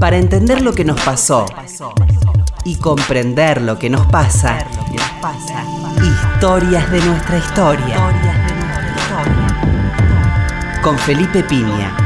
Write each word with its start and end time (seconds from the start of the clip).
Para 0.00 0.16
entender 0.16 0.60
lo 0.60 0.72
que 0.72 0.84
nos 0.84 1.00
pasó 1.00 1.46
y 2.64 2.76
comprender 2.76 3.62
lo 3.62 3.78
que 3.78 3.88
nos 3.88 4.06
pasa, 4.06 4.58
historias 6.02 6.90
de 6.90 7.00
nuestra 7.00 7.38
historia. 7.38 7.96
Con 10.82 10.98
Felipe 10.98 11.42
Piña. 11.44 11.96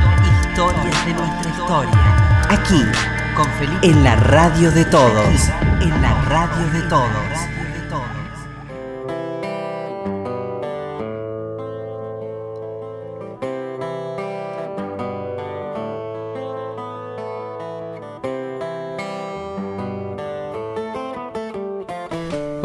Historias 0.51 1.07
de 1.07 1.15
nuestra 1.15 1.51
historia. 1.51 2.47
Aquí, 2.51 2.85
con 3.35 3.51
Felipe. 3.59 3.87
En 3.87 4.05
la 4.05 4.17
radio 4.17 4.71
de 4.71 4.85
todos. 4.85 5.51
En 5.81 6.03
la 6.03 6.15
radio 6.23 6.71
de 6.73 6.83
todos. 6.89 7.58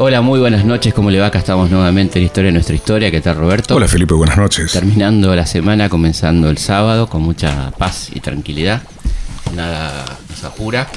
Hola, 0.05 0.19
muy 0.19 0.41
buenas 0.41 0.65
noches. 0.65 0.93
¿Cómo 0.93 1.09
le 1.11 1.17
va? 1.21 1.27
Acá 1.27 1.39
estamos 1.39 1.71
nuevamente 1.71 2.19
en 2.19 2.25
Historia 2.25 2.49
de 2.49 2.51
Nuestra 2.51 2.75
Historia. 2.75 3.09
¿Qué 3.09 3.21
tal, 3.21 3.37
Roberto? 3.37 3.73
Hola, 3.77 3.87
Felipe. 3.87 4.13
Buenas 4.13 4.35
noches. 4.35 4.73
Terminando 4.73 5.33
la 5.33 5.45
semana, 5.45 5.87
comenzando 5.87 6.49
el 6.49 6.57
sábado 6.57 7.07
con 7.07 7.21
mucha 7.21 7.71
paz 7.77 8.09
y 8.13 8.19
tranquilidad. 8.19 8.81
Nada 9.55 10.03
nos 10.29 10.43
apura. 10.43 10.89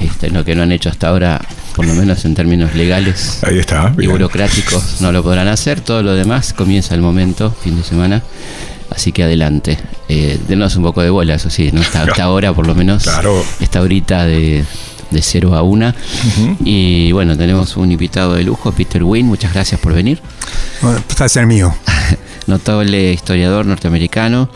Este, 0.00 0.30
lo 0.30 0.42
que 0.42 0.54
no 0.54 0.62
han 0.62 0.72
hecho 0.72 0.88
hasta 0.88 1.08
ahora, 1.08 1.38
por 1.76 1.84
lo 1.84 1.92
menos 1.92 2.24
en 2.24 2.34
términos 2.34 2.74
legales 2.74 3.44
Ahí 3.44 3.58
está. 3.58 3.92
y 3.92 3.98
bien. 3.98 4.12
burocráticos, 4.12 5.02
no 5.02 5.12
lo 5.12 5.22
podrán 5.22 5.48
hacer. 5.48 5.82
Todo 5.82 6.02
lo 6.02 6.14
demás 6.14 6.54
comienza 6.54 6.94
el 6.94 7.02
momento, 7.02 7.50
fin 7.50 7.76
de 7.76 7.82
semana. 7.84 8.22
Así 8.88 9.12
que 9.12 9.22
adelante. 9.22 9.76
Eh, 10.08 10.40
denos 10.48 10.76
un 10.76 10.84
poco 10.84 11.02
de 11.02 11.10
bola, 11.10 11.34
eso 11.34 11.50
sí, 11.50 11.72
¿no? 11.74 11.82
Esta, 11.82 12.04
esta 12.04 12.30
hora, 12.30 12.54
por 12.54 12.66
lo 12.66 12.74
menos. 12.74 13.02
Claro. 13.02 13.44
Esta 13.60 13.82
horita 13.82 14.24
de, 14.24 14.64
de 15.10 15.22
0 15.22 15.54
a 15.54 15.62
1. 15.62 15.94
Y 16.64 17.12
bueno, 17.12 17.36
tenemos 17.36 17.76
un 17.76 17.90
invitado 17.92 18.34
de 18.34 18.42
lujo, 18.44 18.72
Peter 18.72 19.02
Wynn. 19.02 19.26
Muchas 19.26 19.52
gracias 19.52 19.80
por 19.80 19.92
venir. 19.94 20.20
Bueno, 20.82 21.02
placer 21.16 21.46
mío. 21.46 21.74
Notable 22.46 23.12
historiador 23.12 23.66
norteamericano. 23.66 24.50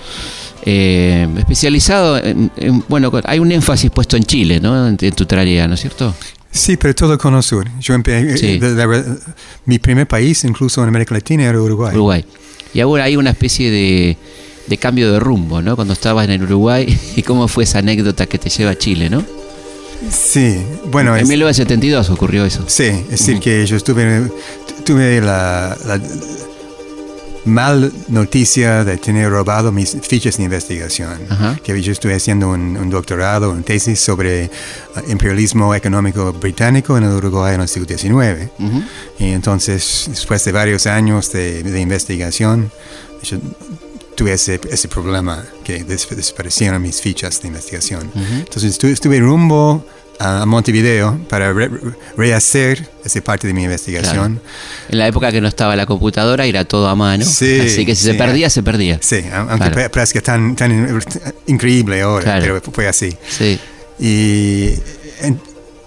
eh, 0.66 1.28
especializado 1.38 2.16
en, 2.19 2.50
en- 2.56 2.83
bueno, 2.88 3.12
hay 3.24 3.38
un 3.38 3.52
énfasis 3.52 3.91
puesto 3.91 4.16
en 4.16 4.24
Chile, 4.24 4.61
¿no? 4.61 4.88
En, 4.88 4.96
en 5.00 5.12
tu 5.12 5.27
tarea, 5.27 5.69
¿no 5.69 5.74
es 5.74 5.80
cierto? 5.80 6.14
Sí, 6.50 6.77
pero 6.77 6.94
todo 6.94 7.18
con 7.18 7.34
el 7.34 7.42
sur. 7.42 7.66
Yo 7.80 7.94
Sí. 7.96 8.02
eh, 8.06 8.58
de- 8.61 8.74
de- 8.74 9.05
mi 9.66 9.78
primer 9.78 10.06
país, 10.06 10.42
incluso 10.44 10.83
en 10.83 10.89
América 10.89 11.14
Latina, 11.14 11.44
era 11.44 11.61
Uruguay. 11.61 11.92
Uruguay. 11.94 12.24
Y 12.72 12.80
ahora 12.80 13.05
hay 13.05 13.16
una 13.16 13.30
especie 13.30 13.70
de, 13.70 14.16
de 14.66 14.77
cambio 14.78 15.12
de 15.12 15.20
rumbo, 15.20 15.61
¿no? 15.61 15.77
Cuando 15.77 15.92
estabas 15.92 16.24
en 16.24 16.30
el 16.33 16.42
Uruguay, 16.44 16.98
¿y 17.16 17.22
cómo 17.22 17.46
fue 17.46 17.64
esa 17.64 17.80
anécdota 17.80 18.24
que 18.27 18.39
te 18.39 18.48
lleva 18.48 18.70
a 18.70 18.78
Chile, 18.78 19.11
¿no? 19.11 19.22
Sí, 20.10 20.64
bueno, 20.91 21.14
en 21.16 21.22
es, 21.22 21.28
1972 21.28 22.10
ocurrió 22.10 22.44
eso. 22.44 22.64
sí, 22.66 22.84
es 22.84 23.08
decir, 23.10 23.41
que 23.41 23.64
yo 23.66 23.77
estuve, 23.77 24.30
tuve 24.84 25.20
la, 25.20 25.77
la 25.84 26.00
mal 27.44 27.92
noticia 28.08 28.84
de 28.84 28.96
tener 28.96 29.30
robado 29.30 29.70
mis 29.70 29.96
fichas 30.02 30.38
de 30.38 30.44
investigación. 30.44 31.20
Ajá. 31.28 31.58
Que 31.62 31.80
yo 31.80 31.92
estuve 31.92 32.14
haciendo 32.14 32.50
un, 32.50 32.77
un 32.77 32.91
doctorado, 32.91 33.50
una 33.50 33.62
tesis 33.62 34.00
sobre 34.00 34.46
uh, 34.96 35.11
imperialismo 35.11 35.74
económico 35.74 36.33
británico 36.33 36.96
en 36.96 37.05
el 37.05 37.11
Uruguay 37.11 37.55
en 37.55 37.61
el 37.61 37.68
siglo 37.68 37.86
XIX. 37.86 38.50
Ujú. 38.58 38.83
Y 39.18 39.30
entonces, 39.33 40.06
después 40.08 40.44
de 40.44 40.52
varios 40.52 40.86
años 40.86 41.30
de, 41.33 41.62
de 41.62 41.80
investigación, 41.80 42.70
yo 43.22 43.39
tuve 44.14 44.32
ese, 44.34 44.60
ese 44.70 44.88
problema 44.88 45.44
que 45.64 45.84
des- 45.84 46.08
desaparecieron 46.08 46.80
mis 46.82 47.00
fichas 47.00 47.40
de 47.42 47.48
investigación. 47.48 48.10
Entonces 48.14 48.78
estu- 48.78 48.88
estuve 48.92 49.18
rumbo 49.20 49.84
a 50.20 50.46
Montevideo 50.46 51.18
para 51.28 51.52
re- 51.52 51.70
rehacer 52.16 52.88
esa 53.04 53.20
parte 53.20 53.46
de 53.48 53.52
mi 53.54 53.64
investigación. 53.64 54.40
En 54.89 54.98
la 54.98 55.08
época 55.08 55.33
que 55.33 55.40
no 55.40 55.48
estaba 55.48 55.74
la 55.74 55.86
computadora 55.86 56.46
era 56.46 56.64
todo 56.64 56.89
a 56.89 56.94
mano. 56.94 57.24
Sí, 57.24 57.61
así 57.61 57.84
que 57.84 57.94
si 57.96 58.05
se 58.05 58.12
sí. 58.12 58.18
perdía, 58.18 58.48
se 58.48 58.62
perdía. 58.62 58.98
Sí, 59.02 59.24
aunque 59.33 59.56
Claro. 59.56 59.74
pa- 59.74 59.89
parezca 59.89 60.20
tan, 60.20 60.55
tan 60.55 60.70
in- 60.70 61.00
increíble 61.46 62.00
ahora, 62.02 62.24
Claro. 62.24 62.60
pero 62.60 62.72
fue 62.72 62.86
así. 62.86 63.16
Sí. 63.28 63.58
Y 63.98 64.74
en- 65.22 65.40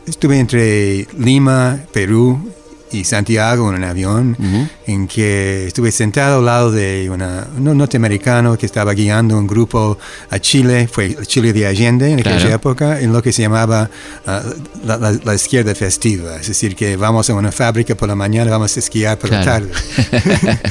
estuve 0.05 0.39
entre 0.39 1.07
Lima, 1.17 1.79
Perú 1.93 2.51
y 2.91 3.03
Santiago 3.03 3.69
en 3.69 3.75
un 3.75 3.83
avión 3.83 4.35
Ujú. 4.39 4.67
en 4.87 5.07
que 5.07 5.67
estuve 5.67 5.91
sentado 5.91 6.39
al 6.39 6.45
lado 6.45 6.71
de 6.71 7.09
una, 7.11 7.45
un 7.57 7.77
norteamericano 7.77 8.57
que 8.57 8.65
estaba 8.65 8.93
guiando 8.93 9.37
un 9.37 9.45
grupo 9.45 9.97
a 10.29 10.39
Chile, 10.39 10.87
fue 10.91 11.15
Chile 11.25 11.51
de 11.53 11.67
Allende 11.67 12.11
en 12.11 12.19
aquella 12.21 12.37
Claro. 12.37 12.55
época, 12.55 13.01
en 13.01 13.11
lo 13.11 13.21
que 13.21 13.33
se 13.33 13.41
llamaba 13.41 13.89
ah, 14.25 14.41
la, 14.85 14.97
la- 14.97 15.19
la 15.23 15.35
izquierda 15.35 15.75
festiva, 15.75 16.37
es 16.37 16.47
decir, 16.47 16.75
que 16.75 16.95
vamos 16.95 17.29
a 17.29 17.33
una 17.33 17.51
fábrica 17.51 17.95
por 17.95 18.07
la 18.07 18.15
mañana, 18.15 18.49
vamos 18.51 18.75
a 18.75 18.79
esquiar 18.79 19.17
por 19.19 19.31
la 19.31 19.41
Claro. 19.41 19.67
tarde. 19.67 20.59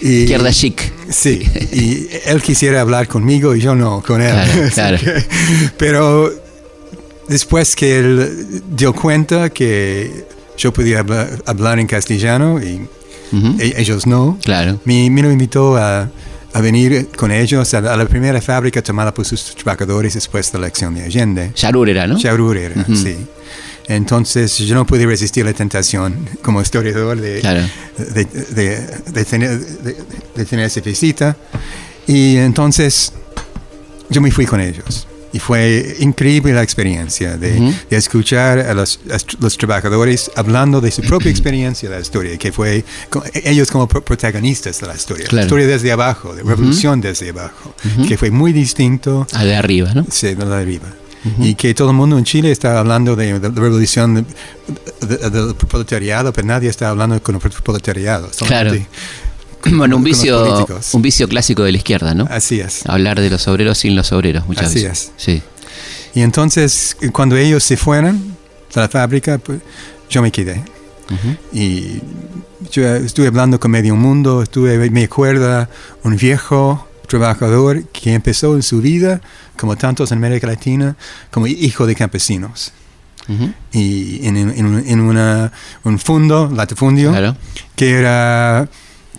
Y- 0.00 0.22
Izquierda 0.24 0.52
chic. 0.52 0.92
Sí, 1.10 1.42
y 1.72 2.08
él 2.26 2.42
quisiera 2.42 2.80
hablar 2.82 3.08
conmigo 3.08 3.54
y 3.56 3.60
yo 3.60 3.74
no 3.74 4.02
con 4.06 4.20
él. 4.20 4.30
Claro, 4.34 4.68
claro. 4.74 4.98
que- 4.98 5.24
pero 5.78 6.30
después 7.28 7.74
que 7.74 7.98
él 7.98 8.62
dio 8.76 8.92
cuenta 8.92 9.48
que 9.50 10.26
yo 10.56 10.72
podía 10.72 11.00
hablar, 11.00 11.42
hablar 11.46 11.78
en 11.78 11.86
castellano 11.86 12.60
y 12.62 12.88
Ujú. 13.32 13.56
e- 13.60 13.74
ellos 13.78 14.06
no, 14.06 14.38
Claro. 14.44 14.80
me, 14.84 15.08
me 15.10 15.22
lo 15.22 15.30
invitó 15.30 15.76
a, 15.76 16.08
a 16.52 16.60
venir 16.60 17.08
con 17.16 17.30
ellos 17.32 17.74
a 17.74 17.80
la, 17.80 17.94
a 17.94 17.96
la 17.96 18.06
primera 18.06 18.40
fábrica 18.40 18.82
tomada 18.82 19.12
por 19.12 19.24
sus 19.24 19.54
trabajadores 19.54 20.14
después 20.14 20.50
de 20.52 20.58
la 20.58 20.66
elección 20.66 20.94
de 20.94 21.02
Allende. 21.04 21.52
Yarur 21.56 21.88
era, 21.88 22.06
¿no? 22.06 22.18
Chaurur 22.18 22.56
era, 22.56 22.80
Ujú. 22.80 22.96
sí. 22.96 23.16
Entonces 23.88 24.56
yo 24.58 24.74
no 24.74 24.84
pude 24.84 25.06
resistir 25.06 25.44
la 25.44 25.52
tentación 25.52 26.28
como 26.42 26.60
historiador 26.60 27.20
de, 27.20 27.40
Claro. 27.40 27.62
de, 27.98 28.24
de- 28.24 28.86
de 29.12 29.24
tener, 29.24 29.58
de 29.60 30.44
tener 30.44 30.64
esa 30.66 30.80
visita. 30.80 31.36
Y 32.06 32.36
entonces 32.36 33.12
yo 34.10 34.20
me 34.20 34.30
fui 34.30 34.44
con 34.46 34.60
ellos. 34.60 35.06
Y 35.32 35.38
fue 35.38 35.96
increíble 36.00 36.54
la 36.54 36.62
experiencia 36.62 37.36
de, 37.36 37.74
de 37.90 37.96
escuchar 37.96 38.58
a 38.60 38.72
los, 38.74 39.00
a 39.10 39.18
los 39.40 39.58
trabajadores 39.58 40.30
hablando 40.36 40.80
de 40.80 40.90
su 40.90 41.02
propia 41.02 41.30
experiencia 41.36 41.88
de 41.90 41.96
la 41.96 42.00
historia, 42.00 42.38
que 42.38 42.52
fue 42.52 42.84
ellos 43.44 43.70
como 43.70 43.86
pro- 43.86 44.02
protagonistas 44.04 44.80
de 44.80 44.86
la 44.86 44.94
historia. 44.94 45.24
Claro. 45.26 45.36
La 45.36 45.42
historia 45.42 45.66
desde 45.66 45.92
abajo, 45.92 46.34
de 46.34 46.42
revolución 46.42 47.00
desde 47.00 47.30
abajo, 47.30 47.74
que 48.08 48.16
fue 48.16 48.30
muy 48.30 48.52
distinto 48.52 49.26
A 49.32 49.44
de 49.44 49.56
arriba, 49.56 49.92
¿no? 49.94 50.06
Sí, 50.10 50.34
de 50.34 50.44
la 50.46 50.58
arriba. 50.58 50.88
Y 51.40 51.56
que 51.56 51.74
todo 51.74 51.90
el 51.90 51.96
mundo 51.96 52.16
en 52.16 52.24
Chile 52.24 52.52
está 52.52 52.78
hablando 52.78 53.16
de, 53.16 53.32
la 53.40 53.48
revolución 53.48 54.14
de- 54.14 55.06
de- 55.06 55.28
del 55.30 55.54
proletariado, 55.56 56.32
pero 56.32 56.46
nadie 56.46 56.70
está 56.70 56.88
hablando 56.88 57.20
con 57.20 57.34
el 57.34 57.40
proletariado. 57.40 58.30
Claro. 58.46 58.70
Bueno, 59.76 59.96
un 59.96 60.04
vicio, 60.04 60.66
un 60.92 61.02
vicio 61.02 61.28
clásico 61.28 61.62
de 61.64 61.72
la 61.72 61.78
izquierda, 61.78 62.14
¿no? 62.14 62.26
Así 62.30 62.60
es. 62.60 62.86
Hablar 62.86 63.20
de 63.20 63.30
los 63.30 63.46
obreros 63.48 63.78
sin 63.78 63.96
los 63.96 64.12
obreros, 64.12 64.46
muchas 64.46 64.66
Así 64.66 64.82
veces. 64.84 65.12
Sí. 65.16 65.42
Y 66.14 66.20
entonces, 66.22 66.96
cuando 67.12 67.36
ellos 67.36 67.62
se 67.62 67.76
fueron 67.76 68.36
de 68.74 68.80
la 68.80 68.88
fábrica, 68.88 69.38
pues, 69.38 69.60
yo 70.10 70.22
me 70.22 70.30
quedé. 70.32 70.62
Y 71.52 72.00
yo 72.72 72.86
estuve 72.96 73.28
hablando 73.28 73.60
con 73.60 73.70
medio 73.70 73.94
mundo, 73.96 74.42
estuve, 74.42 74.90
me 74.90 75.04
acuerda 75.04 75.68
un 76.02 76.16
viejo 76.16 76.88
trabajador 77.06 77.84
que 77.88 78.14
empezó 78.14 78.56
en 78.56 78.62
su 78.62 78.80
vida, 78.80 79.20
como 79.56 79.76
tantos 79.76 80.10
en 80.10 80.18
América 80.18 80.46
Latina, 80.48 80.96
como 81.30 81.46
hijo 81.46 81.86
de 81.86 81.94
campesinos. 81.94 82.72
Y 83.72 84.24
en, 84.26 84.36
en, 84.36 84.66
un- 84.66 84.84
en 84.86 85.00
una, 85.00 85.52
un 85.84 85.98
fondo, 85.98 86.50
latifundio, 86.54 87.10
Claro. 87.10 87.36
que 87.74 87.90
era 87.90 88.68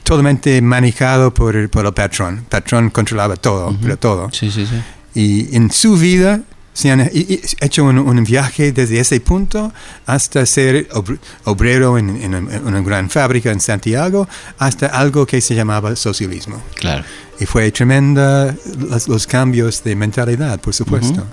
totalmente 0.07 0.61
manejado 0.61 1.33
por, 1.33 1.69
por 1.69 1.85
el 1.85 1.93
patrón. 1.93 2.37
El 2.37 2.43
patrón 2.45 2.89
controlaba 2.91 3.35
todo, 3.35 3.67
Ujú. 3.67 3.77
pero 3.81 3.97
todo. 3.97 4.29
Sí, 4.31 4.49
sí, 4.49 4.65
sí. 4.65 4.75
Y 5.13 5.53
en 5.55 5.69
su 5.69 5.97
vida 5.97 6.41
se 6.71 6.91
han 6.91 7.09
hecho 7.11 7.83
un, 7.83 7.97
un 7.97 8.23
viaje 8.23 8.71
desde 8.71 8.99
ese 8.99 9.19
punto 9.19 9.73
hasta 10.05 10.45
ser 10.45 10.87
ob- 10.89 11.17
obrero 11.45 11.97
en, 11.97 12.09
en 12.21 12.35
una- 12.35 12.81
gran 12.81 13.09
fábrica 13.09 13.51
en 13.51 13.59
Santiago, 13.59 14.27
hasta 14.59 14.85
algo 14.87 15.25
que 15.25 15.41
se 15.41 15.55
llamaba 15.55 15.95
socialismo. 15.95 16.61
Claro. 16.75 17.03
Y 17.39 17.45
fue 17.45 17.69
tremenda 17.71 18.55
los, 18.89 19.07
los 19.09 19.27
cambios 19.27 19.83
de 19.83 19.95
mentalidad, 19.95 20.59
por 20.61 20.73
supuesto. 20.73 21.25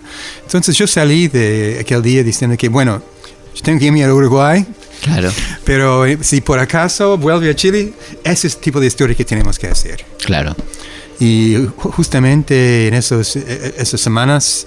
Entonces 0.43 0.77
yo 0.77 0.87
salí 0.87 1.29
de 1.29 1.79
aquel 1.81 2.03
día 2.03 2.23
diciendo 2.25 2.56
que, 2.56 2.69
bueno, 2.69 3.03
yo 3.55 3.62
tengo 3.62 3.79
que 3.79 3.85
irme 3.87 4.03
a 4.03 4.12
Uruguay, 4.12 4.67
Claro. 5.05 5.31
pero 5.65 6.06
eh, 6.06 6.19
si 6.23 6.41
por 6.41 6.59
acaso 6.59 7.17
vuelve 7.19 7.51
a 7.51 7.55
Chile, 7.55 7.93
ese 8.25 8.47
es 8.49 8.55
el 8.55 8.61
tipo 8.61 8.81
de 8.81 8.87
historia 8.87 9.15
que 9.15 9.25
tenemos 9.25 9.59
que 9.59 9.67
hacer. 9.69 10.05
Claro. 10.25 10.56
Y 11.21 11.55
ju- 11.56 11.93
justamente 11.93 12.89
en 12.89 12.95
esos, 12.95 13.37
eh, 13.37 13.75
esas 13.79 14.01
semanas 14.01 14.67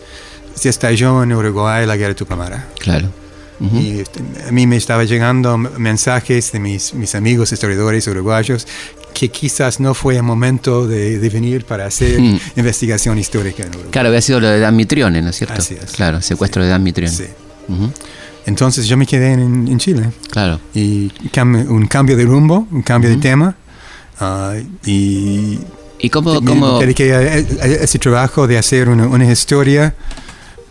se 0.56 0.70
estalló 0.70 1.24
en 1.24 1.34
Uruguay 1.34 1.86
la 1.86 1.96
guerra 1.98 2.10
de 2.10 2.16
Tupamara. 2.16 2.68
Claro. 2.80 3.10
Y 3.74 4.02
este, 4.02 4.20
a 4.48 4.52
mí 4.52 4.68
me 4.68 4.78
estaba 4.78 5.04
llegando 5.04 5.58
mensajes 5.58 6.52
de 6.52 6.60
mis, 6.60 6.94
mis 6.94 7.16
amigos 7.16 7.52
historiadores 7.52 8.06
uruguayos 8.08 8.68
que 9.16 9.30
quizás 9.30 9.80
no 9.80 9.96
fue 9.96 10.16
el 10.18 10.22
momento 10.22 10.88
de, 10.88 11.18
de 11.18 11.30
venir 11.32 11.66
para 11.66 11.88
hacer 11.88 12.20
Mm. 12.22 12.40
investigación 12.56 13.18
histórica 13.18 13.64
en 13.64 13.70
Uruguay. 13.70 13.90
Claro, 13.92 14.10
había 14.10 14.22
sido 14.22 14.40
lo 14.40 14.48
de 14.48 14.72
Mitrione, 14.72 15.24
¿no 15.24 15.32
es 15.32 15.38
cierto? 15.38 15.56
Así 15.58 15.74
es. 15.74 15.92
Claro, 15.94 16.22
secuestro 16.22 16.62
de 16.64 16.70
Dan 16.70 16.84
Mitrione. 16.84 17.12
Sí. 17.12 17.26
Ujú, 17.68 17.92
Entonces 18.48 18.88
yo 18.88 18.98
me 18.98 19.06
quedé 19.06 19.34
en, 19.34 19.68
en 19.68 19.78
Chile 19.78 20.10
Claro. 20.32 20.60
y 20.74 21.10
cam- 21.32 21.68
un 21.70 21.86
cambio 21.86 22.18
de 22.18 22.26
rumbo, 22.26 22.68
un 22.72 22.82
cambio 22.82 23.10
de 23.12 23.18
tema. 23.18 23.56
ah, 24.20 24.56
y 24.86 25.60
¿Y 26.00 26.10
cómo, 26.10 26.42
me 26.42 26.48
cómo, 26.48 26.80
dediqué 26.80 27.14
a, 27.14 27.20
a 27.20 27.68
ese 27.68 28.00
trabajo 28.00 28.48
de 28.48 28.58
hacer 28.58 28.88
una, 28.90 29.06
una 29.08 29.32
historia 29.32 29.94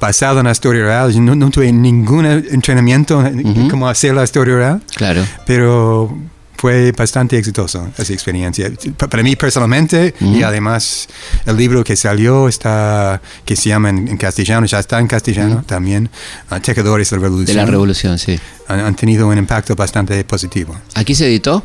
basada 0.00 0.40
en 0.40 0.46
la 0.46 0.52
historia 0.52 0.82
real. 0.84 1.25
No, 1.25 1.34
no 1.34 1.50
tuve 1.50 1.73
ningún 1.73 2.26
entrenamiento 2.26 3.25
en 3.26 3.46
Ujú. 3.46 3.69
cómo 3.70 3.88
hacer 3.88 4.14
la 4.14 4.25
historia 4.25 4.55
real, 4.56 4.82
Claro. 4.94 5.23
pero 5.46 6.14
fue 6.56 6.92
bastante 6.92 7.38
exitoso 7.38 7.88
esa 7.98 8.12
experiencia. 8.12 8.70
Pa- 8.96 9.08
Para 9.08 9.22
mí 9.22 9.36
personalmente 9.36 10.14
y 10.20 10.42
además 10.42 11.08
el 11.46 11.56
libro 11.56 11.84
que 11.84 11.96
salió 11.96 12.48
está, 12.48 13.20
que 13.44 13.56
se 13.56 13.68
llama 13.70 13.90
en, 13.90 14.08
en 14.08 14.16
castellano, 14.16 14.66
ya 14.66 14.78
está 14.78 14.98
en 15.00 15.06
castellano 15.06 15.62
también, 15.66 16.08
ah, 16.50 16.60
Tecadores 16.60 17.10
de 17.10 17.16
la 17.16 17.22
De 17.22 17.28
Revolución. 17.28 17.56
la 17.56 17.66
revolución, 17.66 18.18
sí. 18.18 18.38
han, 18.68 18.80
han 18.80 18.94
tenido 18.94 19.28
un 19.28 19.38
impacto 19.38 19.74
bastante 19.76 20.22
positivo. 20.24 20.76
¿Aquí 20.94 21.14
se 21.14 21.26
editó? 21.26 21.62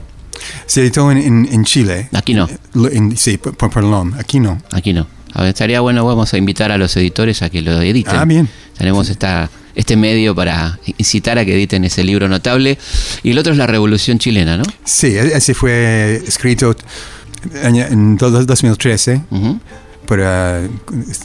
Se 0.65 0.81
editó 0.81 1.11
en, 1.11 1.17
en- 1.19 1.49
en 1.51 1.65
Chile. 1.65 2.09
Aquí 2.13 2.33
no. 2.33 2.47
En- 2.91 3.15
sí, 3.17 3.37
por, 3.37 3.55
por. 3.55 3.71
Aquí 4.19 4.39
no. 4.39 4.57
Aquí 4.71 4.93
no. 4.93 5.07
A 5.33 5.41
ver, 5.41 5.49
estaría 5.49 5.79
bueno, 5.81 6.03
vamos 6.05 6.33
a 6.33 6.37
invitar 6.37 6.71
a 6.71 6.77
los 6.77 6.95
editores 6.97 7.41
a 7.41 7.49
que 7.49 7.61
lo 7.61 7.79
editen. 7.81 8.15
Ah, 8.15 8.25
bien. 8.25 8.49
Tenemos 8.77 9.07
esta, 9.09 9.49
este 9.75 9.95
medio 9.95 10.33
para 10.35 10.79
incitar 10.97 11.37
a 11.37 11.45
que 11.45 11.53
editen 11.53 11.83
ese 11.85 12.03
libro 12.03 12.27
notable. 12.27 12.77
Y 13.23 13.31
el 13.31 13.37
otro 13.37 13.51
es 13.53 13.57
La 13.57 13.67
Revolución 13.67 14.19
Chilena, 14.19 14.57
¿no? 14.57 14.63
Sí, 14.85 15.07
ese 15.17 15.53
fue 15.53 16.21
escrito 16.27 16.75
en 17.63 18.17
do- 18.17 18.29
2013, 18.45 19.21
Ujú. 19.31 19.59
para, 20.05 20.61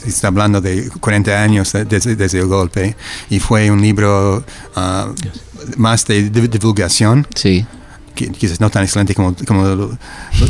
está 0.05 0.29
hablando 0.29 0.61
de 0.61 0.89
40 0.99 1.43
años 1.43 1.71
de- 1.73 1.85
desde, 1.85 2.15
desde 2.15 2.39
el 2.39 2.47
golpe, 2.47 2.95
y 3.29 3.39
fue 3.39 3.69
un 3.69 3.81
libro 3.81 4.43
ah, 4.75 5.09
más 5.75 6.05
de 6.05 6.31
div- 6.31 6.49
divulgación, 6.49 7.27
Sí. 7.35 7.65
quizás 8.15 8.59
no 8.59 8.69
tan 8.71 8.83
excelente 8.83 9.13
como, 9.13 9.35
como 9.45 9.63
lo- 9.67 9.97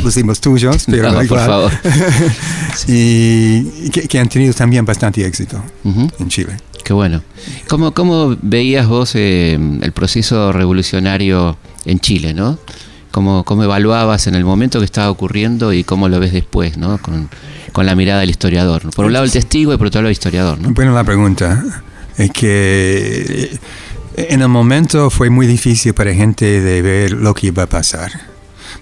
los 0.02 0.16
libros 0.16 0.40
tuyos, 0.40 0.84
pero 0.90 1.08
No, 1.10 1.14
por 1.16 1.24
igual. 1.24 1.46
favor. 1.46 1.72
y 2.86 3.90
que, 3.90 4.08
que 4.08 4.18
han 4.18 4.28
tenido 4.28 4.54
también 4.54 4.84
bastante 4.84 5.24
éxito 5.26 5.62
Ujú. 5.84 6.08
en 6.18 6.28
Chile. 6.28 6.56
Qué 6.88 6.94
bueno. 6.94 7.22
¿Cómo, 7.68 7.92
cómo 7.92 8.34
veías 8.40 8.86
vos 8.88 9.14
eh, 9.14 9.58
el 9.82 9.92
proceso 9.92 10.52
revolucionario 10.52 11.58
en 11.84 12.00
Chile, 12.00 12.32
no? 12.32 12.58
¿Cómo, 13.10 13.44
¿Cómo 13.44 13.62
evaluabas 13.62 14.26
en 14.26 14.34
el 14.34 14.42
momento 14.42 14.78
que 14.78 14.86
estaba 14.86 15.10
ocurriendo 15.10 15.74
y 15.74 15.84
cómo 15.84 16.08
lo 16.08 16.18
ves 16.18 16.32
después, 16.32 16.78
no? 16.78 16.96
Con, 16.96 17.28
con 17.74 17.84
la 17.84 17.94
mirada 17.94 18.20
del 18.20 18.30
historiador. 18.30 18.88
Por 18.96 19.04
un 19.04 19.12
lado 19.12 19.26
el 19.26 19.30
testigo 19.30 19.74
y 19.74 19.76
por 19.76 19.88
otro 19.88 20.00
lado 20.00 20.08
el 20.08 20.12
historiador, 20.12 20.58
¿no? 20.60 20.70
Bueno, 20.70 20.94
la 20.94 21.04
pregunta 21.04 21.62
es 22.16 22.30
que 22.30 23.50
eh, 24.16 24.30
en 24.30 24.40
el 24.40 24.48
momento 24.48 25.10
fue 25.10 25.28
muy 25.28 25.46
difícil 25.46 25.92
para 25.92 26.14
gente 26.14 26.62
de 26.62 26.80
ver 26.80 27.12
lo 27.12 27.34
que 27.34 27.48
iba 27.48 27.64
a 27.64 27.68
pasar. 27.68 28.12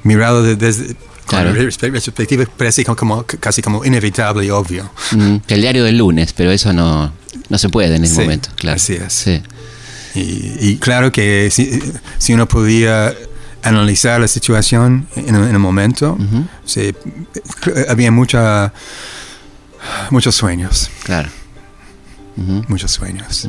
Mirado 0.04 0.44
de- 0.44 0.54
desde 0.54 0.94
Claro. 1.26 1.52
respe- 1.54 1.90
perspectiva 1.92 2.44
parece 2.56 2.84
como, 2.84 3.24
casi 3.24 3.60
como 3.62 3.84
inevitable 3.84 4.46
y 4.46 4.50
obvio. 4.50 4.90
Mm, 5.12 5.36
el 5.48 5.60
diario 5.60 5.84
del 5.84 5.98
lunes, 5.98 6.32
pero 6.32 6.50
eso 6.52 6.72
no, 6.72 7.12
no 7.48 7.58
se 7.58 7.68
puede 7.68 7.96
en 7.96 8.04
ese 8.04 8.14
Sí, 8.14 8.20
momento, 8.22 8.48
claro. 8.56 8.76
así 8.76 8.94
es. 8.94 9.12
Sí. 9.12 9.42
Y, 10.14 10.70
y 10.70 10.76
claro 10.78 11.10
que 11.12 11.50
si, 11.50 11.80
si 12.18 12.32
uno 12.32 12.46
podía 12.48 13.14
analizar 13.62 14.20
la 14.20 14.28
situación 14.28 15.08
en, 15.16 15.34
en 15.34 15.44
el 15.50 15.58
momento, 15.58 16.16
se- 16.64 16.94
había 17.88 18.10
mucha, 18.12 18.72
muchos 20.10 20.34
sueños, 20.34 20.90
Claro. 21.02 21.28
Muchos 22.68 22.90
sueños. 22.92 23.48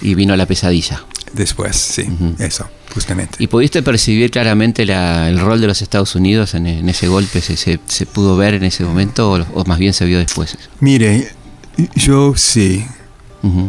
Y 0.00 0.14
vino 0.16 0.34
la 0.36 0.46
pesadilla. 0.46 1.02
Después, 1.32 1.76
sí, 1.76 2.02
Ujú. 2.02 2.34
eso, 2.42 2.68
justamente. 2.94 3.36
¿Y 3.38 3.46
pudiste 3.48 3.82
percibir 3.82 4.30
claramente 4.30 4.84
la- 4.86 5.28
el 5.28 5.38
rol 5.38 5.60
de 5.60 5.66
los 5.66 5.82
Estados 5.82 6.14
Unidos 6.14 6.54
en, 6.54 6.66
en 6.66 6.88
ese 6.88 7.08
golpe? 7.08 7.40
¿Se, 7.40 7.56
se, 7.56 7.78
se 7.86 8.06
pudo 8.06 8.36
ver 8.36 8.54
en 8.54 8.64
ese 8.64 8.84
momento 8.84 9.30
o, 9.32 9.46
o 9.60 9.64
más 9.66 9.78
bien 9.78 9.92
se 9.92 10.04
vio 10.06 10.18
después? 10.18 10.56
Mire, 10.80 11.28
yo 11.94 12.34
sí, 12.36 12.84
Ujú, 13.42 13.68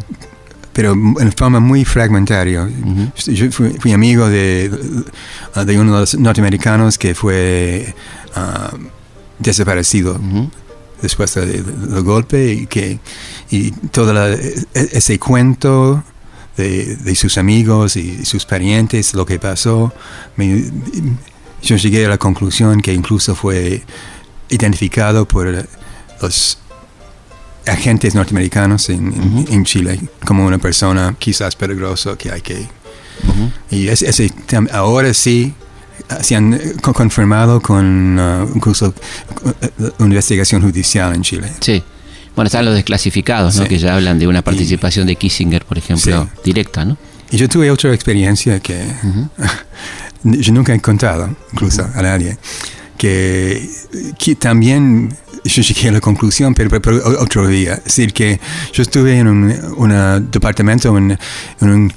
pero 0.74 0.94
en 0.94 1.32
forma 1.34 1.60
muy 1.60 1.84
fragmentaria. 1.86 2.64
ujú, 2.64 3.12
Yo 3.32 3.52
fui, 3.52 3.70
fui 3.80 3.92
amigo 3.92 4.30
de, 4.30 4.70
de 5.66 5.80
uno 5.80 5.94
de 5.96 6.00
los 6.00 6.16
norteamericanos 6.18 6.98
que 6.98 7.14
fue 7.14 7.94
ah, 8.36 8.72
desaparecido 9.40 10.20
después 11.02 11.34
de- 11.36 11.46
de- 11.46 11.62
del 11.64 12.04
golpe 12.04 12.54
y 12.54 12.68
que 12.68 13.00
y 13.52 13.72
todo 13.72 14.14
la- 14.14 14.30
e- 14.34 14.66
ese 14.74 15.18
cuento 15.20 16.04
de, 16.60 16.96
de 16.98 17.16
sus 17.16 17.38
amigos 17.38 17.96
y 17.96 18.26
sus 18.26 18.46
parientes, 18.46 19.14
lo 19.14 19.26
que 19.26 19.40
pasó, 19.40 19.94
me- 20.36 20.66
yo 21.62 21.76
llegué 21.78 22.06
a 22.06 22.10
la 22.10 22.18
conclusión 22.18 22.82
que 22.82 22.94
incluso 22.94 23.36
fue 23.36 23.84
identificado 24.50 25.26
por 25.28 25.68
los 26.22 26.58
agentes 27.66 28.16
norteamericanos 28.16 28.90
en, 28.90 29.64
Chile 29.66 30.00
como 30.26 30.46
una 30.46 30.58
persona 30.58 31.16
quizás 31.20 31.56
peligrosa 31.56 32.16
que 32.18 32.32
hay 32.32 32.42
que... 32.42 32.68
Y 33.70 33.88
ese, 33.90 34.32
ahora 34.72 35.14
sí 35.14 35.54
se 36.22 36.36
han 36.36 36.54
eh, 36.54 36.74
con- 36.82 36.94
confirmado 36.94 37.62
con 37.62 38.18
ah, 38.18 38.46
incluso 38.56 38.94
eh, 39.62 39.92
una 40.00 40.08
investigación 40.08 40.62
judicial 40.62 41.14
en 41.14 41.22
Chile. 41.22 41.52
Sí. 41.60 41.84
Bueno, 42.40 42.48
están 42.48 42.64
los 42.64 42.74
desclasificados, 42.74 43.58
¿no? 43.58 43.64
Sí. 43.64 43.68
Que 43.68 43.78
ya 43.80 43.96
hablan 43.96 44.18
de 44.18 44.26
una 44.26 44.42
participación 44.42 45.06
de 45.06 45.18
Kissinger, 45.18 45.66
por 45.66 45.78
ejemplo, 45.78 46.24
Sí. 46.36 46.40
directa, 46.46 46.86
¿no? 46.86 46.98
Y 47.32 47.36
yo 47.36 47.50
tuve 47.50 47.70
otra 47.70 47.94
experiencia 47.94 48.62
que 48.62 48.82
Ujú. 49.04 49.30
yo 50.24 50.54
nunca 50.54 50.74
he 50.74 50.80
contado, 50.80 51.36
incluso 51.52 51.86
a 51.94 52.02
nadie, 52.02 52.38
que, 52.98 53.70
que 54.18 54.36
también 54.36 55.14
yo 55.44 55.62
llegué 55.62 55.90
a 55.90 55.92
la 55.92 56.00
conclusión, 56.00 56.54
pero, 56.54 56.70
pero- 56.70 56.82
pero 56.82 57.20
otro 57.22 57.46
día. 57.46 57.74
Es 57.74 57.84
decir, 57.84 58.14
que 58.14 58.40
yo 58.72 58.84
estuve 58.84 59.18
en 59.18 59.28
un 59.28 59.74
una 59.76 60.22
departamento, 60.22 60.98
en, 60.98 61.20
en 61.60 61.70
un 61.70 61.94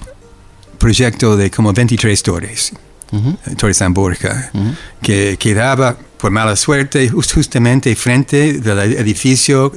proyecto 0.76 1.36
de 1.36 1.52
como 1.52 1.72
23 1.72 2.20
torres, 2.20 2.72
Ujú, 3.12 3.38
eh, 3.46 3.54
Torre 3.56 3.74
San 3.74 3.94
Borja, 3.94 4.50
ujú. 4.52 4.74
que 5.00 5.36
quedaba, 5.38 5.96
por 6.18 6.32
mala 6.32 6.56
suerte, 6.56 7.08
just- 7.08 7.32
justamente 7.34 7.94
frente 7.94 8.54
del 8.54 8.78
edificio 8.94 9.70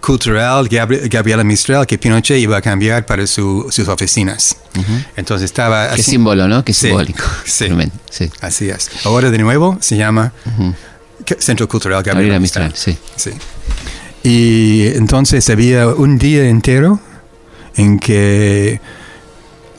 cultural 0.00 0.68
Gabri- 0.68 1.08
Gabriela 1.08 1.44
Mistral 1.44 1.86
que 1.86 1.98
Pinochet 1.98 2.38
iba 2.38 2.56
a 2.56 2.60
cambiar 2.62 3.04
para 3.06 3.26
su- 3.26 3.66
sus 3.70 3.86
oficinas. 3.88 4.56
Ujú. 4.78 4.92
Entonces 5.16 5.44
estaba 5.46 5.88
Qué 5.88 5.94
así. 6.00 6.10
símbolo, 6.12 6.48
¿no? 6.48 6.64
Qué 6.64 6.72
simbólico. 6.72 7.22
sí. 7.44 7.68
Sí. 8.10 8.30
Así 8.40 8.68
es. 8.70 8.90
Ahora 9.04 9.30
de 9.30 9.38
nuevo 9.38 9.76
se 9.80 9.96
llama. 9.96 10.32
Centro 11.38 11.68
Cultural 11.68 11.98
Gabriela 12.02 12.38
Gabriela 12.38 12.40
Mistral. 12.40 12.70
Mistral, 12.70 12.96
sí. 13.16 13.30
Sí. 13.30 14.28
Y 14.28 14.86
entonces 14.96 15.48
había 15.50 15.86
un 15.88 16.18
día 16.18 16.48
entero 16.48 17.00
en 17.76 17.98
que 17.98 18.80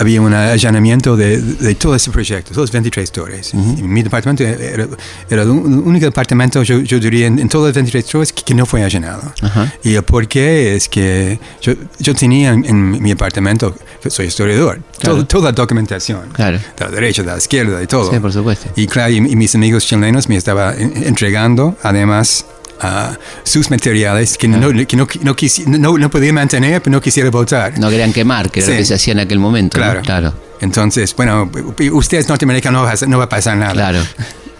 había 0.01 0.19
un 0.21 0.33
allanamiento 0.33 1.15
de, 1.15 1.39
de 1.41 1.75
todo 1.75 1.95
ese 1.95 2.09
proyecto, 2.11 2.53
todos 2.53 2.71
23 2.71 3.11
torres. 3.11 3.53
Ujú. 3.53 3.75
Y 3.79 3.83
mi 3.83 4.01
departamento 4.03 4.43
era, 4.43 4.87
era 5.29 5.43
el 5.43 5.49
único 5.49 6.05
departamento, 6.05 6.63
yo, 6.63 6.79
yo 6.79 6.99
diría, 6.99 7.27
en, 7.27 7.39
en 7.39 7.47
todas 7.47 7.67
las 7.69 7.75
23 7.75 8.05
torres 8.05 8.33
que, 8.33 8.43
que 8.43 8.53
no 8.55 8.65
fue 8.65 8.83
allanado. 8.83 9.31
Ajá. 9.41 9.71
Y 9.83 9.93
el 9.95 10.03
por 10.03 10.27
qué 10.27 10.75
es 10.75 10.89
que 10.89 11.39
yo, 11.61 11.73
yo 11.99 12.13
tenía 12.15 12.51
en, 12.51 12.65
en 12.65 13.01
mi 13.01 13.11
apartamento, 13.11 13.75
soy 14.09 14.25
historiador, 14.27 14.81
Claro. 14.99 15.15
todo- 15.17 15.25
toda 15.27 15.51
la 15.51 15.55
documentación, 15.55 16.29
Claro. 16.33 16.57
de 16.77 16.85
la 16.85 16.91
derecha, 16.91 17.21
de 17.23 17.31
la 17.31 17.37
izquierda, 17.37 17.77
de 17.79 17.87
todo. 17.87 18.11
Sí, 18.11 18.19
por 18.19 18.33
supuesto. 18.33 18.69
Y 18.75 18.87
claro, 18.87 19.11
y, 19.13 19.17
y 19.17 19.35
mis 19.35 19.53
amigos 19.55 19.85
chilenos 19.85 20.27
me 20.29 20.35
estaban 20.37 20.79
en- 20.79 21.03
entregando 21.03 21.75
además 21.83 22.45
ah, 22.81 23.17
sus 23.43 23.69
materiales 23.69 24.37
que, 24.37 24.47
no, 24.47 24.59
que 24.85 24.97
no, 24.97 25.07
no, 25.23 25.35
no, 25.77 25.97
no 25.97 26.09
podía 26.09 26.33
mantener, 26.33 26.81
pero 26.81 26.91
no 26.93 27.01
quisiera 27.01 27.29
votar. 27.29 27.77
No 27.79 27.89
querían 27.89 28.11
quemar, 28.13 28.49
que 28.51 28.59
era 28.59 28.67
Sí. 28.67 28.71
lo 28.73 28.77
que 28.79 28.85
se 28.85 28.93
hacía 28.95 29.13
en 29.13 29.19
aquel 29.19 29.39
momento. 29.39 29.77
Claro. 29.77 30.01
Claro, 30.01 30.33
Entonces, 30.59 31.15
bueno, 31.15 31.49
usted 31.93 32.17
es 32.19 32.27
norteamericano, 32.27 32.79
no 33.07 33.17
va 33.17 33.23
a, 33.25 33.29
pasar 33.29 33.57
nada. 33.57 33.73
claro. 33.73 33.99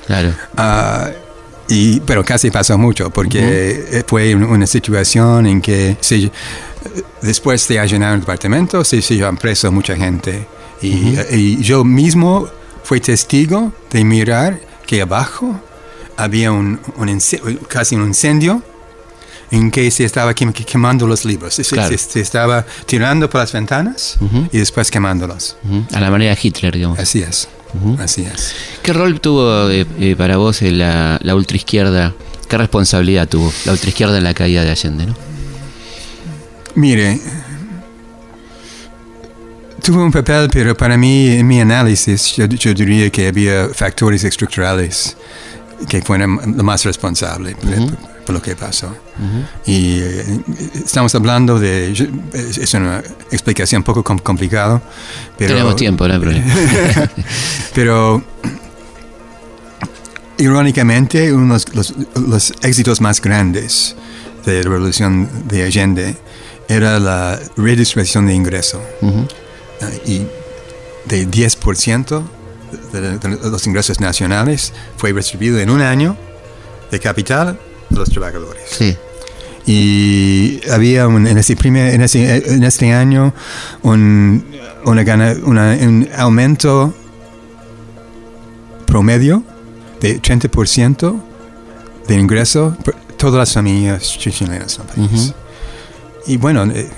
claro. 0.07 0.33
Ah, 0.57 1.09
y, 1.67 1.99
pero 2.01 2.23
casi 2.25 2.51
pasó 2.51 2.77
mucho, 2.77 3.09
porque 3.11 3.39
eh, 3.91 4.03
fue 4.05 4.35
un- 4.35 4.43
una 4.43 4.67
situación 4.67 5.45
en 5.47 5.61
que 5.61 5.95
se, 6.01 6.17
eh, 6.25 6.31
después 7.21 7.65
de 7.69 7.79
allanar 7.79 8.15
el 8.15 8.19
departamento 8.21 8.83
se, 8.83 8.99
llevan 9.01 9.37
preso 9.37 9.71
mucha 9.71 9.95
gente. 9.95 10.47
Y, 10.81 11.15
y 11.31 11.61
yo 11.61 11.83
mismo 11.85 12.47
fui 12.83 12.99
testigo 12.99 13.71
de 13.91 14.03
mirar 14.03 14.59
que 14.85 15.01
abajo 15.03 15.61
había 16.17 16.51
un, 16.51 16.79
un 16.97 17.21
casi 17.67 17.95
un 17.95 18.07
incendio 18.07 18.63
en 19.51 19.69
que 19.69 19.91
se 19.91 20.05
estaba 20.05 20.33
quem- 20.33 20.53
quemando 20.53 21.05
los 21.07 21.25
libros. 21.25 21.59
Claro. 21.69 21.89
se- 21.89 21.97
se 21.97 22.21
estaba 22.21 22.65
tirando 22.85 23.29
por 23.29 23.41
las 23.41 23.51
ventanas 23.51 24.15
Ujú. 24.21 24.47
y 24.51 24.57
después 24.59 24.89
quemándolos. 24.89 25.57
Ujú. 25.65 25.85
A 25.93 25.99
la 25.99 26.09
manera 26.09 26.33
de 26.33 26.39
Hitler, 26.41 26.73
digamos. 26.73 26.97
Así 26.99 27.21
es. 27.21 27.47
Ujú. 27.73 27.97
Así 28.01 28.23
es. 28.23 28.53
¿Qué 28.81 28.93
rol 28.93 29.19
tuvo 29.19 29.69
eh, 29.69 29.85
eh, 29.99 30.15
para 30.17 30.37
vos 30.37 30.61
eh, 30.61 30.71
la, 30.71 31.19
la 31.21 31.35
ultraizquierda? 31.35 32.13
¿Qué 32.47 32.57
responsabilidad 32.57 33.27
tuvo 33.27 33.51
la 33.65 33.71
ultraizquierda 33.73 34.17
en 34.17 34.23
la 34.25 34.33
caída 34.33 34.63
de 34.63 34.71
Allende? 34.71 35.05
¿no? 35.07 35.15
Mire, 36.75 37.19
tuvo 39.83 40.03
un 40.03 40.11
papel, 40.11 40.49
pero 40.51 40.75
para 40.75 40.97
mí, 40.97 41.27
en 41.29 41.47
mi 41.47 41.59
análisis, 41.59 42.35
yo, 42.35 42.45
yo 42.45 42.73
diría 42.73 43.09
que 43.09 43.27
había 43.27 43.69
factores 43.73 44.23
estructurales 44.23 45.15
que 45.87 46.01
fueron 46.01 46.39
lo 46.57 46.63
más 46.63 46.83
responsable 46.85 47.55
por, 47.55 47.69
Ujú. 47.69 47.87
por- 47.87 48.11
por 48.21 48.35
lo 48.35 48.41
que 48.41 48.55
pasó. 48.55 48.95
Y 49.65 49.99
eh, 49.99 50.39
estamos 50.75 51.13
hablando 51.15 51.59
de... 51.59 51.91
es, 52.33 52.73
una 52.75 52.99
explicación 53.31 53.79
un 53.79 53.83
poco 53.83 54.03
com- 54.03 54.19
complicado, 54.19 54.79
pero... 55.37 55.53
Tenemos 55.55 55.75
tiempo, 55.75 56.07
no 56.07 56.13
hay 56.13 56.19
problema. 56.21 56.53
Pero 57.73 58.23
irónicamente, 60.37 61.33
uno 61.33 61.57
de 61.57 61.65
los, 61.73 61.93
los- 61.93 61.93
los 62.15 62.53
éxitos 62.61 63.01
más 63.01 63.21
grandes 63.21 63.95
de 64.45 64.57
la 64.63 64.69
revolución 64.69 65.29
de 65.47 65.63
Allende 65.63 66.15
era 66.67 66.99
la 66.99 67.39
redistribución 67.57 68.27
de 68.27 68.33
ingreso. 68.35 68.81
Ujú. 69.01 69.27
Eh, 69.81 70.01
y 70.05 70.27
de 71.09 71.27
10% 71.27 72.23
de, 72.91 73.17
de 73.19 73.49
los 73.49 73.65
ingresos 73.67 73.99
nacionales 73.99 74.73
fue 74.97 75.11
redistribuido 75.11 75.59
en 75.59 75.69
un 75.69 75.81
año 75.81 76.15
de 76.91 76.99
capital 76.99 77.57
a 77.89 77.93
los 77.93 78.09
trabajadores. 78.09 78.63
Sí. 78.69 78.97
Y 79.65 80.59
había 80.71 81.07
un- 81.07 81.27
en, 81.27 81.37
ese 81.37 81.55
primer, 81.55 81.93
en, 81.93 82.01
ese, 82.01 82.53
en 82.53 82.63
este 82.63 82.91
año 82.93 83.33
un, 83.83 84.43
una 84.85 85.03
gana- 85.03 85.35
una- 85.43 85.77
un 85.81 86.09
aumento 86.17 86.93
promedio 88.85 89.43
de 89.99 90.19
30% 90.21 91.21
de 92.07 92.15
ingreso 92.15 92.75
por 92.83 92.95
todas 93.17 93.35
las 93.39 93.53
familias 93.53 94.17
chilenas 94.17 94.79
en 94.79 94.81
el 95.03 95.09
país. 95.09 95.21
Ujú. 95.29 95.33
Y 96.27 96.37
bueno, 96.37 96.63
eh, 96.65 96.89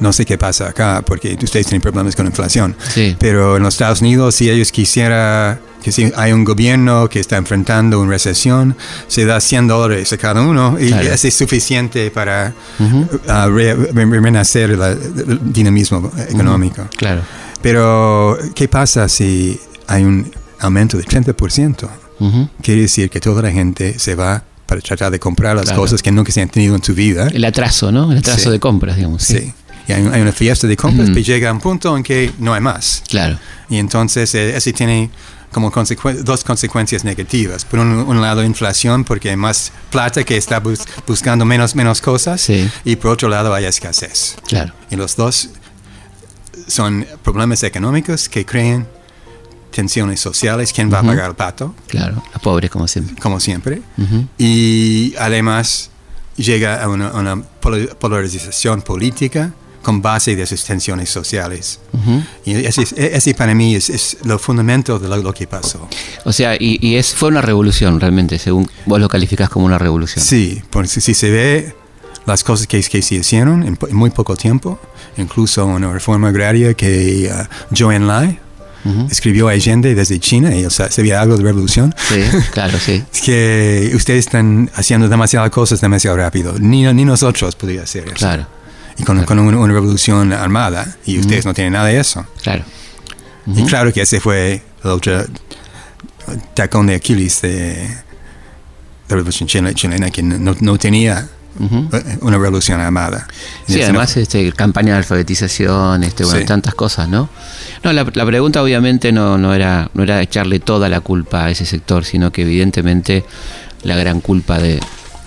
no 0.00 0.12
sé 0.12 0.24
qué 0.26 0.36
pasa 0.38 0.68
acá 0.68 1.02
porque 1.06 1.36
ustedes 1.42 1.66
tienen 1.66 1.80
problemas 1.80 2.16
con 2.16 2.26
inflación. 2.26 2.76
Sí. 2.92 3.16
Pero 3.18 3.56
en 3.56 3.62
los 3.62 3.74
Estados 3.74 4.00
Unidos, 4.00 4.34
si 4.34 4.50
ellos 4.50 4.72
quisieran 4.72 5.58
que 5.82 5.92
si 5.92 6.10
hay 6.16 6.32
un 6.32 6.44
gobierno 6.44 7.08
que 7.10 7.20
está 7.20 7.36
enfrentando 7.36 8.00
una 8.00 8.10
recesión, 8.12 8.74
se 9.06 9.26
da 9.26 9.38
100 9.40 9.68
dólares 9.68 10.10
a 10.14 10.16
cada 10.16 10.40
uno 10.40 10.78
y 10.80 10.88
Claro. 10.88 11.12
eso 11.12 11.28
es 11.28 11.34
suficiente 11.34 12.10
para 12.10 12.54
uh, 12.80 13.50
re- 13.50 13.74
re- 13.74 14.20
renacer 14.20 14.70
el, 14.70 14.80
el 14.82 15.52
dinamismo 15.52 16.10
económico. 16.28 16.88
Claro. 16.96 17.20
Pero, 17.60 18.36
¿qué 18.54 18.68
pasa 18.68 19.08
si 19.08 19.58
hay 19.86 20.04
un 20.04 20.30
aumento 20.60 20.96
de 20.96 21.04
30%? 21.04 21.88
Ujú. 22.20 22.48
Quiere 22.62 22.82
decir 22.82 23.10
que 23.10 23.20
toda 23.20 23.42
la 23.42 23.50
gente 23.50 23.98
se 23.98 24.14
va 24.14 24.42
para 24.66 24.80
tratar 24.80 25.10
de 25.10 25.18
comprar 25.18 25.56
las 25.56 25.66
Claro. 25.66 25.80
cosas 25.82 26.02
que 26.02 26.10
nunca 26.10 26.32
se 26.32 26.40
han 26.40 26.48
tenido 26.48 26.74
en 26.74 26.82
su 26.82 26.94
vida. 26.94 27.28
El 27.28 27.44
atraso, 27.44 27.92
¿no? 27.92 28.10
El 28.12 28.18
atraso 28.18 28.44
Sí. 28.44 28.50
de 28.50 28.60
compras, 28.60 28.96
digamos. 28.96 29.22
Sí. 29.22 29.52
Y 29.86 29.92
hay, 29.92 30.02
hay 30.12 30.20
una 30.22 30.32
fiesta 30.32 30.66
de 30.66 30.76
compras, 30.76 31.06
Ujú. 31.08 31.14
pero 31.14 31.26
llega 31.26 31.52
un 31.52 31.60
punto 31.60 31.96
en 31.96 32.02
que 32.02 32.32
no 32.38 32.54
hay 32.54 32.60
más. 32.60 33.02
Claro. 33.08 33.38
Y 33.68 33.78
entonces 33.78 34.34
eh, 34.34 34.56
eso 34.56 34.70
tiene 34.72 35.10
como 35.52 35.70
consecu- 35.70 36.22
dos 36.22 36.42
consecuencias 36.42 37.04
negativas. 37.04 37.64
Por 37.64 37.78
un, 37.80 37.88
un 37.88 38.20
lado, 38.20 38.42
inflación, 38.42 39.04
porque 39.04 39.30
hay 39.30 39.36
más 39.36 39.70
plata 39.90 40.24
que 40.24 40.36
está 40.36 40.58
bus- 40.60 40.84
buscando 41.06 41.44
menos, 41.44 41.74
menos 41.76 42.00
cosas. 42.00 42.40
Sí. 42.40 42.68
Y 42.84 42.96
por 42.96 43.12
otro 43.12 43.28
lado, 43.28 43.54
hay 43.54 43.64
escasez. 43.66 44.36
Claro. 44.48 44.72
Y 44.90 44.96
los 44.96 45.14
dos 45.16 45.50
son 46.66 47.06
problemas 47.22 47.62
económicos 47.62 48.28
que 48.28 48.44
crean 48.46 48.86
tensiones 49.70 50.20
sociales. 50.20 50.72
¿Quién 50.72 50.92
va 50.92 51.00
Ujú. 51.00 51.08
a 51.08 51.10
pagar 51.12 51.30
el 51.30 51.36
pato? 51.36 51.74
Claro. 51.88 52.22
Los 52.32 52.42
pobres, 52.42 52.70
como 52.70 52.88
siempre. 52.88 53.16
Como 53.20 53.38
siempre. 53.40 53.82
Ujú. 53.98 54.26
Y 54.38 55.14
además 55.18 55.90
llega 56.36 56.82
a 56.82 56.88
una, 56.88 57.12
una 57.12 57.36
pol- 57.42 57.90
polarización 58.00 58.82
política 58.82 59.52
con 59.84 60.02
base 60.02 60.34
de 60.34 60.42
esas 60.42 60.64
tensiones 60.64 61.08
sociales. 61.10 61.78
Ujú. 61.92 62.22
Y 62.44 62.54
ese, 62.64 62.82
es- 62.82 62.92
ese 62.96 63.34
para 63.34 63.54
mí 63.54 63.76
es, 63.76 63.88
es 63.90 64.16
lo 64.24 64.38
fundamento 64.40 64.98
de 64.98 65.08
lo, 65.08 65.16
lo 65.18 65.32
que 65.32 65.46
pasó. 65.46 65.88
O 66.24 66.32
sea, 66.32 66.56
y, 66.56 66.78
y 66.80 66.96
es, 66.96 67.14
fue 67.14 67.28
una 67.28 67.40
revolución 67.42 68.00
realmente, 68.00 68.38
según 68.40 68.68
vos 68.86 68.98
lo 68.98 69.08
calificás 69.08 69.48
como 69.48 69.66
una 69.66 69.78
revolución. 69.78 70.24
Sí, 70.24 70.60
porque 70.70 70.88
si, 70.88 71.00
si 71.00 71.14
se 71.14 71.30
ve 71.30 71.74
las 72.26 72.42
cosas 72.42 72.66
que, 72.66 72.82
que 72.82 73.02
se 73.02 73.14
hicieron 73.16 73.62
en, 73.62 73.78
en 73.88 73.96
muy 73.96 74.10
poco 74.10 74.34
tiempo, 74.36 74.80
incluso 75.18 75.64
una 75.66 75.92
reforma 75.92 76.28
agraria 76.28 76.74
que 76.74 77.30
uh, 77.30 77.74
Zhou 77.76 77.92
Enlai 77.92 78.40
Ujú. 78.86 79.06
escribió 79.10 79.48
a 79.48 79.52
Allende 79.52 79.94
desde 79.94 80.18
China, 80.20 80.54
y 80.54 80.64
o 80.66 80.70
sea, 80.70 80.90
sabía 80.90 81.20
algo 81.22 81.36
de 81.38 81.42
revolución, 81.42 81.94
Sí, 82.08 82.20
claro, 82.52 82.78
sí. 82.78 83.02
que 83.24 83.90
ustedes 83.94 84.26
están 84.26 84.70
haciendo 84.74 85.08
demasiadas 85.08 85.48
cosas 85.50 85.80
demasiado 85.80 86.16
rápido. 86.18 86.54
Ni, 86.58 86.82
ni 86.92 87.04
nosotros 87.06 87.56
podría 87.56 87.82
hacer 87.84 88.04
eso. 88.04 88.14
Claro, 88.16 88.46
Y 88.98 89.02
con, 89.02 89.16
claro. 89.16 89.26
con 89.26 89.38
una, 89.40 89.58
una 89.58 89.72
revolución 89.72 90.32
armada, 90.32 90.96
y 91.04 91.18
ustedes 91.18 91.44
no 91.46 91.52
tienen 91.54 91.72
nada 91.74 91.86
de 91.86 91.98
eso. 91.98 92.24
claro. 92.42 92.64
Y 93.46 93.62
claro 93.64 93.92
que 93.92 94.00
ese 94.02 94.20
fue 94.20 94.62
el 94.82 94.90
otro 94.90 95.22
tacón 96.54 96.86
de 96.86 96.94
Aquiles 96.94 97.42
de, 97.42 97.86
la 99.08 99.16
revolución 99.16 99.46
chile- 99.48 99.74
chilena, 99.74 100.10
que 100.10 100.22
no, 100.22 100.56
no 100.60 100.78
tenía 100.78 101.28
eh, 101.60 102.18
una 102.22 102.38
revolución 102.38 102.80
armada. 102.80 103.26
Sí, 103.68 103.82
además 103.82 104.16
este, 104.16 104.50
campaña 104.52 104.92
de 104.92 104.98
alfabetización, 104.98 106.04
este, 106.04 106.24
bueno, 106.24 106.40
Sí. 106.40 106.46
tantas 106.46 106.74
cosas, 106.74 107.08
¿no? 107.08 107.28
No, 107.82 107.92
la, 107.92 108.06
la 108.14 108.24
pregunta 108.26 108.62
obviamente 108.62 109.12
no, 109.12 109.36
no 109.36 109.52
era 109.52 109.90
no 109.92 110.02
era 110.02 110.22
echarle 110.22 110.58
toda 110.60 110.88
la 110.88 111.00
culpa 111.00 111.44
a 111.44 111.50
ese 111.50 111.66
sector, 111.66 112.04
sino 112.06 112.32
que 112.32 112.42
evidentemente 112.42 113.24
la 113.82 113.94
gran 113.96 114.20
culpa 114.22 114.58
de, 114.58 114.80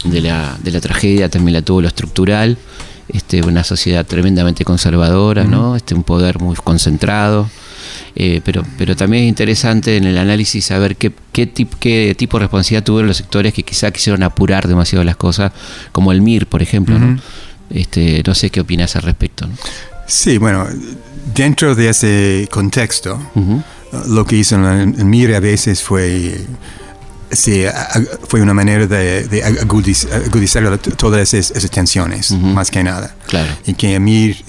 de 0.06 0.22
la, 0.22 0.58
de 0.64 0.72
la 0.72 0.82
tragedia 0.82 1.30
también 1.30 1.54
la 1.54 1.62
tuvo 1.62 1.82
lo 1.84 1.88
estructural, 1.88 2.58
este, 3.14 3.42
una 3.42 3.64
sociedad 3.64 4.06
tremendamente 4.06 4.64
conservadora, 4.66 5.44
¿no? 5.46 5.76
Este, 5.76 5.94
un 5.96 6.04
poder 6.04 6.40
muy 6.40 6.56
concentrado. 6.56 7.50
eh, 8.16 8.42
pero, 8.44 8.64
pero 8.78 8.96
también 8.96 9.24
es 9.24 9.30
interesante 9.30 9.96
en 9.98 10.06
el 10.06 10.18
análisis 10.18 10.66
saber 10.66 10.96
qué, 10.98 11.12
qué, 11.32 11.48
tip- 11.54 11.76
qué 11.80 12.16
tipo 12.18 12.38
de 12.38 12.44
responsabilidad 12.46 12.84
tuvieron 12.84 13.08
los 13.08 13.18
sectores 13.18 13.54
que 13.54 13.64
quizá 13.64 13.92
quisieron 13.92 14.24
apurar 14.24 14.68
demasiado 14.68 15.04
las 15.04 15.16
cosas, 15.16 15.52
como 15.92 16.12
el 16.12 16.22
MIR, 16.22 16.48
por 16.48 16.62
ejemplo, 16.62 16.98
¿no? 17.00 17.20
Este, 17.70 18.24
no 18.26 18.34
sé 18.34 18.50
qué 18.50 18.62
opinas 18.62 18.96
al 18.96 19.04
respecto. 19.04 19.46
¿no? 19.48 19.54
Sí, 20.08 20.38
bueno, 20.38 20.66
dentro 21.36 21.76
de 21.76 21.90
ese 21.90 22.48
contexto, 22.52 23.20
lo 24.08 24.26
que 24.26 24.38
hizo 24.38 24.56
el, 24.56 24.96
el 24.98 25.06
MIR 25.06 25.36
a 25.36 25.40
veces 25.40 25.82
fue, 25.84 26.40
a- 27.68 28.02
fue 28.28 28.42
una 28.42 28.54
manera 28.54 28.88
de, 28.88 29.28
de 29.28 29.44
agudiz- 29.44 30.08
agudizar 30.12 30.78
todas 30.78 31.34
esas, 31.34 31.56
esas 31.58 31.70
tensiones, 31.72 32.32
más 32.32 32.72
que 32.72 32.84
nada. 32.84 33.16
Claro. 33.28 33.52
y 33.66 33.74
que 33.74 33.96
Amir 33.96 34.44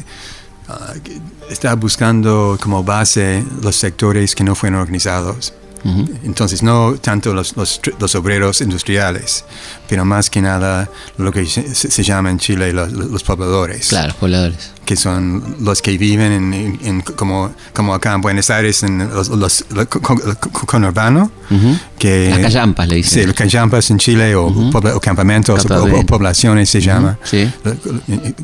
ah, 0.69 0.95
que 1.03 1.21
está 1.51 1.75
buscando 1.75 2.57
como 2.61 2.85
base 2.85 3.43
los 3.63 3.77
sectores 3.77 4.35
que 4.35 4.45
no 4.45 4.55
fueron 4.55 4.81
organizados. 4.81 5.55
Ujú. 5.85 6.09
Entonces, 6.25 6.63
no 6.63 6.95
tanto 7.01 7.33
los, 7.35 7.57
los, 7.57 7.81
los 7.99 8.15
obreros 8.15 8.61
industriales, 8.61 9.45
pero 9.89 10.05
más 10.05 10.29
que 10.31 10.41
nada 10.43 10.89
lo 11.17 11.31
que 11.33 11.47
se, 11.47 11.75
se- 11.75 12.03
llama 12.03 12.31
en 12.31 12.39
Chile 12.39 12.73
los, 12.73 12.93
los 12.93 13.23
pobladores, 13.23 13.89
Claro, 13.89 14.15
pobladores. 14.19 14.71
que 14.85 14.97
son 14.97 15.57
los 15.61 15.81
que 15.83 15.97
viven 15.99 16.33
en, 16.33 16.55
en- 16.55 16.79
en 16.85 17.01
como, 17.03 17.53
como 17.75 17.95
acá 17.95 18.15
en 18.15 18.21
Buenos 18.21 18.51
Aires, 18.51 18.83
en 18.83 18.99
los, 19.11 19.29
los, 19.29 19.65
los 19.71 19.87
co- 19.87 20.01
co- 20.01 20.17
co- 20.17 20.67
conurbano, 20.67 21.31
Ujú. 21.51 21.79
que... 21.99 22.31
Las 22.31 22.41
callampas 22.41 22.89
le 22.89 22.97
dicen. 22.97 23.21
Sí, 23.21 23.27
los 23.27 23.35
callampas 23.35 23.91
en 23.91 23.99
Chile 23.99 24.35
o, 24.35 24.47
Ujú. 24.47 24.71
pobla- 24.71 24.95
o 24.97 25.01
campamentos 25.01 25.65
o, 25.71 25.85
o- 25.85 26.07
poblaciones 26.07 26.69
se 26.71 26.81
llama 26.81 27.19
Sí. 27.25 27.49
lo, 27.65 27.77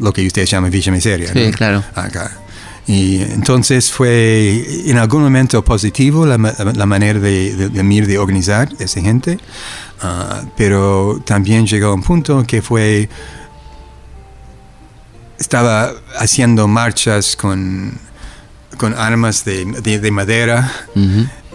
lo 0.01 0.13
que 0.13 0.27
ustedes 0.27 0.49
llaman 0.51 0.71
Villa 0.71 0.93
Miseria. 0.93 1.33
Sí, 1.33 1.47
¿no? 1.47 1.53
claro. 1.53 1.83
Acá. 1.95 2.39
Y 2.87 3.23
entonces 3.23 3.91
fue 3.91 4.63
en 4.91 4.99
algún 4.99 5.23
momento 5.23 5.65
positivo 5.65 6.27
la, 6.27 6.37
la 6.37 6.87
manera 6.87 7.19
de, 7.19 7.55
de, 7.57 7.69
de 7.71 7.83
Mir 7.83 8.07
de 8.07 8.19
organizar 8.19 8.69
esa 8.79 9.01
gente, 9.01 9.39
ah, 10.03 10.43
pero 10.57 11.23
también 11.25 11.67
llegó 11.67 11.89
a 11.89 11.95
un 11.95 12.03
punto 12.03 12.45
que 12.47 12.61
fue 12.61 13.09
estaba 15.39 15.93
haciendo 16.19 16.69
marchas 16.69 17.37
con, 17.37 17.99
con 18.79 18.95
armas 18.95 19.45
de, 19.45 19.65
de- 19.83 19.99
de 19.99 20.11
madera 20.11 20.71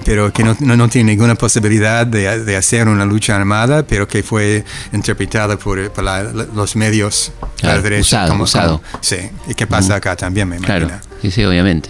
pero 0.05 0.31
que 0.31 0.43
no, 0.43 0.55
no, 0.61 0.77
no 0.77 0.87
tiene 0.87 1.11
ninguna 1.11 1.35
posibilidad 1.35 2.07
de, 2.07 2.43
de 2.45 2.55
hacer 2.55 2.87
una 2.87 3.03
lucha 3.05 3.35
armada, 3.35 3.83
pero 3.85 4.07
que 4.07 4.23
fue 4.23 4.63
interpretada 4.93 5.57
por, 5.57 5.91
por 5.91 6.03
la- 6.05 6.23
la- 6.23 6.45
los 6.55 6.75
medios 6.77 7.33
a 7.41 7.45
la 7.45 7.57
Claro, 7.59 7.81
derecha. 7.81 8.23
usado, 8.25 8.43
usado. 8.43 8.81
sí, 9.01 9.17
y 9.47 9.53
que 9.55 9.67
pasa 9.67 9.95
acá 9.95 10.15
también, 10.15 10.47
me 10.47 10.55
imagino. 10.55 10.87
Claro. 10.87 11.01
Sí, 11.21 11.31
sí, 11.31 11.43
obviamente. 11.43 11.89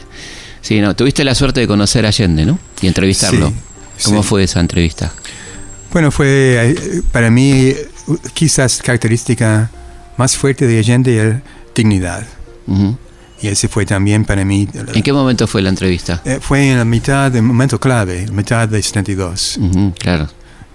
Sí, 0.61 0.81
no, 0.81 0.95
tuviste 0.95 1.23
la 1.23 1.35
suerte 1.35 1.61
de 1.61 1.67
conocer 1.67 2.05
a 2.05 2.09
Allende, 2.09 2.45
¿no? 2.45 2.59
Y 2.81 2.87
entrevistarlo. 2.87 3.49
Sí, 3.97 4.05
¿Cómo 4.05 4.23
sí. 4.23 4.29
fue 4.29 4.43
esa 4.43 4.59
entrevista? 4.59 5.11
Bueno, 5.91 6.11
fue 6.11 6.71
eh, 6.71 7.01
para 7.11 7.29
mí 7.29 7.51
eh, 7.69 7.87
quizás 8.33 8.81
característica 8.81 9.71
más 10.17 10.37
fuerte 10.37 10.67
de 10.67 10.79
Allende 10.79 11.17
era 11.17 11.41
dignidad. 11.73 12.25
Y 13.41 13.47
ese 13.47 13.67
fue 13.67 13.85
también 13.85 14.25
para 14.25 14.45
mí. 14.45 14.67
¿En 14.93 15.01
qué 15.01 15.13
momento 15.13 15.47
fue 15.47 15.61
la 15.61 15.69
entrevista? 15.69 16.21
Eh, 16.25 16.39
Fue 16.41 16.69
en 16.69 16.77
la 16.77 16.85
mitad, 16.85 17.31
del 17.31 17.41
momento 17.41 17.79
clave, 17.79 18.27
mitad 18.31 18.67
de 18.67 18.83
72. 18.83 19.57
Ujú, 19.59 19.93
claro. 19.97 20.27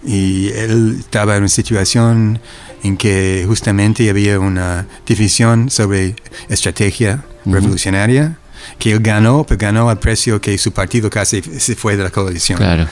Y 0.05 0.49
él 0.49 0.97
estaba 0.99 1.37
en 1.37 1.43
una 1.43 1.49
situación 1.49 2.41
en 2.83 2.97
que 2.97 3.45
justamente 3.47 4.09
había 4.11 4.41
una 4.41 4.87
división 5.07 5.71
sobre 5.71 6.17
estrategia 6.49 7.25
revolucionaria, 7.45 8.39
que 8.79 8.93
él 8.93 9.01
ganó, 9.01 9.45
pero 9.47 9.59
ganó 9.59 9.89
al 9.91 9.99
precio 9.99 10.41
que 10.41 10.57
su 10.59 10.73
partido 10.73 11.09
casi 11.11 11.43
se 11.43 11.75
fue 11.77 11.97
de 11.97 12.05
la 12.05 12.11
coalición. 12.11 12.59
Claro. 12.59 12.87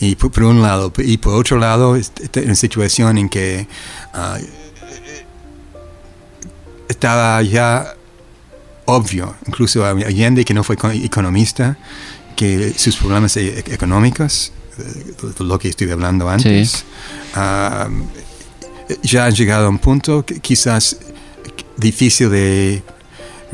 Y 0.00 0.14
por, 0.16 0.30
por 0.30 0.44
un 0.44 0.62
lado, 0.62 0.92
y 0.98 1.16
por 1.18 1.34
otro 1.34 1.58
lado, 1.58 1.96
est- 1.96 2.20
está 2.20 2.40
en 2.40 2.46
una 2.46 2.54
situación 2.54 3.18
en 3.18 3.28
que 3.28 3.66
ah, 4.12 4.38
estaba 6.88 7.42
ya 7.42 7.94
obvio, 8.86 9.34
incluso 9.46 9.84
a 9.84 9.90
Allende, 9.90 10.44
que 10.44 10.52
no 10.54 10.62
fue 10.62 10.76
co- 10.76 10.90
economista, 10.90 11.76
que 12.36 12.72
sus 12.76 12.96
problemas 12.96 13.36
e- 13.36 13.60
económicos, 13.72 14.52
eh, 14.78 15.14
de 15.38 15.44
lo 15.44 15.58
que 15.58 15.68
estuve 15.68 15.92
hablando 15.92 16.28
antes, 16.28 16.84
ah, 17.34 17.88
ya 19.02 19.24
han 19.26 19.34
llegado 19.34 19.66
a 19.66 19.68
un 19.70 19.78
punto 19.78 20.24
que 20.26 20.40
quizás 20.40 20.98
difícil 21.76 22.30
de 22.30 22.82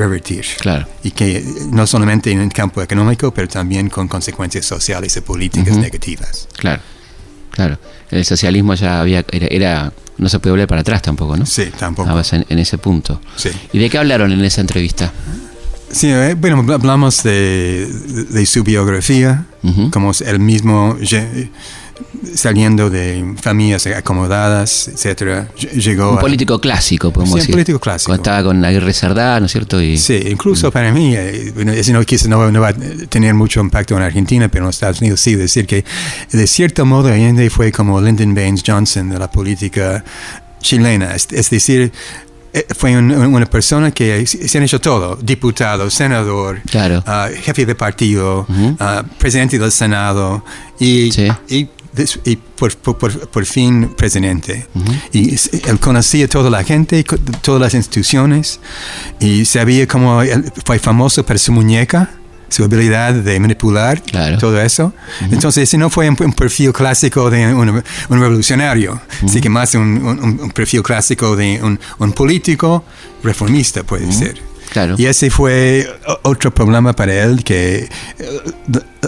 revertir. 0.01 0.45
Claro. 0.61 0.87
Y 1.05 1.11
que 1.13 1.45
no 1.71 1.87
solamente 1.87 2.31
en 2.33 2.41
el 2.41 2.53
campo 2.53 2.83
económico, 2.83 3.33
pero 3.33 3.47
también 3.49 3.89
con 3.89 4.09
consecuencias 4.09 4.67
sociales 4.67 5.17
y 5.17 5.21
políticas 5.21 5.77
negativas. 5.77 6.49
Claro. 6.57 6.83
Claro. 7.53 7.79
El 8.11 8.25
socialismo 8.25 8.75
ya 8.75 9.01
había. 9.01 9.25
Era, 9.31 9.47
era- 9.51 9.93
no 10.19 10.29
se 10.29 10.39
puede 10.39 10.53
volver 10.53 10.69
para 10.69 10.83
atrás 10.83 11.01
tampoco, 11.01 11.37
¿no? 11.37 11.47
Sí, 11.47 11.65
tampoco. 11.79 12.09
Estabas 12.09 12.33
en, 12.35 12.45
en 12.49 12.59
ese 12.59 12.77
punto. 12.77 13.21
Sí. 13.37 13.49
¿Y 13.73 13.79
de 13.79 13.89
qué 13.89 13.97
hablaron 13.99 14.31
en 14.33 14.45
esa 14.45 14.61
entrevista? 14.61 15.11
Sí, 15.91 16.09
eh, 16.09 16.35
bueno, 16.39 16.65
hablamos 16.73 17.23
de, 17.23 17.87
de 18.31 18.47
su 18.47 18.63
biografía, 18.63 19.47
Ujú. 19.63 19.91
como 19.91 20.11
es 20.13 20.21
él 20.21 20.39
mismo 20.39 20.97
saliendo 22.35 22.91
de 22.91 23.35
familias 23.41 23.87
acomodadas, 23.87 24.89
etcétera, 24.89 25.49
ll- 25.59 25.71
llegó 25.73 26.13
Un 26.13 26.19
a- 26.19 26.21
político 26.21 26.61
clásico, 26.61 27.11
podemos 27.13 27.31
Sí, 27.31 27.35
un 27.35 27.41
decir. 27.41 27.55
político 27.55 27.79
clásico. 27.81 28.09
Cuando 28.11 28.23
estaba 28.23 28.43
con 28.45 28.65
Aguirre 28.65 28.93
Sardá, 28.93 29.41
¿no 29.41 29.47
es 29.47 29.53
cierto? 29.53 29.81
Y, 29.81 29.97
Sí, 29.99 30.21
incluso 30.31 30.71
para 30.71 30.93
mí, 30.93 31.15
eh, 31.17 31.53
bueno, 31.55 31.73
eso 31.73 31.93
no, 31.93 32.03
quizás 32.05 32.29
no, 32.29 32.51
no 32.51 32.61
va 32.61 32.69
a 32.69 32.75
tener 33.09 33.35
mucho 33.35 33.61
impacto 33.61 33.97
en 33.97 34.03
Argentina, 34.03 34.49
pero 34.49 34.65
en 34.65 34.71
Estados 34.71 35.01
Unidos 35.01 35.21
sí, 35.21 35.35
decir 35.35 35.67
que 35.67 35.85
de 36.31 36.47
cierto 36.47 36.85
modo 36.85 37.09
Allende 37.09 37.49
fue 37.51 37.73
como 37.73 38.01
Lyndon 38.01 38.35
Baines 38.35 38.63
Johnson 38.67 39.11
de 39.11 39.19
la 39.19 39.31
política 39.31 40.05
chilena, 40.61 41.15
es, 41.15 41.29
es 41.31 41.51
decir, 41.51 41.91
eh, 42.53 42.67
fue 42.77 42.97
un- 42.97 43.13
una 43.13 43.47
persona 43.47 43.93
que 43.93 44.27
se 44.27 44.59
han 44.59 44.65
hecho 44.65 44.81
todo, 44.81 45.17
diputado, 45.17 45.89
senador, 45.89 46.61
Claro. 46.69 47.03
ah, 47.07 47.29
jefe 47.43 47.65
de 47.65 47.75
partido, 47.77 48.41
Ujú. 48.49 48.77
ah, 48.81 49.05
presidente 49.19 49.59
del 49.59 49.71
Senado 49.71 50.45
y, 50.79 51.13
Sí. 51.13 51.29
y, 51.49 51.69
y 52.25 52.37
por, 52.37 52.77
por- 52.77 52.97
por- 53.29 53.45
fin 53.47 53.89
presidente. 53.97 54.67
Ujú. 54.75 54.93
Y 55.13 55.35
s- 55.35 55.51
él 55.69 55.79
conocía 55.81 56.29
toda 56.29 56.49
la 56.51 56.63
gente, 56.65 57.05
todas 57.43 57.61
las 57.61 57.75
instituciones 57.75 58.61
y 59.19 59.45
sabía 59.45 59.87
cómo 59.87 60.23
él 60.23 60.53
fue 60.65 60.79
famoso 60.79 61.25
por 61.27 61.39
su 61.39 61.53
muñeca, 61.53 62.11
su 62.49 62.65
habilidad 62.65 63.15
de 63.15 63.39
manipular, 63.41 64.03
Claro. 64.03 64.39
todo 64.39 64.61
eso. 64.61 64.93
Entonces, 65.31 65.65
ese 65.65 65.79
no 65.79 65.89
fue 65.91 66.09
un, 66.09 66.17
un 66.21 66.33
perfil 66.33 66.73
clásico 66.73 67.31
de 67.31 67.55
un, 67.55 67.69
un 67.69 68.21
revolucionario, 68.21 69.01
así 69.25 69.41
que 69.41 69.49
más 69.49 69.75
un, 69.75 70.39
un- 70.43 70.51
perfil 70.51 70.83
clásico 70.83 71.37
de 71.37 71.61
un, 71.63 72.13
político 72.13 72.85
reformista, 73.23 73.83
puede 73.85 74.11
ser. 74.13 74.41
Claro. 74.73 74.95
Y 74.99 75.07
ese 75.07 75.31
fue 75.31 75.89
otro 76.23 76.53
problema 76.55 76.93
para 76.93 77.13
él, 77.25 77.43
que 77.43 77.89
eh, 78.19 78.41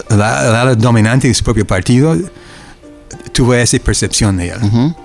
la, 0.09 0.63
la 0.65 0.75
dominante 0.75 1.27
de 1.29 1.33
su 1.33 1.43
propio 1.43 1.65
partido 1.65 2.17
tuvo 3.33 3.53
esa 3.55 3.77
percepción 3.79 4.37
de 4.37 4.49
él. 4.49 4.59
Ujú. 4.63 4.95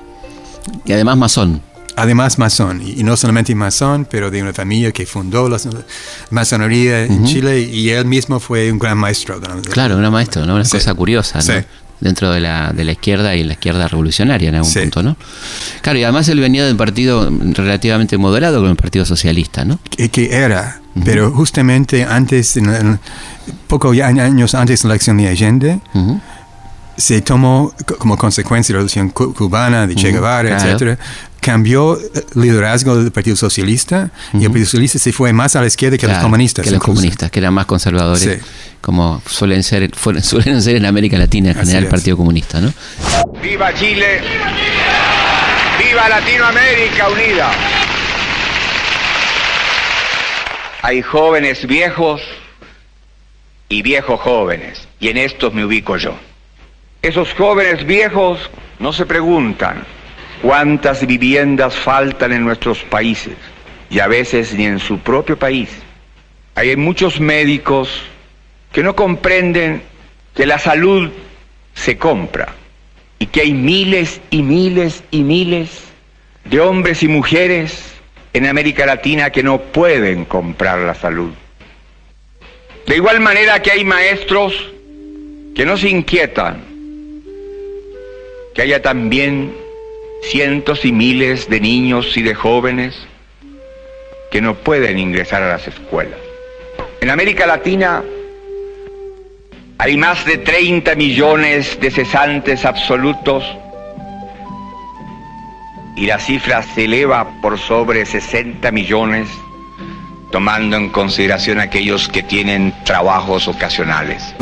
Y 0.84 0.92
además 0.92 1.16
masón. 1.16 1.62
Además, 1.96 2.38
masón, 2.38 2.80
y, 2.80 3.00
y 3.00 3.02
no 3.02 3.16
solamente 3.16 3.52
masón, 3.56 4.06
pero 4.08 4.30
de 4.30 4.40
una 4.40 4.52
familia 4.52 4.92
que 4.92 5.04
fundó 5.04 5.48
la 5.48 5.58
masonería 6.30 7.04
en 7.04 7.24
Chile 7.26 7.60
y 7.60 7.90
él 7.90 8.04
mismo 8.04 8.38
fue 8.38 8.70
un 8.70 8.78
gran 8.78 8.96
maestro. 8.98 9.40
la- 9.40 9.60
Claro, 9.62 9.96
una 9.96 10.08
maestra, 10.10 10.46
¿no? 10.46 10.54
Una 10.54 10.64
Sí. 10.64 10.72
cosa 10.72 10.94
curiosa, 10.94 11.38
¿no? 11.38 11.42
Sí. 11.42 11.52
Dentro 12.00 12.30
de 12.30 12.38
la, 12.40 12.72
de 12.72 12.84
la 12.84 12.92
izquierda 12.92 13.34
y 13.34 13.42
la 13.42 13.54
izquierda 13.54 13.88
revolucionaria 13.88 14.48
en 14.50 14.54
algún 14.54 14.70
Sí. 14.70 14.78
punto, 14.78 15.02
¿no? 15.02 15.16
Claro, 15.82 15.98
y 15.98 16.04
además 16.04 16.28
él 16.28 16.38
venía 16.38 16.64
de 16.64 16.70
un 16.70 16.76
partido 16.78 17.28
relativamente 17.54 18.16
moderado 18.16 18.60
con 18.60 18.70
el 18.70 18.76
Partido 18.76 19.04
Socialista, 19.04 19.64
¿no? 19.64 19.80
que, 19.90 20.08
que 20.08 20.32
era, 20.32 20.80
pero 21.04 21.32
justamente 21.32 22.04
antes, 22.04 22.56
en- 22.56 22.72
en- 22.72 23.00
poco 23.66 23.92
ya 23.92 24.06
años 24.06 24.54
antes 24.54 24.82
de 24.82 24.88
la 24.88 24.94
elección 24.94 25.16
de 25.16 25.26
Allende. 25.28 25.80
Se 26.98 27.22
tomó 27.22 27.72
co- 27.86 27.96
como 27.96 28.16
consecuencia 28.18 28.72
de 28.72 28.74
la 28.74 28.78
revolución 28.80 29.08
cu- 29.10 29.32
cubana 29.32 29.86
de 29.86 29.94
Che 29.94 30.10
Guevara, 30.12 30.48
claro. 30.50 30.64
etcétera, 30.66 30.98
cambió 31.40 31.98
el 31.98 32.24
liderazgo 32.34 32.96
del 32.96 33.10
Partido 33.12 33.36
Socialista 33.36 34.10
y 34.34 34.38
el 34.38 34.46
Partido 34.50 34.66
Socialista 34.66 34.98
se 34.98 35.12
fue 35.12 35.32
más 35.32 35.56
a 35.56 35.60
la 35.60 35.68
izquierda 35.68 35.96
que 35.96 36.06
los 36.06 36.14
Claro, 36.14 36.24
comunistas. 36.26 36.64
Que 36.64 36.70
los 36.70 36.76
incluso. 36.78 36.96
comunistas, 36.96 37.30
que 37.30 37.38
eran 37.38 37.54
más 37.54 37.66
conservadores, 37.66 38.22
Sí. 38.42 38.46
como 38.82 39.22
suelen 39.26 39.62
ser, 39.62 39.94
fueron- 39.96 40.22
suelen 40.24 40.60
ser 40.60 40.76
en 40.76 40.84
América 40.86 41.16
Latina 41.16 41.50
en 41.52 41.56
general 41.56 41.84
el. 41.84 41.88
Partido 41.88 42.16
Comunista, 42.16 42.60
¿no? 42.60 42.72
¡Viva 43.42 43.72
Chile! 43.74 44.20
¡Viva 45.78 46.08
Latinoamérica 46.08 47.08
unida! 47.08 47.50
Hay 50.82 51.02
jóvenes 51.02 51.66
viejos 51.66 52.20
y 53.68 53.82
viejos 53.82 54.20
jóvenes, 54.20 54.86
y 55.00 55.08
en 55.08 55.18
estos 55.18 55.52
me 55.52 55.64
ubico 55.64 55.96
yo. 55.96 56.18
Esos 57.02 57.32
jóvenes 57.34 57.86
viejos 57.86 58.50
no 58.80 58.92
se 58.92 59.06
preguntan 59.06 59.84
cuántas 60.42 61.06
viviendas 61.06 61.74
faltan 61.74 62.32
en 62.32 62.44
nuestros 62.44 62.80
países, 62.84 63.36
y 63.88 64.00
a 64.00 64.08
veces 64.08 64.52
ni 64.54 64.66
en 64.66 64.80
su 64.80 64.98
propio 64.98 65.38
país. 65.38 65.70
Hay 66.56 66.74
muchos 66.76 67.20
médicos 67.20 68.02
que 68.72 68.82
no 68.82 68.96
comprenden 68.96 69.82
que 70.34 70.44
la 70.44 70.58
salud 70.58 71.10
se 71.74 71.96
compra 71.96 72.54
y 73.18 73.26
que 73.26 73.42
hay 73.42 73.52
miles 73.52 74.20
y 74.30 74.42
miles 74.42 75.04
y 75.12 75.22
miles 75.22 75.84
de 76.44 76.60
hombres 76.60 77.02
y 77.02 77.08
mujeres 77.08 77.94
en 78.32 78.46
América 78.46 78.86
Latina 78.86 79.30
que 79.30 79.42
no 79.42 79.60
pueden 79.60 80.24
comprar 80.24 80.80
la 80.80 80.94
salud. 80.94 81.30
De 82.86 82.96
igual 82.96 83.20
manera 83.20 83.62
que 83.62 83.70
hay 83.70 83.84
maestros 83.84 84.54
que 85.54 85.64
no 85.64 85.76
se 85.76 85.88
inquietan, 85.88 86.67
que 88.58 88.62
haya 88.62 88.82
también 88.82 89.54
cientos 90.20 90.84
y 90.84 90.90
miles 90.90 91.48
de 91.48 91.60
niños 91.60 92.16
y 92.16 92.22
de 92.22 92.34
jóvenes 92.34 92.92
que 94.32 94.40
no 94.40 94.56
pueden 94.56 94.98
ingresar 94.98 95.44
a 95.44 95.48
las 95.50 95.68
escuelas. 95.68 96.18
En 97.00 97.08
América 97.08 97.46
Latina 97.46 98.02
hay 99.78 99.96
más 99.96 100.24
de 100.24 100.38
30 100.38 100.96
millones 100.96 101.78
de 101.80 101.92
cesantes 101.92 102.64
absolutos 102.64 103.44
y 105.94 106.06
la 106.06 106.18
cifra 106.18 106.64
se 106.64 106.86
eleva 106.86 107.40
por 107.40 107.60
sobre 107.60 108.04
60 108.04 108.72
millones, 108.72 109.28
tomando 110.32 110.76
en 110.76 110.88
consideración 110.88 111.60
aquellos 111.60 112.08
que 112.08 112.24
tienen 112.24 112.74
trabajos 112.84 113.46
ocasionales. 113.46 114.34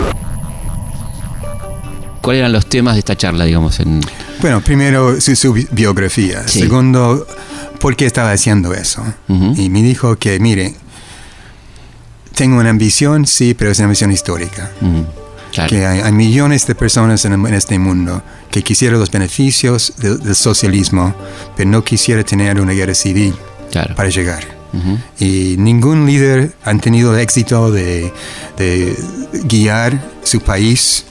¿Cuáles 2.26 2.40
eran 2.40 2.50
los 2.52 2.66
temas 2.66 2.94
de 2.94 2.98
esta 2.98 3.16
charla, 3.16 3.44
digamos? 3.44 3.78
En, 3.78 4.00
Bueno, 4.40 4.60
primero 4.60 5.20
su, 5.20 5.36
su 5.36 5.52
bi- 5.52 5.68
biografía. 5.70 6.42
Sí. 6.48 6.58
Segundo, 6.58 7.24
por 7.78 7.94
qué 7.94 8.04
estaba 8.04 8.32
haciendo 8.32 8.74
eso. 8.74 9.00
Ujú. 9.28 9.54
Y 9.56 9.70
me 9.70 9.80
dijo 9.80 10.16
que, 10.16 10.40
mire, 10.40 10.74
tengo 12.34 12.58
una 12.58 12.70
ambición, 12.70 13.26
sí, 13.26 13.54
pero 13.54 13.70
es 13.70 13.78
una 13.78 13.86
ambición 13.86 14.10
histórica. 14.10 14.72
mm, 14.80 15.00
claro. 15.52 15.70
Que 15.70 15.86
hay, 15.86 16.00
hay 16.00 16.12
millones 16.12 16.66
de 16.66 16.74
personas 16.74 17.24
en, 17.24 17.32
en 17.34 17.54
este 17.54 17.78
mundo 17.78 18.22
que 18.50 18.62
quisieran 18.62 18.98
los 18.98 19.10
beneficios 19.10 19.92
del- 19.98 20.18
del 20.18 20.34
socialismo, 20.34 21.14
pero 21.56 21.70
no 21.70 21.84
quisiera 21.84 22.24
tener 22.24 22.60
una 22.60 22.72
guerra 22.72 22.94
civil 22.94 23.34
Claro. 23.70 23.94
para 23.94 24.08
llegar. 24.08 24.44
Ujú. 24.72 24.98
Y 25.24 25.56
ningún 25.58 26.06
líder 26.06 26.54
ha 26.64 26.74
tenido 26.78 27.14
el 27.14 27.20
éxito 27.20 27.70
de, 27.70 28.12
de 28.58 28.96
guiar 29.44 30.02
su 30.24 30.40
país 30.40 31.04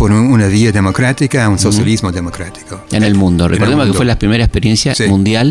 por 0.00 0.12
un- 0.12 0.32
una 0.32 0.46
vía 0.46 0.72
democrática 0.72 1.44
a 1.44 1.48
un 1.50 1.58
socialismo 1.58 2.10
democrático. 2.10 2.82
En 2.90 3.02
el 3.02 3.14
mundo. 3.14 3.44
En 3.44 3.50
el 3.52 3.56
Recordemos 3.58 3.82
que 3.84 3.88
mundo. 3.88 3.96
fue 3.98 4.06
la 4.06 4.18
primera 4.18 4.42
experiencia 4.42 4.94
Sí. 4.94 5.04
mundial 5.08 5.48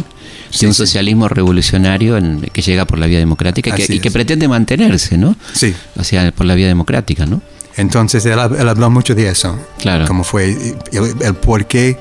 de 0.51 0.57
Sí, 0.57 0.65
un 0.65 0.73
sí. 0.73 0.77
socialismo 0.77 1.29
revolucionario 1.29 2.17
en- 2.17 2.41
que 2.51 2.63
llega 2.63 2.85
por 2.85 2.97
la 2.97 3.05
vía 3.05 3.19
democrática 3.19 3.75
que- 3.75 3.85
y 3.87 3.99
que 3.99 4.09
pretende 4.09 4.47
mantenerse, 4.47 5.19
¿no? 5.19 5.35
Sí. 5.53 5.75
O 5.97 6.03
sea, 6.03 6.31
por 6.31 6.47
la 6.47 6.55
vía 6.55 6.65
democrática, 6.67 7.27
¿no? 7.27 7.43
Entonces 7.77 8.25
él, 8.25 8.39
él 8.59 8.67
habló 8.67 8.89
mucho 8.89 9.13
de 9.13 9.29
eso. 9.29 9.55
Claro. 9.77 10.07
Como 10.07 10.23
fue 10.23 10.45
el, 10.91 11.13
el 11.21 11.33
porqué 11.35 11.99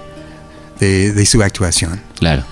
de, 0.80 1.12
de 1.12 1.26
su 1.26 1.42
actuación. 1.42 2.00
Claro. 2.18 2.44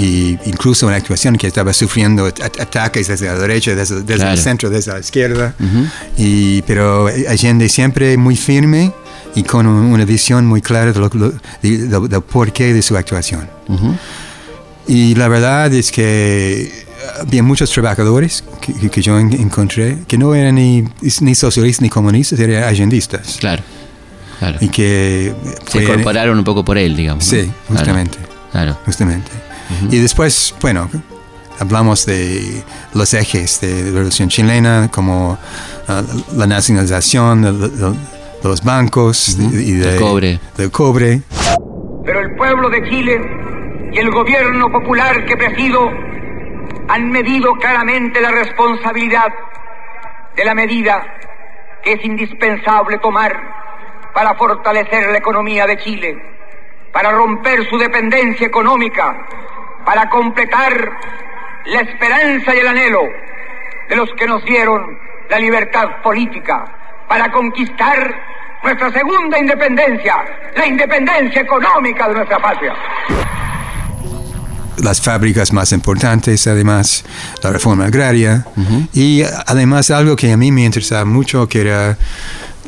y 0.00 0.38
incluso 0.44 0.86
una 0.86 0.94
actuación 0.94 1.36
que 1.36 1.48
estaba 1.48 1.72
sufriendo 1.72 2.24
ataques 2.26 3.08
desde 3.08 3.26
la 3.26 3.34
derecha, 3.36 3.74
desde, 3.74 4.02
desde 4.02 4.30
el 4.30 4.38
centro, 4.38 4.70
desde 4.70 4.92
la 4.92 5.00
izquierda. 5.00 5.54
y, 6.16 6.62
pero 6.62 7.08
Allende 7.28 7.68
siempre 7.68 8.16
muy 8.16 8.36
firme 8.36 8.92
y 9.34 9.42
con 9.42 9.66
una 9.66 10.04
visión 10.04 10.46
muy 10.46 10.60
clara 10.60 10.92
del 10.92 12.22
porqué 12.22 12.72
de 12.72 12.82
su 12.82 12.96
actuación. 12.96 13.48
Y 14.86 15.14
la 15.14 15.28
verdad 15.28 15.72
es 15.72 15.92
que 15.92 16.86
había 17.20 17.42
muchos 17.42 17.70
trabajadores 17.70 18.44
que, 18.90 19.02
yo 19.02 19.18
encontré 19.18 19.98
que 20.06 20.16
no 20.18 20.34
eran 20.34 20.54
ni, 20.54 20.84
ni 21.20 21.34
socialistas 21.34 21.82
ni 21.82 21.90
comunistas, 21.90 22.38
eran 22.40 22.64
allendistas. 22.64 23.36
Claro. 23.38 23.62
Y 24.60 24.68
que 24.68 25.34
se 25.68 25.82
incorporaron 25.82 26.38
un 26.38 26.44
poco 26.44 26.64
por 26.64 26.78
él, 26.78 26.96
digamos. 26.96 27.24
Sí, 27.24 27.50
justamente. 27.68 28.18
Claro. 28.52 28.78
Justamente. 28.84 29.30
Y 29.90 29.98
después, 29.98 30.54
bueno, 30.60 30.88
hablamos 31.58 32.06
de 32.06 32.62
los 32.94 33.12
ejes 33.14 33.60
de 33.60 33.84
la 33.84 33.90
revolución 33.90 34.28
chilena, 34.28 34.88
como 34.92 35.38
ah, 35.88 36.02
la 36.36 36.46
nacionalización 36.46 37.42
de, 37.42 37.94
los 38.42 38.64
bancos 38.64 39.38
y 39.38 39.74
del 39.74 40.00
cobre. 40.00 40.38
del 40.56 40.70
cobre. 40.70 41.20
Pero 42.04 42.20
el 42.20 42.36
pueblo 42.36 42.70
de 42.70 42.88
Chile 42.88 43.20
y 43.92 43.98
el 43.98 44.10
gobierno 44.10 44.70
popular 44.70 45.24
que 45.24 45.36
presido 45.36 45.90
han 46.88 47.10
medido 47.10 47.52
claramente 47.54 48.20
la 48.20 48.30
responsabilidad 48.30 49.28
de 50.36 50.44
la 50.44 50.54
medida 50.54 51.02
que 51.82 51.92
es 51.92 52.04
indispensable 52.04 52.98
tomar 52.98 53.32
para 54.14 54.34
fortalecer 54.34 55.10
la 55.10 55.18
economía 55.18 55.66
de 55.66 55.76
Chile, 55.78 56.16
para 56.92 57.12
romper 57.12 57.68
su 57.68 57.78
dependencia 57.78 58.46
económica 58.46 59.26
para 59.88 60.06
completar 60.10 60.98
la 61.64 61.80
esperanza 61.80 62.54
y 62.54 62.58
el 62.58 62.68
anhelo 62.68 63.08
de 63.88 63.96
los 63.96 64.10
que 64.18 64.26
nos 64.26 64.44
dieron 64.44 64.98
la 65.30 65.38
libertad 65.38 66.02
política, 66.02 66.77
para 67.08 67.30
conquistar 67.32 68.14
nuestra 68.62 68.92
segunda 68.92 69.38
independencia, 69.38 70.14
la 70.56 70.66
independencia 70.66 71.42
económica 71.42 72.08
de 72.08 72.14
nuestra 72.14 72.38
patria. 72.38 72.74
Las 74.82 75.00
fábricas 75.00 75.52
más 75.52 75.72
importantes, 75.72 76.46
además, 76.46 77.04
la 77.42 77.50
reforma 77.50 77.86
agraria 77.86 78.46
y 78.92 79.22
además 79.46 79.90
algo 79.90 80.14
que 80.14 80.30
a 80.32 80.36
mí 80.36 80.52
me 80.52 80.64
interesaba 80.64 81.04
mucho, 81.04 81.48
que 81.48 81.62
era 81.62 81.98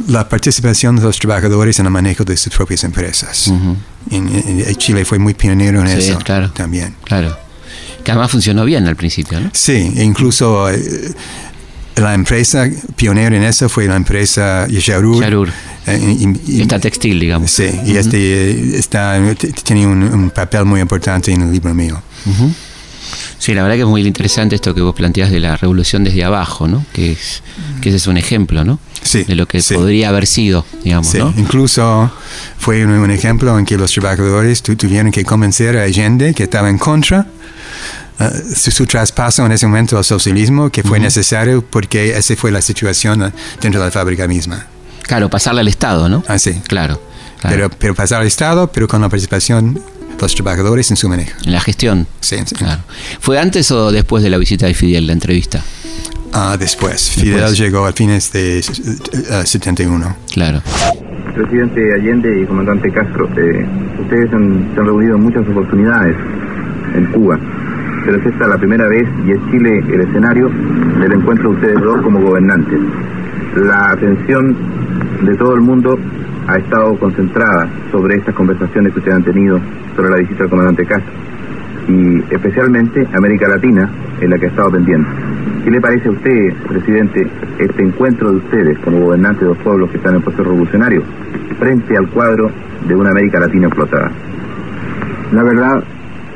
la 0.08 0.28
participación 0.28 0.96
de 0.96 1.02
los 1.02 1.18
trabajadores 1.18 1.78
en 1.78 1.86
el 1.86 1.92
manejo 1.92 2.24
de 2.24 2.36
sus 2.36 2.52
propias 2.52 2.82
empresas. 2.84 3.52
en, 4.10 4.76
Chile 4.76 5.04
fue 5.04 5.18
muy 5.18 5.34
pionero 5.34 5.80
en 5.82 5.86
eso 5.88 6.18
claro, 6.18 6.50
también. 6.50 6.96
Claro. 7.04 7.36
Que 8.02 8.12
además 8.12 8.30
funcionó 8.30 8.64
bien 8.64 8.86
al 8.86 8.96
principio, 8.96 9.40
¿no? 9.40 9.50
Sí, 9.52 9.92
incluso 9.96 10.70
eh, 10.70 11.12
la 11.96 12.14
empresa 12.14 12.68
pionera 12.96 13.36
en 13.36 13.42
eso 13.42 13.68
fue 13.68 13.86
la 13.86 13.96
empresa 13.96 14.66
Yarur. 14.68 15.22
Yarur. 15.22 15.48
Eh, 15.86 16.34
está 16.58 16.78
textil, 16.78 17.18
digamos. 17.18 17.50
Sí, 17.50 17.68
y 17.86 17.96
este 17.96 18.78
está, 18.78 19.20
tiene 19.64 19.86
un, 19.86 20.30
papel 20.30 20.64
muy 20.64 20.80
importante 20.80 21.32
en 21.32 21.42
el 21.42 21.52
libro 21.52 21.74
mío. 21.74 22.00
Sí, 23.38 23.54
la 23.54 23.62
verdad 23.62 23.76
que 23.76 23.82
es 23.82 23.88
muy 23.88 24.06
interesante 24.06 24.54
esto 24.54 24.74
que 24.74 24.82
vos 24.82 24.94
planteas 24.94 25.30
de 25.30 25.40
la 25.40 25.56
revolución 25.56 26.04
desde 26.04 26.22
abajo, 26.22 26.68
¿no? 26.68 26.84
Que, 26.92 27.12
es, 27.12 27.42
que 27.80 27.88
ese 27.88 27.96
es 27.96 28.06
un 28.06 28.18
ejemplo, 28.18 28.64
¿no? 28.64 28.78
Sí, 29.02 29.24
de 29.24 29.34
lo 29.34 29.46
que 29.46 29.62
podría 29.62 30.10
haber 30.10 30.26
sido, 30.26 30.66
digamos. 30.84 31.08
Sí, 31.08 31.18
incluso 31.36 32.10
fue 32.58 32.84
un, 32.84 33.10
ejemplo 33.10 33.58
en 33.58 33.64
que 33.64 33.78
los 33.78 33.92
trabajadores 33.92 34.62
tuvieron 34.62 35.10
que 35.10 35.24
convencer 35.24 35.78
a 35.78 35.84
Allende 35.84 36.34
que 36.34 36.42
estaba 36.42 36.68
en 36.68 36.76
contra 36.76 37.26
uh, 38.20 38.54
su, 38.54 38.86
traspaso 38.86 39.44
en 39.46 39.52
ese 39.52 39.66
momento 39.66 39.98
al 39.98 40.04
socialismo, 40.04 40.70
que 40.70 40.82
fue 40.82 41.00
necesario 41.00 41.64
porque 41.64 42.16
esa 42.16 42.36
fue 42.36 42.50
la 42.50 42.62
situación 42.62 43.32
dentro 43.60 43.80
de 43.80 43.86
la 43.86 43.90
fábrica 43.90 44.28
misma. 44.28 44.66
Claro, 45.02 45.28
pasarle 45.28 45.60
al 45.60 45.68
Estado, 45.68 46.08
¿no? 46.08 46.22
Ah, 46.28 46.38
sí. 46.38 46.60
Claro. 46.68 47.00
Pero, 47.42 47.70
pero 47.70 47.94
pasar 47.94 48.20
al 48.20 48.26
Estado, 48.26 48.70
pero 48.70 48.86
con 48.86 49.00
la 49.00 49.08
participación 49.08 49.82
los 50.20 50.34
trabajadores 50.34 50.90
en 50.90 50.96
su 50.96 51.08
manejo. 51.08 51.32
En 51.44 51.52
la 51.52 51.60
gestión. 51.60 52.06
Sí, 52.20 52.36
Claro. 52.56 52.82
¿Fue 53.20 53.38
antes 53.38 53.70
o 53.70 53.90
después 53.90 54.22
de 54.22 54.30
la 54.30 54.38
visita 54.38 54.66
de 54.66 54.74
Fidel, 54.74 55.06
la 55.06 55.12
entrevista? 55.12 55.62
Ah, 56.32 56.56
después. 56.58 57.10
Fidel 57.10 57.54
llegó 57.54 57.86
al 57.86 57.94
fines 57.94 58.32
de 58.32 58.62
71. 58.62 60.06
Eh, 60.06 60.32
claro. 60.32 60.62
Presidente 61.34 61.80
Allende 61.94 62.42
y 62.42 62.46
comandante 62.46 62.92
Castro, 62.92 63.28
eh, 63.36 63.66
ustedes 64.00 64.32
han, 64.32 64.70
se 64.74 64.80
han 64.80 64.86
reunido 64.86 65.16
en 65.16 65.22
muchas 65.22 65.48
oportunidades 65.48 66.16
en 66.94 67.06
Cuba, 67.12 67.38
pero 68.04 68.18
es 68.18 68.26
esta 68.26 68.46
la 68.46 68.58
primera 68.58 68.88
vez 68.88 69.08
y 69.26 69.32
es 69.32 69.38
Chile 69.50 69.82
el 69.88 70.00
escenario 70.00 70.50
del 71.00 71.12
encuentro 71.12 71.50
de 71.50 71.56
ustedes 71.56 71.80
dos 71.80 72.02
como 72.02 72.20
gobernantes. 72.20 72.80
La 73.56 73.90
atención 73.90 74.56
de 75.22 75.34
todo 75.36 75.54
el 75.54 75.60
mundo 75.60 75.98
ha 76.46 76.56
estado 76.56 76.98
concentrada 76.98 77.68
sobre 77.90 78.16
estas 78.16 78.34
conversaciones 78.34 78.92
que 78.92 78.98
ustedes 78.98 79.16
han 79.16 79.24
tenido 79.24 79.60
sobre 79.94 80.10
la 80.10 80.16
visita 80.16 80.40
del 80.40 80.50
comandante 80.50 80.84
Castro 80.84 81.12
y 81.88 82.18
especialmente 82.32 83.06
América 83.12 83.48
Latina 83.48 83.88
en 84.20 84.30
la 84.30 84.38
que 84.38 84.46
ha 84.46 84.48
estado 84.48 84.70
pendiente. 84.70 85.08
¿Qué 85.64 85.70
le 85.70 85.80
parece 85.80 86.08
a 86.08 86.12
usted, 86.12 86.54
presidente, 86.68 87.26
este 87.58 87.82
encuentro 87.82 88.30
de 88.30 88.36
ustedes 88.36 88.78
como 88.78 89.00
gobernantes 89.00 89.42
de 89.42 89.48
los 89.48 89.58
pueblos 89.58 89.90
que 89.90 89.98
están 89.98 90.14
en 90.14 90.22
proceso 90.22 90.44
revolucionario 90.44 91.02
frente 91.58 91.96
al 91.96 92.08
cuadro 92.08 92.50
de 92.86 92.94
una 92.94 93.10
América 93.10 93.40
Latina 93.40 93.66
explotada? 93.66 94.10
La 95.32 95.42
verdad 95.42 95.82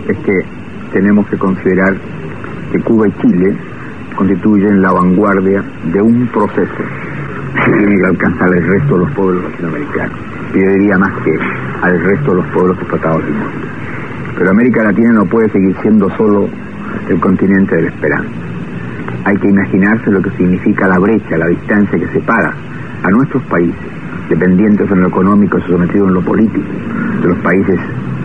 es 0.09 0.19
que 0.19 0.64
tenemos 0.95 1.27
que 1.27 1.37
considerar 1.37 1.97
que 2.71 2.81
Cuba 2.81 3.09
y 3.09 3.13
Chile 3.21 3.55
constituyen 4.15 4.81
la 4.81 4.93
vanguardia 4.93 5.63
de 5.93 6.01
un 6.01 6.27
proceso 6.29 6.85
que 7.65 7.73
tiene 7.79 7.97
que 7.97 8.07
alcanzar 8.07 8.55
el 8.55 8.65
resto 8.65 8.95
de 8.95 9.05
los 9.05 9.11
pueblos 9.13 9.45
latinoamericanos. 9.51 10.19
Yo 10.55 10.61
diría 10.61 10.97
más 10.97 11.13
que 11.25 11.37
al 11.83 12.01
resto 12.01 12.31
de 12.31 12.37
los 12.37 12.47
pueblos 12.53 12.79
explotados 12.79 13.25
del 13.25 13.35
mundo. 13.35 13.51
Pero 14.39 14.51
América 14.51 14.85
Latina 14.85 15.13
no 15.13 15.27
puede 15.27 15.51
seguir 15.51 15.77
siendo 15.83 16.09
solo 16.17 16.49
el 17.09 17.21
continente 17.21 17.75
de 17.75 17.83
la 17.83 17.89
esperanza. 17.89 18.31
Hay 19.25 19.37
que 19.39 19.49
imaginarse 19.49 20.11
lo 20.13 20.23
que 20.23 20.31
significa 20.31 20.87
la 20.87 20.99
brecha, 20.99 21.37
la 21.37 21.49
distancia 21.49 21.99
que 21.99 22.07
separa 22.09 22.55
a 23.03 23.11
nuestros 23.11 23.43
países, 23.45 23.75
dependientes 24.29 24.89
en 24.91 25.01
lo 25.01 25.09
económico, 25.09 25.59
sometidos 25.67 26.09
en 26.09 26.15
lo 26.15 26.23
político, 26.23 26.69
de 27.21 27.29
los 27.29 27.39
países 27.39 27.81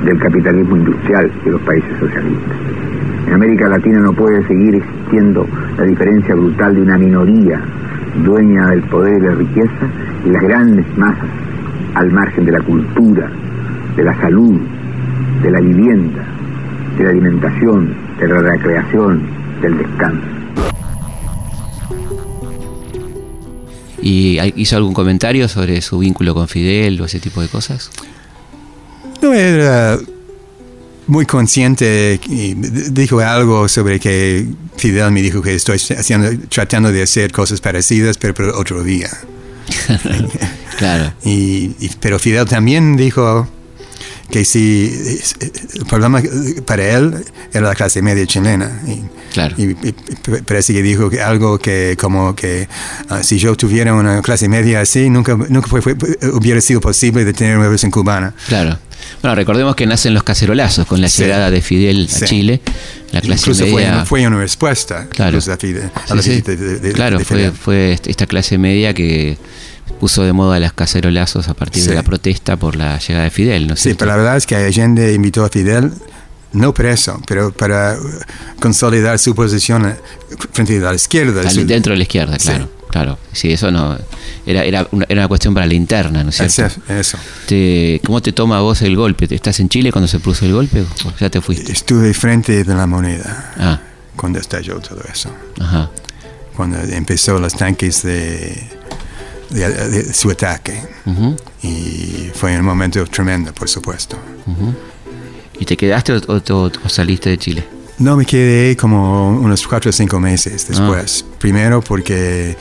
del 0.06 0.20
capitalismo 0.20 0.78
industrial 0.78 1.32
de 1.44 1.52
los 1.52 1.62
países 1.62 2.00
socialistas. 2.00 2.58
En 3.28 3.34
América 3.34 3.70
Latina 3.70 4.00
no 4.00 4.14
puede 4.14 4.46
seguir 4.48 4.76
existiendo 4.76 5.46
la 5.78 5.84
diferencia 5.84 6.36
brutal 6.36 6.76
de 6.76 6.82
una 6.82 6.98
minoría 6.98 7.62
dueña 8.24 8.68
del 8.68 8.82
poder 8.84 9.22
y 9.22 9.26
la 9.26 9.36
riqueza, 9.36 9.88
y 10.26 10.30
las 10.30 10.42
grandes 10.44 10.98
masas 10.98 11.30
al 11.96 12.12
margen 12.12 12.46
de 12.46 12.52
la 12.52 12.62
cultura, 12.62 13.30
de 13.96 14.04
la 14.04 14.20
salud, 14.20 14.60
de 15.42 15.52
la 15.52 15.60
vivienda, 15.60 16.24
de 16.98 17.04
la 17.04 17.10
alimentación, 17.10 17.94
de 18.20 18.28
la 18.28 18.42
recreación, 18.42 19.22
del 19.62 19.78
descanso. 19.78 20.28
¿Y 24.02 24.40
hizo 24.56 24.78
algún 24.78 24.94
comentario 24.94 25.48
sobre 25.48 25.82
su 25.82 26.00
vínculo 26.00 26.34
con 26.34 26.48
Fidel 26.48 27.00
o 27.02 27.06
ese 27.06 27.20
tipo 27.20 27.42
de 27.42 27.48
cosas? 27.48 27.92
No, 29.22 29.34
era 29.34 30.00
muy 31.08 31.26
consciente 31.26 32.20
y 32.28 32.54
dijo 32.54 33.20
algo 33.20 33.68
sobre 33.68 34.00
que 34.00 34.46
Fidel 34.78 35.12
me 35.12 35.22
dijo 35.22 35.42
que 35.42 35.56
estoy 35.56 35.78
haciendo, 35.78 36.30
tratando 36.50 36.92
de 36.92 37.02
hacer 37.02 37.32
cosas 37.32 37.60
parecidas, 37.62 38.18
pero 38.18 38.34
por 38.34 38.50
otro 38.50 38.84
día. 38.84 39.10
claro. 40.78 41.14
Y, 41.24 41.70
pero 42.00 42.20
Fidel 42.20 42.46
también 42.46 42.96
dijo 42.96 43.48
que 44.32 44.46
si 44.46 45.20
el 45.76 45.86
problema 45.86 46.22
para 46.66 46.98
él 46.98 47.26
era 47.52 47.68
la 47.68 47.76
clase 47.76 48.02
media 48.02 48.26
chilena. 48.26 48.82
Y, 48.88 49.02
claro. 49.34 49.56
y, 49.58 49.74
parece 50.46 50.74
que 50.74 50.82
dijo 50.84 51.10
que 51.10 51.22
algo 51.22 51.58
que 51.60 51.98
como 52.00 52.36
que 52.36 52.68
ah, 53.10 53.24
si 53.24 53.40
yo 53.40 53.56
tuviera 53.56 53.94
una 53.94 54.22
clase 54.22 54.48
media 54.48 54.82
así, 54.82 55.10
nunca, 55.10 55.36
nunca 55.50 55.70
hubiera 56.34 56.62
sido 56.62 56.82
posible 56.82 57.26
de 57.26 57.34
tener 57.34 57.56
una 57.56 57.64
revolución 57.64 57.92
cubana. 57.92 58.34
Claro. 58.48 58.78
Bueno, 59.22 59.36
recordemos 59.36 59.76
que 59.76 59.86
nacen 59.86 60.14
los 60.14 60.24
cacerolazos 60.24 60.86
con 60.86 61.02
la 61.02 61.08
llegada 61.08 61.50
de 61.50 61.62
Fidel 61.62 62.08
a 62.14 62.26
Chile. 62.26 62.62
La 63.12 63.22
clase 63.22 63.42
Incluso 63.42 63.66
media. 63.66 64.06
Fue, 64.06 64.28
una 64.28 64.38
respuesta 64.38 65.08
claro. 65.10 65.40
a 65.40 65.58
Fidel, 65.58 65.92
claro, 66.94 67.20
fue, 67.22 67.52
fue 67.52 68.00
esta 68.06 68.28
clase 68.28 68.58
media 68.58 68.94
que 68.94 69.38
puso 70.00 70.24
de 70.24 70.34
moda 70.34 70.60
las 70.60 70.74
cacerolazos 70.74 71.48
a 71.50 71.54
partir 71.54 71.84
de 71.86 71.96
la 71.96 72.04
protesta 72.04 72.58
por 72.58 72.76
la 72.76 72.98
llegada 73.00 73.26
de 73.26 73.32
Fidel. 73.32 73.68
¿no 73.68 73.76
sí, 73.76 73.94
pero 73.94 74.12
la 74.12 74.18
verdad 74.18 74.38
es 74.38 74.46
que 74.46 74.56
Allende 74.56 75.14
invitó 75.14 75.44
a 75.46 75.50
Fidel 75.50 75.92
no 76.52 76.74
preso, 76.74 77.22
pero 77.28 77.52
para 77.52 77.96
consolidar 78.60 79.20
su 79.20 79.36
posición 79.36 79.96
frente 80.52 80.78
a 80.78 80.90
la 80.90 80.96
izquierda. 80.96 81.42
dentro 81.64 81.92
de 81.94 81.98
la 81.98 82.04
izquierda, 82.04 82.38
claro. 82.38 82.70
Claro, 82.90 83.20
sí, 83.34 83.52
eso 83.52 83.70
no. 83.70 83.96
Era, 84.48 84.64
era, 84.64 84.88
una, 84.90 85.06
era 85.08 85.22
una 85.22 85.28
cuestión 85.28 85.54
para 85.54 85.68
la 85.68 85.76
interna, 85.76 86.24
¿no 86.24 86.32
es 86.32 86.38
cierto? 86.38 86.82
Eso. 86.92 87.20
Te- 87.48 88.02
¿Cómo 88.04 88.20
te 88.20 88.32
toma 88.32 88.62
vos 88.62 88.82
el 88.82 88.96
golpe? 88.96 89.28
¿Estás 89.30 89.60
en 89.60 89.70
Chile 89.70 89.92
cuando 89.92 90.08
se 90.08 90.20
produce 90.20 90.48
el 90.48 90.54
golpe? 90.54 90.82
¿O 90.82 91.14
ya 91.20 91.30
te 91.30 91.40
fuiste? 91.40 91.72
Estuve 91.72 92.16
frente 92.16 92.64
de 92.64 92.74
la 92.74 92.88
moneda 92.88 93.54
Ah, 93.60 93.80
cuando 94.16 94.40
estalló 94.40 94.80
todo 94.80 95.02
eso. 95.14 95.30
ajá. 95.60 95.92
Cuando 96.56 96.80
empezó 96.80 97.38
los 97.38 97.54
tanques 97.54 98.02
de, 98.02 98.60
de- 99.50 99.90
de 99.90 100.14
su 100.14 100.30
ataque. 100.32 100.82
Y 101.64 102.30
fue 102.34 102.58
un 102.58 102.66
momento 102.66 103.06
tremendo, 103.06 103.54
por 103.54 103.68
supuesto. 103.70 104.18
¿Y 105.60 105.66
te 105.66 105.76
quedaste 105.76 106.14
o, 106.14 106.22
o- 106.38 106.72
o 106.86 106.90
saliste 106.90 107.30
de 107.30 107.38
Chile? 107.38 107.68
No, 107.98 108.16
me 108.16 108.26
quedé 108.26 108.78
como 108.78 109.30
unos 109.32 109.68
cuatro 109.68 109.90
o 109.90 109.92
cinco 109.94 110.20
meses 110.22 110.68
después. 110.70 111.26
Primero 111.38 111.82
porque 111.82 112.52
eh, 112.52 112.58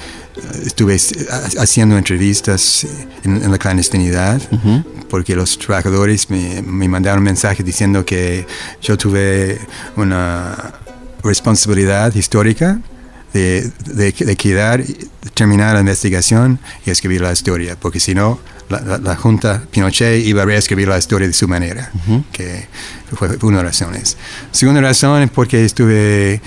estuve 0.67 0.97
ha- 1.31 1.63
haciendo 1.63 1.97
entrevistas 1.97 2.85
en, 3.23 3.37
en 3.45 3.51
la 3.53 3.57
clandestinidad, 3.59 4.41
porque 5.09 5.37
los 5.37 5.57
trabajadores 5.59 6.29
me, 6.29 6.61
me 6.63 6.89
mandaron 6.89 7.23
mensajes 7.23 7.65
diciendo 7.65 8.05
que 8.05 8.47
yo 8.83 8.99
tuve 8.99 9.61
una 9.97 10.75
responsabilidad 11.23 12.13
histórica 12.17 12.81
de, 13.33 13.71
de, 13.87 14.13
de 14.13 14.37
quedar, 14.37 14.83
terminar 15.35 15.75
la 15.75 15.81
investigación 15.81 16.59
y 16.87 16.91
escribir 16.91 17.21
la 17.21 17.33
historia, 17.33 17.77
porque 17.79 18.01
si 18.01 18.15
no, 18.15 18.39
la, 18.71 18.81
la- 18.81 18.99
la 18.99 19.17
Junta 19.17 19.63
Pinochet 19.71 20.25
iba 20.27 20.43
a 20.43 20.45
reescribir 20.45 20.89
la 20.89 20.99
historia 20.99 21.27
de 21.27 21.33
su 21.35 21.47
manera, 21.49 21.91
que 22.33 22.67
fue 23.15 23.29
una 23.43 23.59
de 23.59 23.65
las 23.65 23.79
razones. 23.81 24.17
Segunda 24.53 24.81
razón 24.81 25.23
es 25.23 25.31
porque 25.31 25.65
estuve 25.65 26.41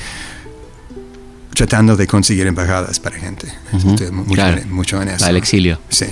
tratando 1.53 1.95
de 1.97 2.07
conseguir 2.07 2.47
embajadas 2.47 2.99
para 2.99 3.17
gente. 3.17 3.47
Ujú, 3.73 3.89
Estuve 3.91 4.11
mucho, 4.11 4.33
claro. 4.33 4.57
en- 4.61 4.71
mucho 4.71 5.01
en 5.01 5.09
eso. 5.09 5.25
Al 5.25 5.35
exilio. 5.35 5.79
Sí. 5.89 6.05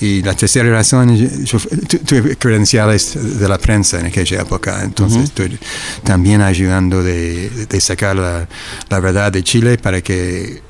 Y 0.00 0.22
la 0.22 0.34
tercera 0.34 0.70
razón, 0.70 1.14
yo, 1.16 1.28
yo 1.44 1.58
tu- 1.86 1.98
tuve 1.98 2.36
credenciales 2.36 3.38
de 3.38 3.46
la 3.48 3.58
prensa 3.58 4.00
en 4.00 4.06
aquella 4.06 4.40
época, 4.40 4.82
entonces 4.82 5.24
estoy 5.24 5.58
también 6.04 6.40
ayudando 6.40 7.02
de, 7.02 7.50
de 7.66 7.80
sacar 7.80 8.16
la, 8.16 8.48
la 8.88 9.00
verdad 9.00 9.30
de 9.30 9.42
Chile 9.44 9.76
para 9.76 10.00
que 10.00 10.62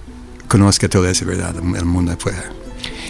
conozca 0.48 0.88
toda 0.88 1.10
esa 1.10 1.24
verdad 1.24 1.54
el 1.56 1.84
mundo 1.84 2.10
afuera. 2.12 2.42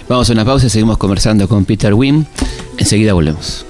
Vamos 0.08 0.28
a 0.28 0.32
una 0.32 0.44
pausa 0.44 0.66
y 0.66 0.70
seguimos 0.70 0.98
conversando 0.98 1.48
con 1.48 1.64
Peter 1.64 1.94
Wim. 1.94 2.24
Enseguida 2.76 3.12
volvemos. 3.14 3.64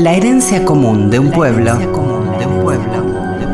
La 0.00 0.14
herencia 0.14 0.64
común 0.64 1.10
de 1.10 1.18
un 1.18 1.30
pueblo 1.30 1.78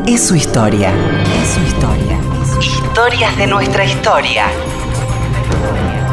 es 0.07 0.25
su 0.25 0.33
historia. 0.33 0.93
Es 1.41 1.49
su 1.49 1.59
historia. 1.59 2.17
Historias 2.61 3.35
de 3.35 3.47
nuestra 3.47 3.83
historia. 3.83 4.45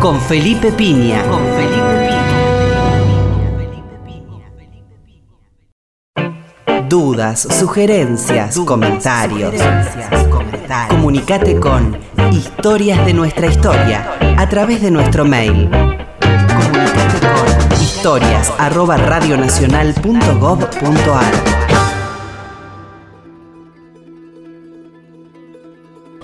Con 0.00 0.20
Felipe 0.20 0.72
Piña. 0.72 1.22
Con 1.28 1.38
Felipe 1.38 2.18
Piña. 6.16 6.88
Dudas, 6.88 7.46
sugerencias, 7.60 8.58
comentarios. 8.58 9.54
Comunicate 10.88 11.60
con 11.60 11.96
Historias 12.32 13.06
de 13.06 13.14
nuestra 13.14 13.46
historia 13.46 14.16
a 14.36 14.48
través 14.48 14.82
de 14.82 14.90
nuestro 14.90 15.24
mail. 15.24 15.70
Comunicate 15.70 17.20
con 17.20 17.53
historias 17.84 18.52
arroba 18.58 18.96
radionacional.gov.ar. 18.96 21.34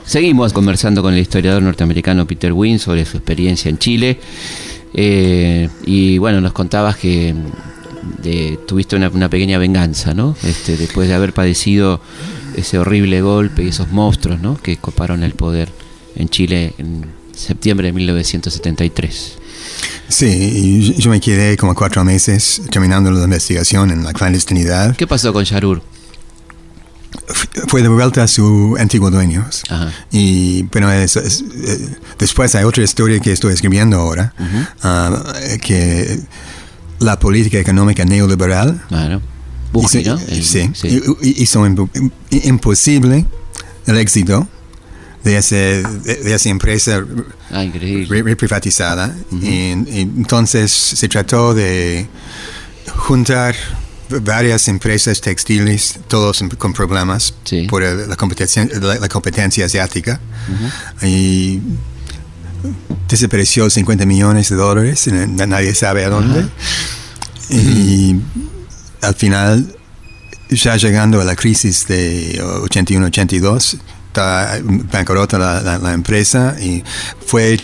Seguimos 0.07 0.55
conversando 0.55 1.03
con 1.03 1.13
el 1.13 1.21
historiador 1.21 1.63
norteamericano 1.63 2.27
Peter 2.27 2.55
Wynn 2.55 2.79
sobre 2.79 3.05
su 3.05 3.19
experiencia 3.19 3.69
en 3.69 3.77
Chile. 3.77 4.19
Eh, 4.95 5.69
y 5.85 6.17
bueno, 6.17 6.41
nos 6.41 6.55
contabas 6.55 6.97
que 6.97 7.35
mm, 7.35 8.65
tuviste 8.67 8.97
una, 8.97 9.11
una 9.11 9.29
pequeña 9.29 9.59
venganza, 9.59 10.15
¿no? 10.15 10.35
Este, 10.43 10.79
después 10.79 11.09
de 11.09 11.15
haber 11.15 11.35
padecido 11.35 12.01
ese 12.57 12.79
horrible 12.79 13.21
golpe 13.21 13.65
y 13.65 13.69
esos 13.69 13.93
monstruos, 13.93 14.41
¿no? 14.41 14.57
Que 14.57 14.79
coparon 14.79 15.23
el 15.23 15.33
poder 15.33 15.69
en 16.17 16.31
Chile 16.31 16.73
en 16.79 17.20
septiembre 17.41 17.89
de 17.89 17.93
1973. 17.93 19.39
Sí, 20.09 20.95
yo 20.99 21.11
me 21.11 21.21
quedé 21.21 21.57
como 21.57 21.75
cuatro 21.75 22.05
meses 22.05 22.63
terminando 22.71 23.11
la 23.11 23.25
investigación 23.25 23.91
en 23.91 24.03
la 24.05 24.13
clandestinidad. 24.13 24.97
¿Qué 24.97 25.07
pasó 25.07 25.33
con 25.33 25.45
Yarur? 25.45 25.83
Fue 27.69 27.83
de 27.83 27.89
vuelta 27.89 28.25
a 28.25 28.29
su 28.29 28.77
antiguo 28.79 29.11
dueño. 29.11 29.47
Ajá. 29.69 29.93
Y 30.11 30.63
bueno, 30.65 30.91
es- 30.93 31.17
es- 31.17 31.43
eh, 31.65 31.89
después 32.19 32.55
hay 32.55 32.65
otra 32.65 32.83
historia 32.83 33.19
que 33.21 33.33
estoy 33.33 33.53
escribiendo 33.55 33.97
ahora, 33.99 34.33
ah, 34.83 35.23
que 35.63 36.21
la 37.01 37.19
política 37.19 37.59
económica 37.59 38.05
neoliberal 38.05 38.83
Claro. 38.89 39.21
Buji, 39.73 39.99
hizo, 40.01 40.17
¿no? 40.17 40.21
El- 40.29 40.45
sí, 40.45 40.71
sí. 40.75 40.89
hi- 40.89 41.03
hi- 41.23 41.35
hizo 41.43 41.67
impo- 41.67 41.89
imposible 42.31 43.27
el 43.87 43.97
éxito 43.97 44.49
de, 45.25 45.37
ese, 45.37 45.83
de, 45.83 46.15
de 46.17 46.35
esa 46.35 46.49
empresa 46.49 47.05
Ah, 47.51 47.65
re- 47.73 48.07
reprivatizada. 48.23 49.15
y, 49.33 49.47
y 49.49 50.01
entonces 50.01 50.71
se 50.73 51.09
trató 51.09 51.53
de 51.55 52.07
juntar 52.97 53.55
varias 54.23 54.67
empresas 54.69 55.21
textiles, 55.21 56.01
todos 56.09 56.43
con 56.59 56.73
problemas 56.73 57.35
Sí. 57.45 57.67
por 57.69 57.83
la, 57.83 58.17
competencia, 58.17 58.67
la, 58.81 58.97
la 58.97 59.09
competencia 59.09 59.67
asiática. 59.67 60.21
Y 61.03 61.61
desapareció 63.09 63.69
50 63.71 64.05
millones 64.07 64.49
de 64.49 64.57
dólares, 64.57 65.07
nadie 65.09 65.75
sabe 65.75 66.05
a 66.05 66.09
dónde. 66.11 66.47
Y 67.49 68.17
al 69.03 69.15
final, 69.15 69.77
ya 70.51 70.77
llegando 70.77 71.21
a 71.21 71.25
la 71.25 71.35
crisis 71.37 71.87
de 71.87 72.41
81-82, 72.43 73.79
está 74.11 74.59
bancarrota 74.93 75.39
la, 75.39 75.61
la- 75.63 75.79
la 75.79 75.93
empresa 75.93 76.57
y 76.61 76.83
fue 77.25 77.59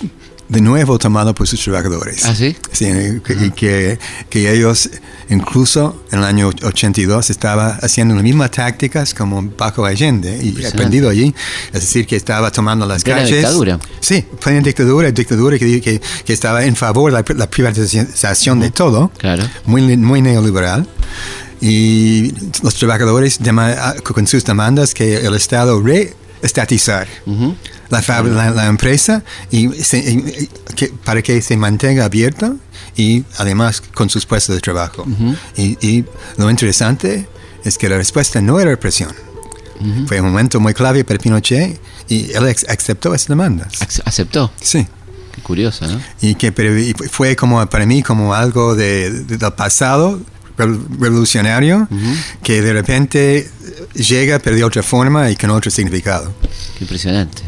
de 0.49 0.61
nuevo 0.61 0.97
tomado 0.97 1.35
por 1.35 1.49
sus 1.49 1.61
trabajadores. 1.61 2.25
¿Ah, 2.25 2.33
sí? 2.35 2.57
que, 2.73 3.19
y 3.47 3.51
que, 3.51 3.99
que 4.31 4.53
ellos 4.53 4.89
incluso 5.29 6.05
en 6.13 6.21
el 6.21 6.25
año 6.25 6.51
82 6.63 7.31
estaba 7.31 7.71
haciendo 7.83 8.15
las 8.15 8.23
mismas 8.23 8.53
tácticas 8.53 9.13
como 9.13 9.43
bajo 9.43 9.85
Allende 9.85 10.39
y 10.41 10.65
aprendido 10.65 11.11
allí. 11.11 11.35
Es 11.73 11.81
decir, 11.81 12.07
que 12.07 12.15
estaba 12.15 12.53
tomando 12.53 12.87
las 12.87 13.03
Plena 13.03 13.23
calles. 13.23 13.39
dictadura. 13.39 13.81
Sí, 13.99 14.25
plena 14.41 14.61
dictadura, 14.61 15.11
dictadura 15.11 15.59
que, 15.59 15.81
que, 15.81 16.01
que 16.25 16.33
estaba 16.33 16.65
en 16.65 16.77
favor 16.77 17.11
de 17.13 17.19
la, 17.19 17.25
la 17.37 17.51
privatización 17.51 18.61
de 18.61 18.71
todo, 18.71 19.11
Claro. 19.19 19.43
muy, 19.65 19.97
muy 19.97 20.23
neoliberal. 20.23 20.87
Y 21.61 22.33
los 22.63 22.75
trabajadores 22.77 23.41
dema- 23.41 24.01
con 24.03 24.27
sus 24.29 24.45
demandas 24.45 24.95
que 24.95 25.17
el 25.27 25.35
Estado 25.35 25.83
reestatizar 25.83 26.15
Ujú. 27.27 27.55
la, 27.89 28.03
fab- 28.03 28.29
la, 28.33 28.51
la 28.51 28.67
empresa 28.67 29.23
y, 29.51 29.69
se- 29.83 29.99
y- 29.99 30.49
que- 30.75 30.89
para 31.05 31.23
que 31.23 31.41
se 31.43 31.57
mantenga 31.57 32.05
abierta 32.05 32.55
y 32.97 33.25
además 33.39 33.81
con 33.81 34.09
sus 34.11 34.27
puestos 34.27 34.55
de 34.55 34.61
trabajo. 34.61 35.05
y, 35.57 35.77
y 35.87 36.05
lo 36.37 36.51
interesante 36.51 37.29
es 37.65 37.79
que 37.79 37.89
la 37.89 37.97
respuesta 37.97 38.41
no 38.41 38.59
era 38.61 38.71
represión. 38.71 39.13
Fue 40.07 40.21
un 40.21 40.29
momento 40.29 40.59
muy 40.59 40.73
clave 40.73 41.05
para 41.05 41.19
Pinochet 41.19 41.79
y 42.09 42.33
él 42.33 42.47
aceptó 42.69 43.15
esas 43.15 43.29
demandas. 43.29 43.75
Ac- 43.81 44.03
¿Aceptó? 44.07 44.51
Sí. 44.61 44.87
Qué 45.35 45.43
curioso, 45.43 45.87
¿no? 45.87 46.01
Y 46.23 46.35
que 46.35 46.51
pero- 46.51 46.79
y 46.79 46.95
fue 46.95 47.37
como 47.37 47.65
para 47.67 47.85
mí 47.85 48.03
como 48.03 48.33
algo 48.35 48.75
de, 48.75 49.11
de- 49.11 49.37
del 49.37 49.53
pasado 49.53 50.19
rev- 50.59 50.81
revolucionario 51.01 51.89
que 52.43 52.63
de 52.63 52.73
repente 52.73 53.49
llega 53.95 54.39
pero 54.39 54.57
de 54.57 54.65
otra 54.65 54.83
forma 54.83 55.31
y 55.31 55.37
con 55.37 55.51
otro 55.51 55.71
significado. 55.71 56.33
Qué 56.79 56.85
impresionante. 56.85 57.43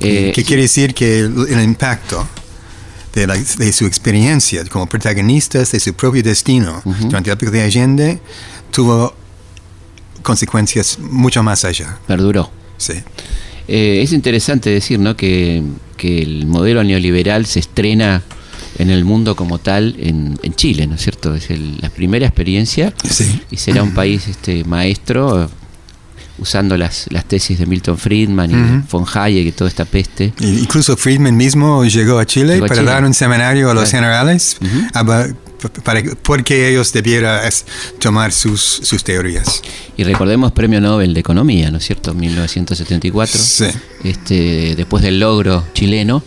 Eh, 0.00 0.32
¿Qué 0.34 0.44
quiere 0.44 0.62
decir 0.62 0.92
que 0.94 1.20
el, 1.20 1.34
el 1.48 1.62
impacto 1.62 2.28
de, 3.14 3.26
la- 3.26 3.36
de 3.36 3.72
su 3.72 3.86
experiencia 3.86 4.64
como 4.66 4.86
protagonistas 4.86 5.72
de 5.72 5.80
su 5.80 5.94
propio 5.94 6.22
destino 6.22 6.82
durante 6.84 7.30
la 7.30 7.34
época 7.34 7.50
de 7.50 7.62
Allende 7.62 8.20
tuvo 8.70 9.14
consecuencias 10.22 10.98
mucho 10.98 11.42
más 11.42 11.64
allá? 11.64 11.98
Perduró. 12.06 12.50
Sí. 12.78 12.94
Eh, 13.68 14.00
es 14.02 14.12
interesante 14.12 14.70
decir, 14.70 14.98
¿no? 14.98 15.16
Que, 15.16 15.62
que 15.96 16.20
el 16.22 16.46
modelo 16.46 16.84
neoliberal 16.84 17.46
se 17.46 17.60
estrena 17.60 18.22
en 18.78 18.90
el 18.90 19.04
mundo 19.04 19.34
como 19.36 19.58
tal 19.58 19.96
en, 19.98 20.38
en 20.42 20.54
Chile, 20.54 20.86
¿no 20.86 20.94
es 20.96 21.02
cierto? 21.02 21.34
Es 21.34 21.50
el- 21.50 21.78
la 21.80 21.88
primera 21.90 22.26
experiencia 22.26 22.92
Sí. 23.08 23.40
y 23.50 23.56
será 23.56 23.82
un 23.82 23.94
país 23.94 24.28
este 24.28 24.64
maestro 24.64 25.50
usando 26.38 26.76
las, 26.76 27.06
las 27.10 27.24
tesis 27.24 27.58
de 27.58 27.64
Milton 27.66 27.96
Friedman 27.96 28.50
y 28.50 28.90
von 28.92 29.04
Hayek 29.12 29.46
y 29.46 29.52
toda 29.52 29.68
esta 29.68 29.84
peste. 29.86 30.32
Incluso 30.40 30.96
Friedman 30.96 31.34
mismo 31.36 31.82
llegó 31.86 32.18
a 32.18 32.26
Chile 32.26 32.54
Llegó 32.54 32.66
a 32.66 32.68
para 32.68 32.80
Chile. 32.80 32.92
dar 32.92 33.04
un 33.04 33.14
seminario 33.14 33.70
a 33.70 33.74
los 33.74 33.88
Claro. 33.88 34.04
generales 34.04 34.58
Ujú. 34.60 34.86
aba- 34.92 35.28
para, 35.82 36.02
porque 36.22 36.68
ellos 36.70 36.92
debieran 36.92 37.40
tomar 37.98 38.32
sus, 38.32 38.60
sus 38.60 39.02
teorías. 39.04 39.62
Y 39.96 40.04
recordemos 40.04 40.52
Premio 40.52 40.80
Nobel 40.80 41.14
de 41.14 41.20
Economía, 41.20 41.70
¿no 41.70 41.78
es 41.78 41.84
cierto? 41.84 42.14
1974. 42.14 43.40
Sí. 43.40 43.66
Este, 44.04 44.74
después 44.76 45.02
del 45.02 45.20
logro 45.20 45.64
chileno. 45.72 46.22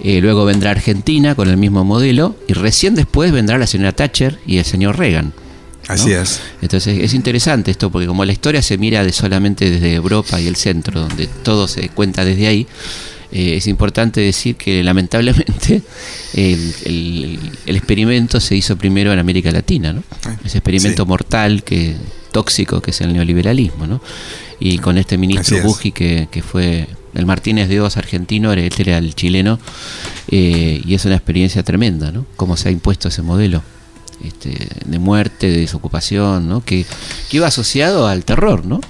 Eh, 0.00 0.20
luego 0.20 0.44
vendrá 0.44 0.70
Argentina 0.70 1.34
con 1.34 1.48
el 1.48 1.56
mismo 1.56 1.84
modelo. 1.84 2.36
Y 2.46 2.52
recién 2.52 2.94
después 2.94 3.32
vendrá 3.32 3.58
la 3.58 3.66
señora 3.66 3.92
Thatcher 3.92 4.38
y 4.46 4.58
el 4.58 4.64
señor 4.64 4.98
Reagan. 4.98 5.32
¿no? 5.88 5.94
Así 5.94 6.12
es. 6.12 6.40
Entonces 6.60 6.98
es 7.00 7.14
interesante 7.14 7.70
esto, 7.70 7.90
porque 7.90 8.06
como 8.06 8.24
la 8.24 8.32
historia 8.32 8.60
se 8.60 8.76
mira 8.76 9.02
de 9.02 9.12
solamente 9.12 9.70
desde 9.70 9.94
Europa 9.94 10.38
y 10.40 10.46
el 10.46 10.56
centro, 10.56 11.00
donde 11.00 11.26
todo 11.26 11.66
se 11.66 11.88
cuenta 11.88 12.24
desde 12.24 12.46
ahí, 12.46 12.66
eh, 13.32 13.56
es 13.56 13.66
importante 13.66 14.20
decir 14.20 14.56
que 14.56 14.82
lamentablemente 14.82 15.82
el, 16.34 16.74
el- 16.84 17.38
el 17.66 17.76
experimento 17.76 18.40
se 18.40 18.56
hizo 18.56 18.76
primero 18.76 19.12
en 19.12 19.18
América 19.18 19.50
Latina, 19.50 19.92
¿no? 19.92 20.02
Ese 20.44 20.58
experimento 20.58 21.02
Sí. 21.04 21.08
mortal, 21.08 21.62
que 21.62 21.96
tóxico, 22.32 22.80
que 22.80 22.90
es 22.90 23.00
el 23.00 23.12
neoliberalismo, 23.12 23.86
¿no? 23.86 24.00
Y 24.60 24.78
con 24.78 24.98
este 24.98 25.16
ministro. 25.18 25.62
Buji, 25.62 25.92
que, 25.92 26.28
que 26.30 26.42
fue 26.42 26.88
el 27.14 27.26
Martínez 27.26 27.68
de 27.68 27.80
Oz 27.80 27.96
argentino, 27.96 28.52
este 28.52 28.82
era 28.82 28.98
el 28.98 29.14
chileno, 29.14 29.58
eh, 30.30 30.82
y 30.84 30.94
es 30.94 31.04
una 31.04 31.14
experiencia 31.16 31.62
tremenda, 31.62 32.10
¿no? 32.12 32.26
Cómo 32.36 32.56
se 32.56 32.68
ha 32.68 32.72
impuesto 32.72 33.08
ese 33.08 33.22
modelo 33.22 33.62
este, 34.24 34.68
de 34.84 34.98
muerte, 34.98 35.48
de 35.50 35.58
desocupación, 35.60 36.48
¿no? 36.48 36.64
Que, 36.64 36.84
que 37.30 37.36
iba 37.36 37.46
asociado 37.46 38.06
al 38.08 38.24
terror, 38.24 38.64
¿no? 38.66 38.80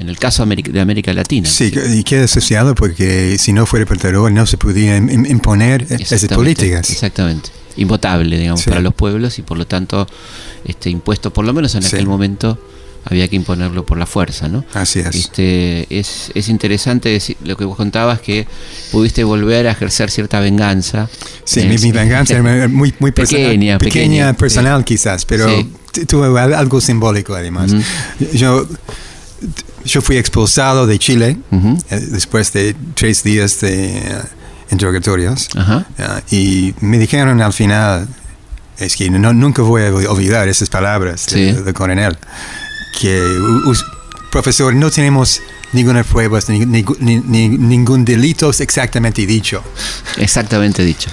En 0.00 0.08
el 0.08 0.16
caso 0.18 0.46
de 0.46 0.80
América 0.80 1.12
Latina. 1.12 1.48
Sí, 1.48 1.72
y 1.92 2.04
queda 2.04 2.24
asociado 2.24 2.74
porque 2.76 3.36
si 3.38 3.52
no 3.52 3.66
fuera 3.66 3.84
por 3.84 3.98
no 4.30 4.46
se 4.46 4.56
podía 4.56 4.96
im- 4.96 5.10
im- 5.10 5.28
imponer 5.28 5.86
esas 5.90 6.24
políticas. 6.26 6.88
Exactamente. 6.90 7.50
Invotable, 7.76 8.38
digamos, 8.38 8.60
Sí. 8.60 8.68
para 8.70 8.80
los 8.80 8.94
pueblos 8.94 9.38
y 9.38 9.42
por 9.42 9.58
lo 9.58 9.66
tanto 9.66 10.06
este 10.64 10.88
impuesto, 10.90 11.32
por 11.32 11.44
lo 11.44 11.52
menos 11.52 11.74
en 11.74 11.82
Sí. 11.82 11.96
aquel 11.96 12.06
momento, 12.06 12.58
había 13.04 13.26
que 13.26 13.36
imponerlo 13.36 13.84
por 13.86 13.96
la 13.98 14.06
fuerza, 14.06 14.48
¿no? 14.48 14.64
Así 14.74 15.00
es. 15.00 15.14
Este, 15.14 15.86
es, 15.98 16.30
es 16.34 16.48
interesante 16.48 17.08
decir, 17.08 17.36
lo 17.42 17.56
que 17.56 17.64
vos 17.64 17.76
contabas, 17.76 18.20
que 18.20 18.46
pudiste 18.92 19.24
volver 19.24 19.66
a 19.66 19.72
ejercer 19.72 20.10
cierta 20.10 20.38
venganza. 20.40 21.08
Sí, 21.44 21.60
Eh, 21.60 21.64
mi, 21.68 21.78
mi 21.78 21.90
venganza 21.92 22.34
era 22.34 22.42
muy, 22.68 22.94
muy 23.00 23.10
personal, 23.12 23.46
Pequeña, 23.46 23.78
pequeña, 23.78 24.32
personal 24.34 24.80
sí. 24.80 24.84
quizás, 24.84 25.24
pero 25.24 25.46
tuvo 26.06 26.24
al- 26.36 26.54
algo 26.54 26.80
simbólico 26.80 27.34
además. 27.34 27.72
Ujú. 27.72 27.82
Yo, 28.34 28.68
yo 29.84 30.00
fui 30.02 30.16
expulsado 30.16 30.86
de 30.86 30.98
Chile 30.98 31.38
Ujú. 31.50 31.78
eh, 31.90 31.98
después 32.10 32.52
de 32.52 32.74
tres 32.94 33.22
días 33.22 33.60
de 33.60 33.98
eh, 33.98 34.22
interrogatorios 34.70 35.48
Ajá. 35.56 35.86
Ah, 35.98 36.20
y 36.30 36.74
me 36.80 36.98
dijeron 36.98 37.40
al 37.40 37.52
final, 37.52 38.08
es 38.78 38.96
que 38.96 39.08
no, 39.10 39.32
nunca 39.32 39.62
voy 39.62 39.82
a 39.82 39.92
olvidar 40.10 40.48
esas 40.48 40.68
palabras 40.68 41.26
de- 41.26 41.54
Sí. 41.56 41.62
del 41.62 41.74
coronel, 41.74 42.16
que 43.00 43.22
profesor, 44.30 44.74
no 44.74 44.90
tenemos 44.90 45.40
ninguna 45.72 46.02
prueba, 46.04 46.38
ni, 46.48 46.64
ni- 46.66 46.84
ni- 47.00 47.18
ni- 47.20 47.48
ningún 47.48 48.04
delito 48.04 48.50
exactamente 48.50 49.24
dicho. 49.26 49.62
Exactamente 50.16 50.82
dicho. 50.84 51.10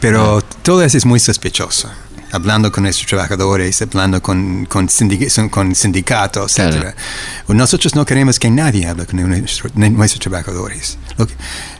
Pero 0.00 0.42
todo 0.62 0.82
eso 0.82 0.96
es 0.98 1.04
muy 1.06 1.18
sospechoso. 1.20 1.90
Hablando 2.30 2.70
con 2.70 2.82
nuestros 2.84 3.06
trabajadores, 3.06 3.80
hablando 3.80 4.20
con, 4.20 4.66
con, 4.66 4.86
sindic- 4.88 5.28
son- 5.30 5.48
con 5.48 5.74
sindicatos, 5.74 6.54
Claro. 6.54 6.76
etc. 6.88 6.94
Nosotros 7.48 7.94
no 7.94 8.04
queremos 8.04 8.38
que 8.38 8.50
nadie 8.50 8.86
hable 8.86 9.06
con 9.06 9.16
nuestro- 9.28 9.70
nuestros 9.74 10.20
trabajadores. 10.20 10.98
Lo 11.16 11.26
que, 11.26 11.34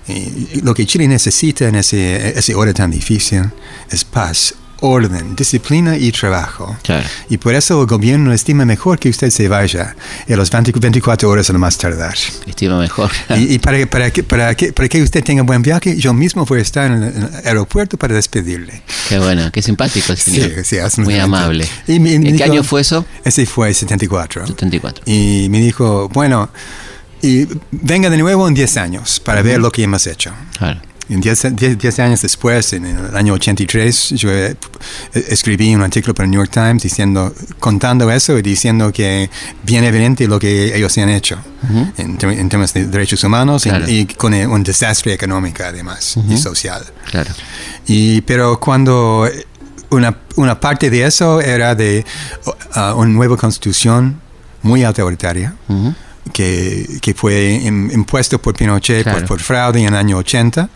eh, 0.09 0.61
lo 0.63 0.73
que 0.75 0.87
Chile 0.87 1.07
necesita 1.07 1.69
en 1.69 1.75
ese, 1.77 2.39
esa 2.39 2.57
hora 2.57 2.73
tan 2.73 2.91
difícil 2.91 3.43
es 3.91 4.05
paz, 4.05 4.55
orden, 4.81 5.35
disciplina 5.37 5.97
y 5.97 6.13
trabajo. 6.13 6.77
Claro. 6.83 7.07
Y 7.29 7.39
por 7.39 7.55
eso 7.55 7.81
el 7.81 7.87
gobierno 7.87 8.33
estima 8.33 8.65
mejor 8.65 8.99
que 8.99 9.09
usted 9.09 9.31
se 9.31 9.49
vaya 9.49 9.97
a 10.29 10.37
las 10.37 10.51
20 10.51 10.73
24 10.79 11.29
horas 11.29 11.51
a 11.51 11.53
lo 11.53 11.59
más 11.59 11.77
tardar. 11.79 12.15
Estima 12.47 12.79
mejor. 12.79 13.11
Y, 13.37 13.55
y 13.55 13.59
para, 13.59 13.85
para, 13.87 14.11
que, 14.11 14.23
para, 14.23 14.55
que, 14.55 14.73
para 14.73 14.89
que 14.89 15.03
usted 15.03 15.23
tenga 15.23 15.43
buen 15.43 15.63
viaje, 15.63 15.97
yo 15.97 16.13
mismo 16.15 16.45
voy 16.45 16.61
a 16.61 16.63
estar 16.63 16.91
en 16.91 17.03
el, 17.03 17.31
aeropuerto 17.45 17.97
para 17.97 18.15
despedirle. 18.15 18.83
Qué 19.09 19.19
bueno, 19.19 19.51
qué 19.53 19.63
simpático 19.63 20.13
el 20.13 20.19
señor. 20.19 20.51
Sí, 20.65 20.77
sí, 20.91 21.01
Muy 21.03 21.19
amable. 21.19 21.69
Y 21.87 22.01
me- 22.01 22.19
me 22.19 22.31
¿En 22.31 22.37
qué 22.37 22.45
dijo- 22.45 22.53
año 22.53 22.63
fue 22.65 22.81
eso? 22.81 23.05
Ese 23.25 23.47
fue 23.47 23.73
74. 23.75 24.47
74. 24.47 25.03
Y 25.07 25.49
me 25.51 25.61
dijo, 25.61 26.09
bueno, 26.09 26.51
y 27.23 27.47
venga 27.71 28.11
de 28.11 28.17
nuevo 28.19 28.47
en 28.49 28.55
10 28.55 28.77
años 28.77 29.21
para 29.21 29.43
ver 29.43 29.61
lo 29.61 29.71
que 29.71 29.83
hemos 29.83 30.07
hecho. 30.07 30.33
Claro. 30.59 30.81
En 31.11 31.21
10, 31.23 31.57
10 31.57 31.79
10 31.79 31.99
años 32.01 32.21
después, 32.23 32.73
en 32.75 32.85
el 32.85 33.17
año 33.17 33.33
83, 33.33 34.11
yo 34.11 34.31
eh, 34.31 34.57
escribí 35.15 35.75
un 35.75 35.83
artículo 35.83 36.13
para 36.15 36.27
el 36.27 36.31
New 36.31 36.41
York 36.41 36.51
Times 36.53 36.83
diciendo, 36.83 37.35
contando 37.59 38.11
eso 38.11 38.37
y 38.39 38.43
diciendo 38.43 38.93
que 38.93 39.31
bien 39.65 39.85
evidente 39.85 40.27
lo 40.29 40.39
que 40.39 40.77
ellos 40.77 40.97
han 40.99 41.09
hecho 41.09 41.39
en, 41.97 42.19
en 42.23 42.49
temas 42.49 42.75
de 42.75 42.87
derechos 42.87 43.25
humanos 43.25 43.65
y- 43.65 43.71
Claro. 43.71 43.89
y, 43.89 44.05
con 44.07 44.35
eh, 44.35 44.47
un 44.47 44.63
desastre 44.63 45.15
económico 45.15 45.63
además 45.65 46.17
y 46.29 46.37
social. 46.37 46.85
Claro. 47.11 47.31
Y, 47.87 48.21
pero 48.23 48.61
cuando 48.61 49.27
una, 49.91 50.15
una 50.37 50.61
parte 50.61 50.91
de 50.91 51.07
eso 51.07 51.41
era 51.41 51.75
de 51.75 52.05
uh, 52.47 52.93
una 52.99 53.11
nueva 53.11 53.37
constitución 53.39 54.21
muy 54.63 54.85
autoritaria. 54.85 55.55
Que, 56.33 56.99
que 57.01 57.15
fue 57.15 57.61
im- 57.63 57.93
impuesto 57.93 58.41
por 58.41 58.55
Pinochet 58.55 59.03
Claro. 59.03 59.19
por, 59.21 59.29
por 59.29 59.41
fraude 59.41 59.81
en 59.81 59.87
el 59.89 59.95
año 59.95 60.17
80, 60.19 60.69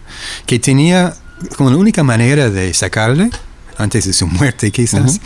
que 0.46 0.58
tenía 0.58 1.14
como 1.56 1.70
la 1.70 1.76
única 1.76 2.02
manera 2.02 2.50
de 2.50 2.72
sacarle, 2.74 3.30
antes 3.78 4.04
de 4.06 4.12
su 4.12 4.26
muerte 4.26 4.70
quizás, 4.70 5.20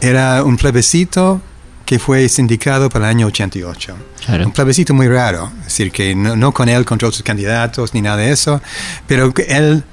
era 0.00 0.42
un 0.42 0.56
plebiscito 0.56 1.40
que 1.86 1.98
fue 1.98 2.28
sindicado 2.28 2.88
para 2.88 3.06
el 3.06 3.10
año 3.16 3.26
88. 3.26 3.94
Claro. 4.24 4.46
Un 4.46 4.52
plebiscito 4.52 4.94
muy 4.94 5.08
raro, 5.08 5.52
es 5.60 5.64
decir, 5.66 5.92
que 5.92 6.14
no, 6.14 6.34
no 6.36 6.52
con 6.52 6.68
él 6.68 6.84
contra 6.84 7.08
otros 7.08 7.22
candidatos 7.22 7.92
ni 7.94 8.00
nada 8.02 8.16
de 8.18 8.32
eso, 8.32 8.60
pero 9.06 9.32
que 9.34 9.42
él, 9.42 9.84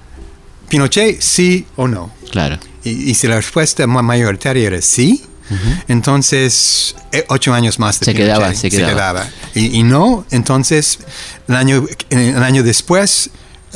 Pinochet, 0.70 1.20
sí 1.22 1.66
o 1.76 1.88
no. 1.88 2.12
Claro. 2.32 2.58
Y, 2.84 3.10
y 3.12 3.14
si 3.16 3.28
la 3.28 3.36
respuesta 3.38 3.86
ma- 3.88 4.02
mayoritaria 4.04 4.68
era 4.68 4.82
sí, 4.82 5.24
entonces 5.88 6.96
eh, 7.12 7.26
ocho 7.30 7.54
años 7.54 7.80
más 7.80 8.00
de 8.00 8.06
Se 8.06 8.12
Pinochet 8.14 8.28
quedaba, 8.36 8.54
se 8.56 8.70
quedaba. 8.70 9.28
Y, 9.56 9.80
y 9.80 9.84
no, 9.84 10.26
entonces 10.32 11.00
el 11.48 11.56
año, 11.56 11.86
el 12.10 12.44
año 12.44 12.64
después 12.64 13.30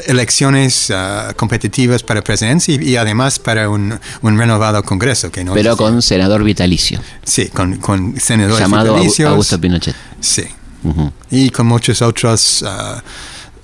elecciones 0.08 0.90
ah, 0.92 1.34
competitivas 1.36 2.02
para 2.04 2.22
presidencia 2.24 2.74
y, 2.76 2.84
y 2.90 2.96
además 2.98 3.40
para 3.40 3.70
un, 3.70 4.00
un 4.22 4.38
renovado 4.38 4.82
Congreso. 4.84 5.32
Que 5.32 5.44
no 5.44 5.54
Pero 5.54 5.78
con 5.78 6.02
senador 6.02 6.44
vitalicio, 6.44 7.00
Sí, 7.24 7.48
con, 7.50 7.78
con 7.78 8.20
senadores 8.20 8.60
llamado 8.60 8.92
Au- 8.94 8.96
vitalicios. 8.96 9.30
Augusto 9.30 9.60
Pinochet. 9.62 9.96
Sí. 10.20 10.46
Ujú. 10.84 11.12
Y 11.32 11.50
con 11.52 11.68
muchas 11.68 12.02
otras 12.02 12.64
ah, 12.68 13.02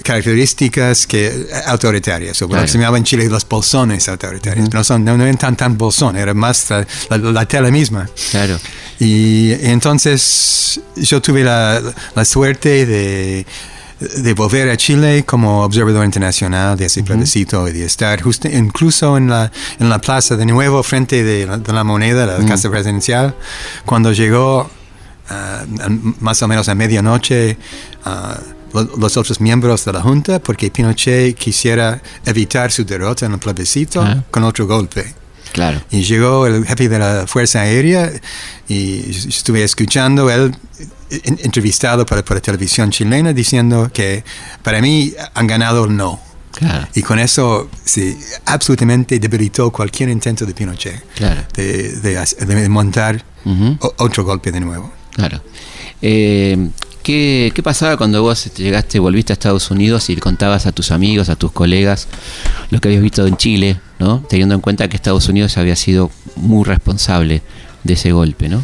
características 0.04 1.06
que 1.08 1.48
autoritarias, 1.66 2.42
o 2.42 2.48
Claro. 2.48 2.64
que 2.66 2.72
se 2.72 2.78
llama 2.80 2.98
en 2.98 3.04
Chile 3.04 3.28
los 3.30 3.48
bolsones 3.48 4.08
autoritarios. 4.10 4.74
No 4.74 4.84
son, 4.84 5.04
no, 5.04 5.18
no 5.18 5.24
eran 5.24 5.38
tan, 5.38 5.56
tan 5.56 5.78
bolsón, 5.78 6.16
era 6.18 6.34
más 6.34 6.70
la, 6.70 6.86
la, 7.10 7.18
la 7.18 7.46
tela 7.46 7.70
misma. 7.72 8.10
Claro. 8.32 8.58
Y 9.00 9.52
entonces 9.62 10.82
yo 10.96 11.22
tuve 11.22 11.44
la, 11.44 11.82
la 12.16 12.26
suerte 12.26 12.86
de, 12.86 13.46
de 14.00 14.34
volver 14.34 14.70
a 14.70 14.78
Chile 14.78 15.24
como 15.26 15.64
observador 15.64 16.06
internacional 16.06 16.78
de 16.78 16.86
ese 16.86 17.04
plebiscito 17.04 17.68
y 17.68 17.74
de 17.74 17.86
estar 17.86 18.22
justo, 18.22 18.48
incluso 18.48 19.18
en 19.18 19.30
la, 19.30 19.52
en 19.80 19.90
la 19.90 20.00
plaza 20.00 20.36
de 20.38 20.46
nuevo 20.46 20.84
frente 20.84 21.24
de 21.24 21.46
la, 21.46 21.58
de 21.58 21.74
la 21.74 21.84
moneda, 21.84 22.26
la 22.26 22.46
casa 22.46 22.70
presidencial, 22.70 23.36
cuando 23.86 24.12
llegó 24.14 24.70
ah, 25.30 25.64
más 26.20 26.42
o 26.42 26.48
menos 26.48 26.70
a 26.70 26.76
medianoche 26.76 27.58
ah, 28.06 28.40
los 28.74 29.18
otros 29.18 29.40
miembros 29.42 29.86
de 29.86 29.94
la 29.94 30.02
Junta 30.02 30.40
porque 30.40 30.70
Pinochet 30.72 31.36
quisiera 31.38 32.02
evitar 32.26 32.72
su 32.72 32.84
derrota 32.86 33.26
en 33.26 33.34
el 33.34 33.40
plebiscito 33.40 34.02
Ah. 34.02 34.24
con 34.32 34.44
otro 34.44 34.68
golpe. 34.68 35.14
Claro. 35.52 35.82
Y 35.90 36.04
llegó 36.04 36.46
el 36.46 36.66
jefe 36.66 36.88
de 36.90 37.00
la 37.00 37.26
Fuerza 37.28 37.62
Aérea 37.62 38.12
y 38.68 39.10
estuve 39.30 39.64
escuchando 39.64 40.30
él 40.30 40.56
en- 41.10 41.40
entrevistado 41.44 42.06
para, 42.06 42.24
para 42.24 42.40
televisión 42.40 42.92
chilena 42.92 43.34
diciendo 43.34 43.90
que 43.92 44.24
para 44.62 44.80
mí 44.82 45.12
han 45.34 45.48
ganado 45.48 45.86
el 45.86 45.96
no. 45.98 46.20
Claro. 46.52 46.88
Y 46.94 47.02
con 47.02 47.18
eso 47.20 47.70
sí, 47.84 48.18
absolutamente 48.46 49.18
debilitó 49.20 49.72
cualquier 49.72 50.10
intento 50.10 50.46
de 50.46 50.54
Pinochet 50.54 51.02
Claro. 51.16 51.42
de, 51.54 51.94
de 52.00 52.26
de 52.46 52.70
montar 52.70 53.24
Ujú. 53.46 53.78
o- 53.82 53.94
otro 53.98 54.24
golpe 54.24 54.52
de 54.52 54.60
nuevo. 54.60 54.92
Claro. 55.14 55.42
Eh, 56.02 56.70
¿qué, 57.04 57.52
qué 57.54 57.64
pasaba 57.64 57.98
cuando 57.98 58.22
vos 58.22 58.46
este, 58.46 58.64
llegaste, 58.64 59.00
volviste 59.00 59.34
a 59.34 59.36
Estados 59.36 59.72
Unidos 59.72 60.10
y 60.10 60.16
le 60.16 60.22
contabas 60.22 60.66
a 60.66 60.72
tus 60.72 60.92
amigos, 60.92 61.30
a 61.30 61.36
tus 61.36 61.52
colegas, 61.52 62.08
lo 62.70 62.80
que 62.80 62.90
habías 62.90 63.04
visto 63.04 63.26
en 63.26 63.38
Chile, 63.38 63.80
¿no? 64.00 64.24
Teniendo 64.30 64.56
en 64.56 64.62
cuenta 64.62 64.88
que 64.88 64.96
Estados 64.96 65.28
Unidos 65.28 65.58
había 65.58 65.76
sido 65.76 66.12
muy 66.36 66.64
responsable 66.64 67.42
de 67.84 67.94
ese 67.94 68.12
golpe, 68.12 68.50
¿no? 68.50 68.64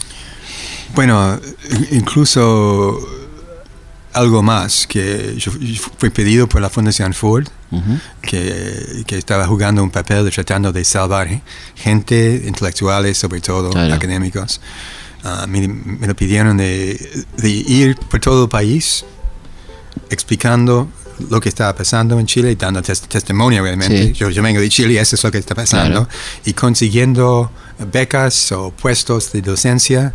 Bueno, 0.96 1.40
incluso 1.92 3.00
algo 4.14 4.42
más 4.42 4.88
que 4.88 5.36
yo, 5.38 5.52
fui 5.98 6.10
pedido 6.10 6.48
por 6.48 6.62
la 6.62 6.70
Fundación 6.70 7.14
Ford 7.14 7.48
que, 8.22 9.04
que, 9.06 9.18
estaba 9.18 9.46
jugando 9.46 9.84
un 9.84 9.92
papel 9.92 10.30
tratando 10.32 10.72
de 10.72 10.86
salvar 10.86 11.42
gente, 11.76 12.44
intelectuales 12.48 13.18
sobre 13.18 13.42
todo, 13.42 13.78
académicos. 13.78 14.62
Ah, 15.28 15.48
me, 15.48 15.68
lo 15.68 16.16
pidieron 16.16 16.56
de, 16.58 17.26
de, 17.38 17.50
ir 17.50 17.96
por 17.96 18.20
todo 18.20 18.44
el 18.44 18.50
país 18.50 19.04
explicando 20.12 20.88
lo 21.30 21.42
que 21.42 21.50
estaba 21.50 21.76
pasando 21.76 22.20
en 22.20 22.28
Chile 22.28 22.52
y 22.52 22.56
dando 22.56 22.82
testimonio 22.84 23.64
realmente. 23.64 24.14
Yo, 24.14 24.30
yo, 24.30 24.44
vengo 24.44 24.62
de 24.62 24.70
Chile 24.70 24.94
y 24.94 24.98
eso 24.98 25.16
es 25.16 25.24
lo 25.24 25.32
que 25.32 25.40
está 25.40 25.56
pasando. 25.56 26.08
Y 26.46 26.54
consiguiendo 26.54 27.52
becas 27.92 28.52
o 28.52 28.70
puestos 28.72 29.32
de 29.32 29.42
docencia 29.42 30.14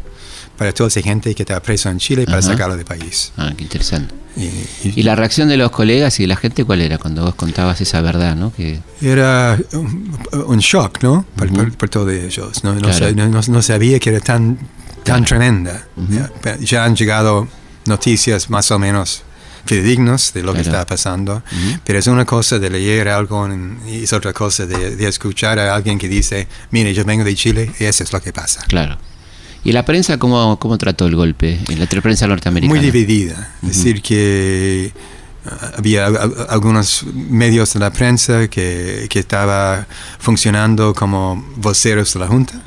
para 0.56 0.72
toda 0.72 0.88
esa 0.88 1.00
gente 1.00 1.34
que 1.34 1.42
estaba 1.42 1.61
preso 1.61 1.88
en 1.88 1.98
Chile 1.98 2.24
para 2.26 2.42
sacarlo 2.42 2.76
del 2.76 2.84
país. 2.84 3.32
Ah, 3.36 3.52
qué 3.56 3.64
interesante. 3.64 4.14
Y, 4.36 5.02
la 5.02 5.16
reacción 5.16 5.48
de 5.48 5.56
los 5.56 5.70
colegas 5.70 6.20
y 6.20 6.24
de 6.24 6.28
la 6.28 6.36
gente 6.36 6.64
cuál 6.64 6.80
era 6.80 6.98
cuando 6.98 7.24
vos 7.24 7.34
contabas 7.34 7.80
esa 7.80 8.00
verdad, 8.00 8.36
no? 8.36 8.52
Que... 8.52 8.80
Era 9.02 9.58
un, 9.72 10.58
shock, 10.58 11.02
¿no? 11.02 11.24
Por, 11.36 11.88
todos 11.88 12.12
ellos. 12.12 12.62
¿no? 12.62 12.74
No, 12.74 13.62
sabía 13.62 13.98
que 13.98 14.11
era 14.11 14.20
tan, 14.20 14.58
tan 15.05 15.24
tremenda. 15.24 15.86
ya 16.61 16.84
han 16.84 16.96
llegado 16.96 17.48
noticias 17.86 18.51
más 18.51 18.70
o 18.70 18.78
menos 18.78 19.22
fidedignos 19.64 20.32
de 20.32 20.42
lo 20.42 20.55
que 20.55 20.62
está 20.62 20.86
pasando, 20.86 21.42
pero 21.84 21.98
es 21.98 22.07
una 22.07 22.24
cosa 22.24 22.59
de 22.59 22.70
leer 22.70 23.09
algo 23.09 23.48
y 23.86 24.05
es 24.05 24.12
otra 24.12 24.32
cosa 24.32 24.66
de, 24.66 25.09
escuchar 25.09 25.59
a 25.59 25.74
alguien 25.74 25.98
que 25.98 26.09
dice, 26.09 26.48
mire, 26.70 26.94
yo 26.94 27.05
vengo 27.05 27.24
de 27.24 27.34
Chile 27.34 27.70
y 27.78 27.84
eso 27.84 28.05
es 28.05 28.12
lo 28.12 28.20
que 28.20 28.32
pasa. 28.32 28.64
Claro. 28.68 28.98
¿Y 29.62 29.72
la 29.72 29.84
prensa 29.84 30.18
cómo, 30.18 30.59
cómo 30.59 30.78
trató 30.78 31.07
el 31.07 31.14
golpe? 31.16 31.61
La 31.76 31.86
prensa 31.86 32.26
norteamericana. 32.26 32.80
Muy 32.80 32.84
dividida. 32.84 33.53
Es 33.62 33.68
decir, 33.76 34.01
que 34.01 34.92
había 35.76 36.07
algunos 36.48 37.05
medios 37.14 37.74
de 37.74 37.80
la 37.80 37.90
prensa 37.92 38.48
que, 38.48 39.07
que 39.09 39.18
estaba 39.18 39.86
funcionando 40.18 40.94
como 40.94 41.44
voceros 41.57 42.12
de 42.14 42.20
la 42.20 42.26
Junta 42.26 42.61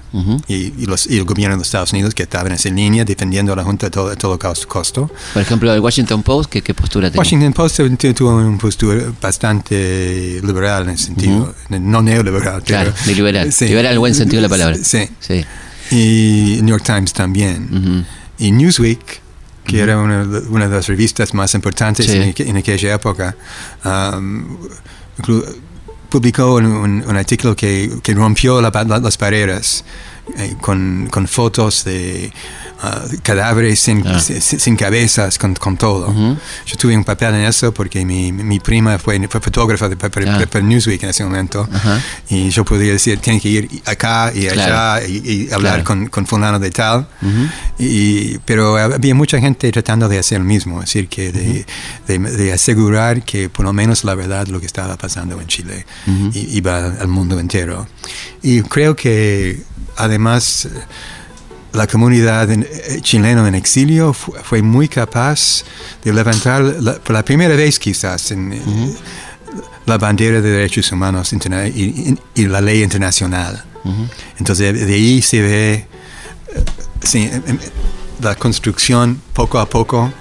y, 0.48 0.86
los, 0.86 1.08
y 1.08 1.18
el 1.18 1.26
gobierno 1.26 1.56
de 1.56 1.60
los 1.60 1.68
Estados 1.68 1.92
Unidos 1.92 2.14
que 2.14 2.24
estaban 2.24 2.48
en 2.48 2.54
esa 2.54 2.70
línea 2.70 3.04
defendiendo 3.04 3.52
a 3.54 3.56
la 3.56 3.64
Junta 3.64 3.88
a 3.88 3.90
todo, 3.90 4.16
todo 4.16 4.38
costo. 4.68 5.10
Por 5.34 5.42
ejemplo, 5.42 5.74
el 5.74 5.80
Washington 5.80 6.22
Post, 6.22 6.52
¿qué, 6.52 6.62
qué 6.62 6.74
postura 6.74 7.10
tenía? 7.10 7.20
Washington 7.20 7.54
Post 7.54 7.80
tuvo 8.16 8.36
una 8.36 8.58
postura 8.58 9.12
bastante 9.20 10.40
liberal 10.44 10.84
en 10.84 10.90
ese 10.92 11.06
sentido, 11.06 11.56
no 11.70 12.02
neoliberal. 12.02 12.62
Claro, 12.64 12.94
liberal. 13.08 13.50
Liberal 13.60 13.86
en 13.86 13.92
el 13.94 14.00
buen 14.00 14.14
sentido 14.14 14.42
de 14.42 14.48
la 14.48 14.50
palabra. 14.50 14.78
Sí. 14.84 15.10
sí. 15.20 15.44
Y 15.92 16.60
New 16.62 16.76
York 16.76 16.84
Times 16.84 17.14
también. 17.14 18.06
Y 18.38 18.52
Newsweek 18.52 19.23
que 19.66 19.80
era 19.80 19.98
una, 19.98 20.24
una, 20.50 20.68
de 20.68 20.76
las 20.76 20.88
revistas 20.88 21.34
más 21.34 21.54
importantes 21.56 22.10
en, 22.10 22.58
aquella 22.58 22.94
época, 22.96 23.36
um, 23.86 24.58
publicó 26.10 26.56
un, 26.56 27.04
un, 27.08 27.18
artículo 27.18 27.56
que, 27.56 27.90
que 28.04 28.14
rompió 28.14 28.62
la, 28.62 28.70
las 29.02 29.18
barreras 29.18 29.84
eh, 30.38 30.56
con, 30.62 31.08
con, 31.12 31.28
fotos 31.28 31.84
de 31.86 32.32
uh, 32.84 33.22
cadáveres 33.22 33.80
sin, 33.80 34.06
ah. 34.08 34.20
sin, 34.20 34.76
cabezas, 34.76 35.38
con, 35.38 35.56
con 35.56 35.78
todo. 35.78 36.14
Yo 36.66 36.78
tuve 36.78 36.96
un 36.96 37.04
papel 37.04 37.36
en 37.36 37.42
eso 37.46 37.74
porque 37.74 38.06
mi, 38.06 38.32
mi 38.32 38.60
prima 38.60 38.98
fue, 38.98 39.28
fue 39.28 39.42
fotógrafa 39.42 39.90
de, 39.90 39.96
para, 39.96 40.38
ah. 40.38 40.62
Newsweek 40.62 41.04
en 41.04 41.10
ese 41.10 41.24
momento 41.24 41.68
y 42.30 42.50
yo 42.50 42.66
podía 42.66 42.92
decir, 42.92 43.20
tiene 43.20 43.40
que 43.40 43.50
ir 43.50 43.82
acá 43.86 44.32
y 44.34 44.48
allá 44.48 45.06
y, 45.06 45.50
hablar 45.52 45.84
con, 45.84 46.08
con, 46.08 46.26
fulano 46.26 46.60
de 46.60 46.72
tal. 46.72 47.08
y, 47.80 48.38
pero 48.40 48.78
había 48.78 49.16
mucha 49.16 49.40
gente 49.40 49.72
tratando 49.72 50.08
de 50.10 50.20
hacer 50.20 50.40
lo 50.40 50.46
mismo, 50.46 50.80
es 50.80 50.86
decir, 50.86 51.08
que 51.08 51.32
de, 51.32 51.66
de, 52.08 52.54
asegurar 52.54 53.24
que 53.24 53.50
por 53.50 53.66
lo 53.66 53.74
menos 53.74 54.04
la 54.04 54.16
verdad 54.16 54.48
lo 54.48 54.60
que 54.60 54.66
estaba 54.66 54.98
pasando 54.98 55.40
en 55.40 55.48
Chile 55.48 55.86
iba 56.34 56.86
al 57.00 57.08
mundo 57.08 57.40
entero. 57.40 57.88
Y 58.42 58.62
creo 58.64 58.96
que 58.96 59.62
además 59.96 60.68
la 61.74 61.88
comunidad 61.88 62.50
eh, 62.52 63.00
chilena 63.02 63.48
en 63.48 63.56
exilio 63.56 64.14
fue 64.14 64.62
muy 64.62 64.88
capaz 64.88 65.64
de 66.04 66.14
levantar 66.14 66.76
por 67.04 67.14
la 67.14 67.26
primera 67.26 67.56
vez 67.56 67.80
quizás 67.80 68.32
en, 68.32 68.54
eh, 68.54 68.62
la 69.86 69.98
bandera 69.98 70.40
de 70.40 70.50
derechos 70.50 70.92
humanos 70.92 71.34
y, 71.34 72.48
la 72.48 72.62
ley 72.62 72.84
internacional. 72.84 73.64
Entonces 74.40 74.88
de 74.88 74.94
ahí 74.94 75.22
se 75.22 75.42
ve 75.42 75.88
eh, 77.14 77.42
la 78.22 78.36
construcción 78.36 79.20
poco 79.34 79.60
a 79.60 79.66
poco 79.66 80.14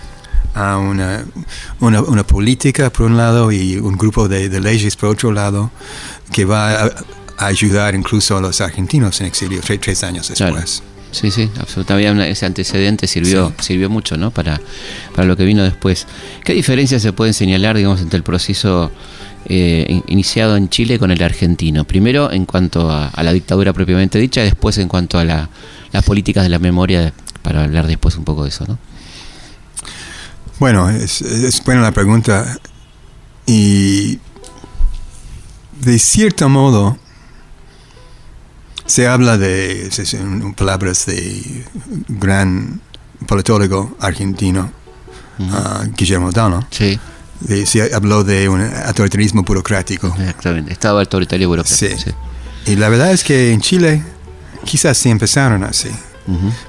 a 0.55 0.79
una, 0.79 1.25
una, 1.81 2.27
política 2.27 2.91
por 2.91 3.07
un 3.07 3.17
lado 3.17 3.53
y 3.53 3.77
un 3.77 3.97
grupo 3.97 4.29
de, 4.29 4.49
de 4.49 4.61
leyes 4.61 4.97
por 4.97 5.11
otro 5.11 5.33
lado 5.33 5.71
que 6.33 6.45
va 6.45 6.87
a, 6.87 6.91
ayudar 7.39 7.95
incluso 7.95 8.37
a 8.37 8.41
los 8.41 8.61
argentinos 8.61 9.21
en 9.21 9.27
exilio 9.27 9.61
tres, 9.63 10.03
años 10.03 10.29
después. 10.29 10.83
Sí, 11.13 11.31
sí, 11.31 11.49
absolutamente. 11.61 12.29
Ese 12.31 12.47
antecedente 12.47 13.07
sirvió, 13.07 13.53
sirvió 13.61 13.89
mucho 13.91 14.17
¿no? 14.17 14.31
para, 14.31 14.61
para 15.15 15.29
lo 15.29 15.37
que 15.37 15.45
vino 15.45 15.63
después. 15.63 16.07
¿Qué 16.43 16.55
diferencias 16.55 17.03
se 17.03 17.13
pueden 17.13 17.35
señalar 17.35 17.77
digamos, 17.77 18.01
entre 18.01 18.17
el 18.17 18.23
proceso 18.23 18.91
eh, 19.45 20.01
iniciado 20.07 20.57
en 20.57 20.71
Chile 20.71 20.99
con 20.99 21.11
el 21.11 21.23
argentino? 21.23 21.85
Primero 21.85 22.33
en 22.33 22.47
cuanto 22.47 22.91
a, 22.91 23.13
la 23.23 23.33
dictadura 23.33 23.75
propiamente 23.75 24.19
dicha, 24.19 24.43
después 24.43 24.79
en 24.79 24.89
cuanto 24.89 25.19
a 25.19 25.25
la, 25.25 25.51
las 25.93 26.03
políticas 26.03 26.45
de 26.45 26.49
la 26.49 26.59
memoria, 26.59 27.13
para 27.43 27.65
hablar 27.65 27.87
después 27.87 28.17
un 28.17 28.25
poco 28.25 28.45
de 28.45 28.49
eso. 28.49 28.65
¿no? 28.67 28.79
Bueno, 30.59 30.89
es, 30.89 31.21
es 31.21 31.63
buena 31.63 31.83
la 31.83 31.93
pregunta. 31.93 32.59
Y 33.47 34.19
de 35.83 35.99
cierto 35.99 36.49
modo, 36.49 36.97
se 38.93 39.09
habla 39.09 39.39
de, 39.39 39.89
en 40.13 40.53
palabras 40.53 41.07
de 41.07 41.65
gran 42.09 42.79
politólogo 43.27 43.97
argentino, 43.99 44.71
ah, 45.51 45.85
Guillermo 45.97 46.31
Dano. 46.31 46.67
Sí. 46.71 47.01
se 47.65 47.95
habló 47.95 48.23
de 48.23 48.51
un 48.51 48.61
autoritarismo 48.61 49.45
burocrático. 49.45 50.09
Exactamente, 50.09 50.75
estaba 50.75 51.01
autoritario 51.01 51.49
burocrático. 51.49 51.99
Sí. 51.99 52.11
Y 52.71 52.77
la 52.77 52.91
verdad 52.91 53.13
es 53.13 53.25
que 53.25 53.53
en 53.53 53.63
Chile 53.63 54.03
quizás 54.67 54.99
sí 54.99 55.09
empezaron 55.09 55.65
así, 55.65 55.89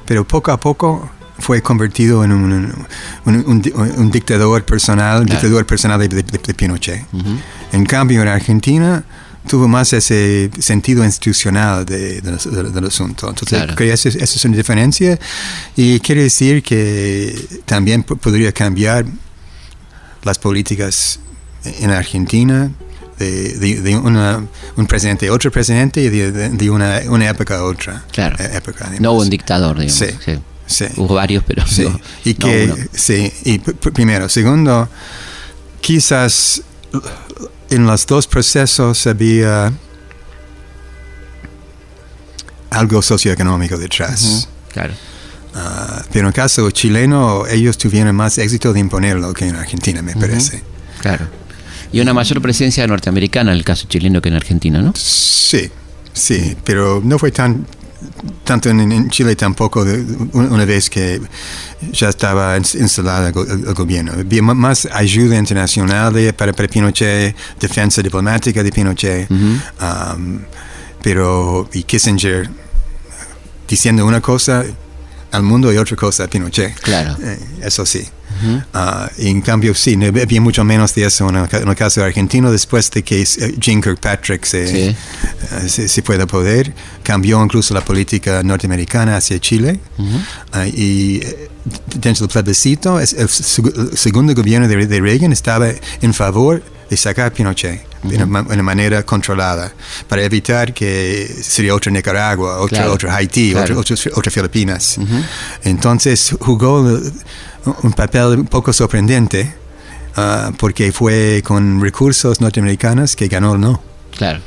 pero 0.05 0.25
poco 0.25 0.53
a 0.53 0.57
poco 0.57 1.09
fue 1.39 1.61
convertido 1.61 2.23
en 2.23 2.31
un, 2.31 2.85
un, 3.25 4.11
dictador 4.11 4.63
personal, 4.63 5.25
dictador 5.25 5.65
personal 5.65 5.99
de, 5.99 6.53
Pinochet. 6.53 7.05
En 7.73 7.85
cambio, 7.85 8.21
en 8.21 8.29
Argentina 8.29 9.03
tuvo 9.47 9.67
más 9.67 9.93
ese 9.93 10.49
sentido 10.59 11.03
institucional 11.03 11.85
de, 11.85 12.21
del 12.21 12.85
asunto. 12.85 13.29
Entonces, 13.29 13.63
creo 13.63 13.75
que 13.75 13.93
esa, 13.93 14.09
es 14.09 14.45
una 14.45 14.57
diferencia 14.57 15.19
y 15.75 15.99
quiere 15.99 16.23
decir 16.23 16.63
que 16.63 17.35
también 17.65 18.03
podría 18.03 18.51
cambiar 18.51 19.05
las 20.23 20.39
políticas 20.39 21.19
en 21.63 21.91
Argentina 21.91 22.71
de, 23.19 24.49
un 24.75 24.87
presidente 24.87 25.27
a 25.27 25.33
otro 25.33 25.51
presidente 25.51 26.01
y 26.01 26.09
de, 26.09 26.69
una, 26.69 27.01
una, 27.07 27.29
época 27.29 27.57
a 27.57 27.63
otra 27.63 28.03
claro. 28.11 28.35
época. 28.43 28.91
No 28.99 29.13
hubo 29.13 29.21
un 29.21 29.29
dictador, 29.29 29.79
digamos. 29.79 30.15
Sí, 30.65 30.87
Hubo 30.97 31.15
varios, 31.15 31.43
pero 31.45 31.67
sí. 31.67 31.85
y 32.23 32.33
que, 32.33 32.87
sí, 32.93 33.31
y 33.43 33.59
primero. 33.59 34.29
Segundo, 34.29 34.89
quizás 35.81 36.63
en 37.69 37.85
los 37.85 38.05
dos 38.05 38.27
procesos 38.27 39.05
había 39.07 39.71
algo 42.69 43.01
socioeconómico 43.01 43.77
detrás. 43.77 44.47
claro. 44.71 44.93
Ah, 45.55 46.03
pero 46.11 46.21
en 46.21 46.27
el 46.27 46.33
caso 46.33 46.71
chileno, 46.71 47.45
ellos 47.45 47.77
tuvieron 47.77 48.15
más 48.15 48.39
éxito 48.39 48.73
de 48.73 48.79
imponerlo 48.79 49.33
que 49.33 49.47
en 49.47 49.55
Argentina, 49.55 50.01
me 50.01 50.15
parece. 50.15 50.63
Claro. 50.99 51.27
Y 51.91 51.99
una 51.99 52.11
mayor 52.11 52.41
presencia 52.41 52.87
norteamericana 52.87 53.51
en 53.51 53.57
el 53.59 53.63
caso 53.63 53.85
chileno 53.87 54.19
que 54.19 54.29
en 54.29 54.35
Argentina, 54.35 54.81
¿no? 54.81 54.93
Sí, 54.95 55.69
sí, 56.11 56.57
pero 56.63 57.01
no 57.03 57.19
fue 57.19 57.31
tan 57.31 57.67
tanto 58.43 58.69
en, 58.69 59.09
Chile 59.09 59.35
tampoco, 59.35 59.85
una 60.33 60.65
vez 60.65 60.89
que 60.89 61.21
ya 61.91 62.09
estaba 62.09 62.57
instalado 62.57 63.43
el, 63.43 63.73
gobierno. 63.73 64.13
Había 64.13 64.41
más 64.41 64.87
ayuda 64.91 65.37
internacional 65.37 66.13
para, 66.35 66.53
para 66.53 66.67
Pinochet, 66.67 67.35
defensa 67.59 68.01
diplomática 68.01 68.63
de 68.63 68.71
Pinochet, 68.71 69.29
um, 69.29 70.39
pero 71.01 71.69
y 71.73 71.83
Kissinger 71.83 72.49
diciendo 73.67 74.05
una 74.05 74.21
cosa 74.21 74.63
al 75.31 75.43
mundo 75.43 75.73
y 75.73 75.77
otra 75.77 75.95
cosa 75.95 76.25
a 76.25 76.27
Pinochet. 76.27 76.79
Claro. 76.79 77.17
Eh, 77.21 77.39
eso 77.61 77.85
sí. 77.85 78.07
Ah, 78.73 79.09
en 79.17 79.41
cambio, 79.41 79.73
sí, 79.73 79.97
había 80.03 80.41
mucho 80.41 80.63
menos 80.63 80.93
de 80.95 81.05
eso 81.05 81.29
en 81.29 81.35
el, 81.35 81.75
caso 81.75 82.03
argentino 82.03 82.51
después 82.51 82.89
de 82.91 83.03
que 83.03 83.21
eh, 83.21 83.55
Jean 83.57 83.81
Kirkpatrick 83.81 84.45
se, 84.45 84.89
eh, 84.89 84.95
se, 85.67 86.01
fue 86.01 86.17
de 86.17 86.27
poder. 86.27 86.73
Cambió 87.03 87.43
incluso 87.43 87.73
la 87.73 87.81
política 87.81 88.43
norteamericana 88.43 89.17
hacia 89.17 89.39
Chile. 89.39 89.79
Ah, 90.51 90.67
y 90.67 91.21
dentro 91.95 92.27
del 92.27 92.33
plebiscito, 92.43 92.99
el 92.99 93.29
segundo 93.29 94.33
gobierno 94.35 94.67
de, 94.67 94.99
Reagan 94.99 95.31
estaba 95.31 95.69
en 96.01 96.13
favor 96.13 96.61
de 96.89 96.97
sacar 96.97 97.31
Pinochet 97.33 97.81
de 98.03 98.21
una, 98.21 98.41
una 98.41 98.63
manera 98.63 99.03
controlada 99.03 99.71
para 100.09 100.23
evitar 100.23 100.73
que 100.73 101.25
sería 101.41 101.73
otra 101.73 101.91
Nicaragua, 101.91 102.59
otra, 102.59 102.79
Claro, 102.79 102.93
otra 102.93 103.15
Haití, 103.15 103.51
claro. 103.51 103.79
otra, 103.79 103.95
otra, 103.95 104.11
otra 104.15 104.31
Filipinas. 104.31 104.97
Entonces 105.63 106.35
jugó 106.39 106.81
un 106.81 107.93
papel 107.93 108.39
un 108.39 108.45
poco 108.47 108.73
sorprendente 108.73 109.53
ah, 110.17 110.51
porque 110.57 110.91
fue 110.91 111.41
con 111.45 111.81
recursos 111.81 112.41
norteamericanos 112.41 113.15
que 113.15 113.27
ganó 113.29 113.53
el 113.55 113.61
no. 113.61 113.81
Claro. 114.17 114.41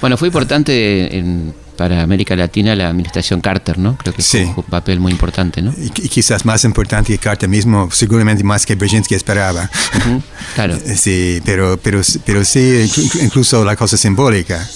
Bueno, 0.00 0.16
fue 0.18 0.28
importante 0.28 1.16
en- 1.16 1.54
para 1.76 2.02
América 2.02 2.36
Latina 2.36 2.74
la 2.76 2.88
administración 2.88 3.40
Carter, 3.40 3.78
¿no? 3.78 3.96
Creo 3.96 4.14
que 4.14 4.22
Sí. 4.22 4.44
jugó 4.46 4.62
un 4.62 4.70
papel 4.70 5.00
muy 5.00 5.10
importante, 5.12 5.62
¿no? 5.62 5.72
Y, 5.76 5.86
y 5.86 6.08
quizás 6.08 6.44
más 6.44 6.64
importante 6.64 7.12
que 7.12 7.18
Carter 7.18 7.48
mismo, 7.48 7.88
seguramente 7.90 8.44
más 8.44 8.64
que 8.66 8.74
Brzezinski 8.74 9.14
esperaba. 9.14 9.70
Ujú, 9.98 10.22
Claro. 10.54 10.78
Sí, 10.96 11.40
pero, 11.44 11.78
pero, 11.82 12.00
pero 12.24 12.44
sí, 12.44 12.60
inclu- 12.86 13.22
incluso 13.24 13.64
la 13.64 13.74
cosa 13.76 13.96
simbólica, 13.96 14.66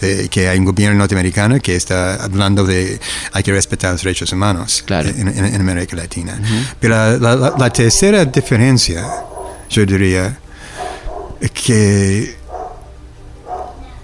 de 0.00 0.28
que 0.28 0.48
hay 0.48 0.58
un 0.58 0.64
gobierno 0.64 0.98
norteamericano 0.98 1.58
que 1.60 1.76
está 1.76 2.16
hablando 2.24 2.64
de 2.64 2.98
hay 3.32 3.42
que 3.42 3.52
respetar 3.52 3.92
los 3.92 4.02
derechos 4.02 4.32
humanos 4.32 4.82
Claro. 4.86 5.08
en, 5.10 5.28
en- 5.28 5.44
en 5.44 5.60
América 5.60 5.96
Latina. 5.96 6.40
Pero 6.80 6.94
la, 6.94 7.18
la- 7.18 7.36
la- 7.36 7.54
la 7.58 7.70
tercera 7.72 8.24
diferencia, 8.24 9.06
yo 9.68 9.84
diría, 9.86 10.38
es 11.40 11.50
que 11.52 12.36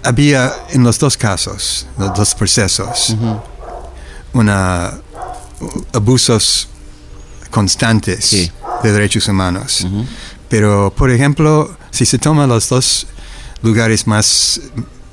había 0.07 0.53
en 0.69 0.83
los 0.83 0.97
dos 0.99 1.17
casos, 1.17 1.85
los 1.97 2.13
dos 2.13 2.33
procesos, 2.35 3.15
una 4.33 4.93
abusos 5.93 6.67
constantes 7.49 8.25
Sí. 8.25 8.51
de 8.83 8.91
derechos 8.91 9.27
humanos. 9.27 9.85
Pero, 10.49 10.93
por 10.95 11.11
ejemplo, 11.11 11.75
si 11.91 12.05
se 12.05 12.17
toman 12.19 12.47
los 12.49 12.69
dos 12.69 13.07
lugares 13.61 14.05
más 14.07 14.61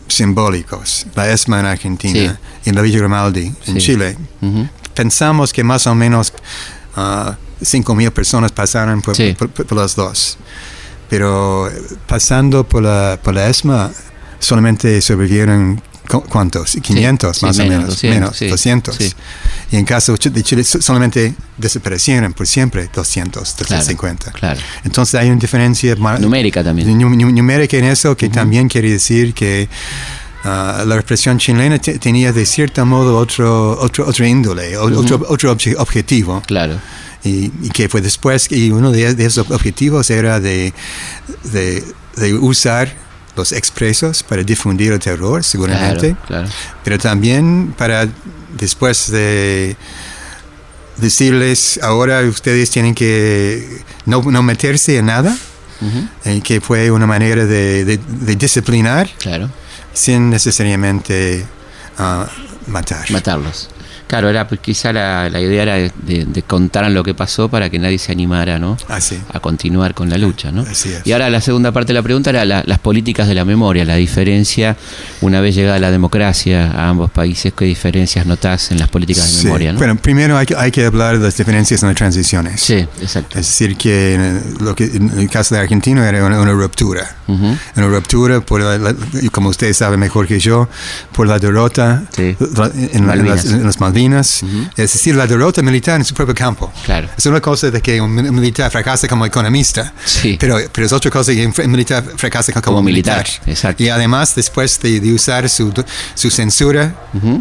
simbólicos, 0.07 1.07
la 1.14 1.28
ESMA 1.30 1.61
en 1.61 1.66
Argentina 1.66 2.38
y 2.64 2.70
la 2.70 2.82
Villa 2.82 2.99
Grimaldi 2.99 3.53
en 3.66 3.80
Sí. 3.80 3.86
Chile, 3.86 4.16
Ujú. 4.42 4.68
pensamos 4.95 5.53
que 5.53 5.64
más 5.64 5.86
o 5.86 5.95
menos 5.95 6.32
ah, 6.97 7.36
5.000 7.61 8.12
personas 8.12 8.53
pasaron 8.53 9.03
por, 9.03 9.16
Sí. 9.16 9.34
por- 9.36 9.49
por- 9.51 9.66
por 9.66 9.78
las 9.78 9.97
dos. 9.97 10.36
Pero 11.11 11.68
eh, 11.68 11.72
pasando 12.07 12.62
por 12.68 12.82
la, 12.84 13.18
por 13.22 13.34
la 13.34 13.49
ESMA, 13.49 13.90
solamente 14.45 15.01
sobrevivieron 15.01 15.82
cu- 16.09 16.22
¿cuántos? 16.28 16.76
500 16.82 17.36
sí, 17.36 17.47
más 17.47 17.57
menos, 17.59 17.72
o 17.72 17.76
menos, 17.78 17.88
200, 17.88 18.14
menos, 18.20 18.36
sí, 18.36 18.47
200. 18.49 18.95
sí. 18.97 19.12
Y 19.72 19.76
en 19.76 19.84
caso 19.84 20.14
de 20.16 20.42
Chile 20.42 20.62
so- 20.64 20.80
solamente 20.80 21.34
desaparecieron 21.59 22.32
por 22.32 22.47
siempre 22.47 22.88
200, 22.95 23.55
Claro, 23.55 23.76
250. 23.82 24.30
claro. 24.32 24.61
Entonces 24.84 25.14
hay 25.16 25.28
una 25.30 25.40
diferencia 25.40 25.95
Numérica 25.97 26.62
también. 26.62 26.97
nu- 26.99 27.11
nu- 27.11 27.30
numérica 27.32 27.76
en 27.76 27.84
eso 27.86 28.16
que 28.16 28.28
también 28.28 28.68
quiere 28.68 28.90
decir 28.90 29.34
que 29.34 29.68
ah, 30.45 30.84
la 30.86 30.97
represión 30.97 31.38
chilena 31.38 31.78
te- 31.78 31.99
tenía 31.99 32.30
de 32.32 32.45
cierto 32.45 32.84
modo 32.84 33.16
otro, 33.16 33.78
otro, 33.80 34.07
otro 34.07 34.26
índole, 34.26 34.76
o- 34.76 34.84
otro, 35.01 35.24
otro 35.28 35.53
obje- 35.57 35.74
objetivo. 35.78 36.42
Claro. 36.47 36.78
Y, 37.24 37.51
y 37.62 37.70
que 37.72 37.88
fue 37.88 38.03
después, 38.03 38.53
y 38.53 38.70
uno 38.70 38.90
de, 38.92 39.14
de 39.14 39.24
esos 39.24 39.51
objetivos 39.51 40.11
era 40.11 40.40
de, 40.40 40.74
de, 41.45 41.82
de 42.16 42.34
usar 42.34 42.95
los 43.37 43.53
expresos 43.53 44.22
para 44.22 44.43
difundir 44.43 44.93
el 44.93 44.99
terror, 45.01 45.43
seguramente, 45.45 46.16
Claro, 46.26 46.47
claro. 46.47 46.49
pero 46.85 46.99
también 46.99 47.74
para 47.76 48.09
después 48.59 49.11
de 49.11 49.76
decirles, 50.97 51.80
ahora 51.82 52.20
ustedes 52.22 52.70
tienen 52.70 52.95
que 52.95 53.82
no, 54.07 54.22
no 54.22 54.43
meterse 54.43 54.99
en 54.99 55.07
nada, 55.07 55.37
y 56.24 56.41
que 56.41 56.61
fue 56.62 56.91
una 56.91 57.07
manera 57.07 57.45
de, 57.45 57.85
de- 57.85 57.99
de 57.99 58.37
disciplinar 58.37 59.11
Claro. 59.18 59.51
sin 59.93 60.30
necesariamente 60.30 61.45
ah, 61.99 62.26
matar. 62.68 63.11
Matarlos. 63.11 63.68
Claro, 64.07 64.28
era 64.28 64.46
pues, 64.46 64.61
quizá 64.61 64.92
la, 64.92 65.28
la 65.30 65.40
idea 65.40 65.62
era 65.62 65.74
de, 65.74 65.90
de- 66.07 66.24
de 66.26 66.42
contar 66.42 66.88
lo 66.90 67.02
que 67.02 67.14
pasó 67.14 67.48
para 67.48 67.70
que 67.70 67.78
nadie 67.78 67.98
se 67.98 68.12
animara, 68.12 68.59
¿no? 68.59 68.76
Así. 68.88 69.18
a 69.32 69.40
continuar 69.40 69.94
con 69.94 70.11
la 70.11 70.18
lucha, 70.18 70.50
¿no? 70.52 70.62
Así 70.62 70.90
es. 70.90 71.07
Y 71.07 71.12
ahora 71.12 71.30
la 71.30 71.40
segunda 71.40 71.72
parte 71.72 71.88
de 71.88 71.94
la 71.94 72.02
pregunta 72.02 72.30
era 72.30 72.44
la- 72.44 72.62
las 72.66 72.78
políticas 72.78 73.26
de 73.28 73.34
la 73.34 73.44
memoria, 73.44 73.84
la 73.84 73.96
diferencia, 73.96 74.76
una 75.20 75.40
vez 75.40 75.55
llegada 75.55 75.78
la 75.78 75.90
democracia 75.90 76.70
a 76.70 76.88
ambos 76.90 77.11
países, 77.11 77.52
¿qué 77.57 77.64
diferencias 77.64 78.26
notás 78.26 78.70
en 78.70 78.78
las 78.78 78.88
políticas 78.88 79.24
de 79.24 79.38
Sí. 79.38 79.44
memoria, 79.46 79.72
no? 79.72 79.78
Bueno, 79.78 79.96
primero 79.96 80.36
hay 80.36 80.46
que, 80.46 80.55
hay 80.57 80.70
que 80.70 80.84
hablar 80.84 81.18
de 81.18 81.24
las 81.24 81.36
diferencias 81.36 81.82
en 81.82 81.88
las 81.88 81.96
transiciones. 81.96 82.61
sí, 82.61 82.86
exacto. 83.00 83.38
Es 83.38 83.46
decir, 83.46 83.76
que 83.76 84.14
en, 84.14 84.42
lo 84.61 84.74
que 84.74 84.84
en 84.84 85.11
el 85.18 85.28
caso 85.30 85.55
de 85.55 85.61
Argentina 85.62 86.07
era 86.09 86.24
una, 86.24 86.40
una 86.40 86.52
ruptura. 86.52 87.16
Ujú. 87.26 87.57
Una 87.76 87.86
ruptura, 87.88 88.40
por 88.40 88.61
la- 88.61 88.76
la- 88.78 88.94
como 89.32 89.48
ustedes 89.48 89.76
saben 89.78 89.98
mejor 89.98 90.26
que 90.26 90.38
yo, 90.38 90.68
por 91.12 91.26
la 91.26 91.38
derrota 91.38 92.02
Sí. 92.14 92.36
en, 92.92 93.07
Malvinas. 93.07 93.44
las, 93.44 93.55
en 93.55 93.64
las 93.64 93.80
Malvinas. 93.99 94.42
Es 94.76 94.92
decir, 94.92 95.14
la 95.14 95.26
derrota 95.26 95.62
militar 95.62 95.97
en 96.01 96.05
su 96.05 96.14
propio 96.14 96.34
campo. 96.34 96.72
Claro. 96.84 97.09
Es 97.16 97.24
una 97.26 97.40
cosa 97.40 97.70
de 97.70 97.80
que 97.80 98.01
un 98.01 98.12
mi- 98.14 98.30
militar 98.30 98.70
fracasa 98.70 99.07
como 99.07 99.24
economista, 99.24 99.92
Sí. 100.05 100.36
pero, 100.38 100.59
pero 100.72 100.86
es 100.86 100.92
otra 100.92 101.11
cosa 101.11 101.32
que 101.32 101.47
un 101.47 101.70
militar 101.70 102.03
fracasa 102.16 102.53
como, 102.53 102.62
Como 102.64 102.82
militar, 102.82 103.18
militar. 103.24 103.49
exacto. 103.49 103.82
Y 103.82 103.88
además, 103.88 104.34
después 104.34 104.80
de, 104.80 105.01
de 105.01 105.12
usar 105.12 105.49
su, 105.49 105.72
su 106.14 106.30
censura 106.30 106.95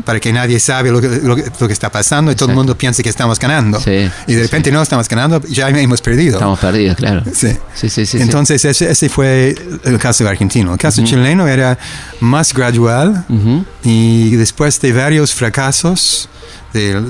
para 0.06 0.20
que 0.20 0.32
nadie 0.32 0.60
sabe 0.60 0.91
lo 0.91 1.01
que, 1.01 1.08
lo 1.08 1.34
lo 1.36 1.68
que 1.68 1.74
está 1.74 1.89
pasando 1.91 2.32
y 2.32 2.36
todo 2.36 2.45
el 2.45 2.51
Exacto. 2.51 2.56
mundo 2.56 2.78
piensa 2.78 3.01
que 3.01 3.10
estamos 3.10 3.39
ganando. 3.39 3.80
Sí, 3.80 4.10
y 4.28 4.34
de 4.34 4.43
repente 4.43 4.72
no 4.72 4.82
estamos 4.82 5.08
ganando, 5.10 5.41
ya 5.47 5.70
hemos 5.70 6.01
perdido. 6.01 6.34
Estamos 6.36 6.60
perdidos, 6.60 6.95
claro. 6.97 7.24
Sí. 7.34 7.49
Sí, 7.51 7.58
sí, 7.74 7.89
sí, 7.89 8.06
sí. 8.06 8.22
Entonces, 8.22 8.64
Ese, 8.64 8.89
ese 8.91 9.10
fue 9.10 9.56
el 9.84 9.97
caso 9.97 10.28
argentino. 10.28 10.74
El 10.74 10.78
caso 10.80 11.04
chileno 11.04 11.47
era 11.47 11.78
más 12.20 12.54
gradual 12.54 13.26
y 13.84 14.36
después 14.36 14.80
de 14.82 14.93
varios 14.93 15.34
fracasos, 15.34 16.30
de- 16.74 17.02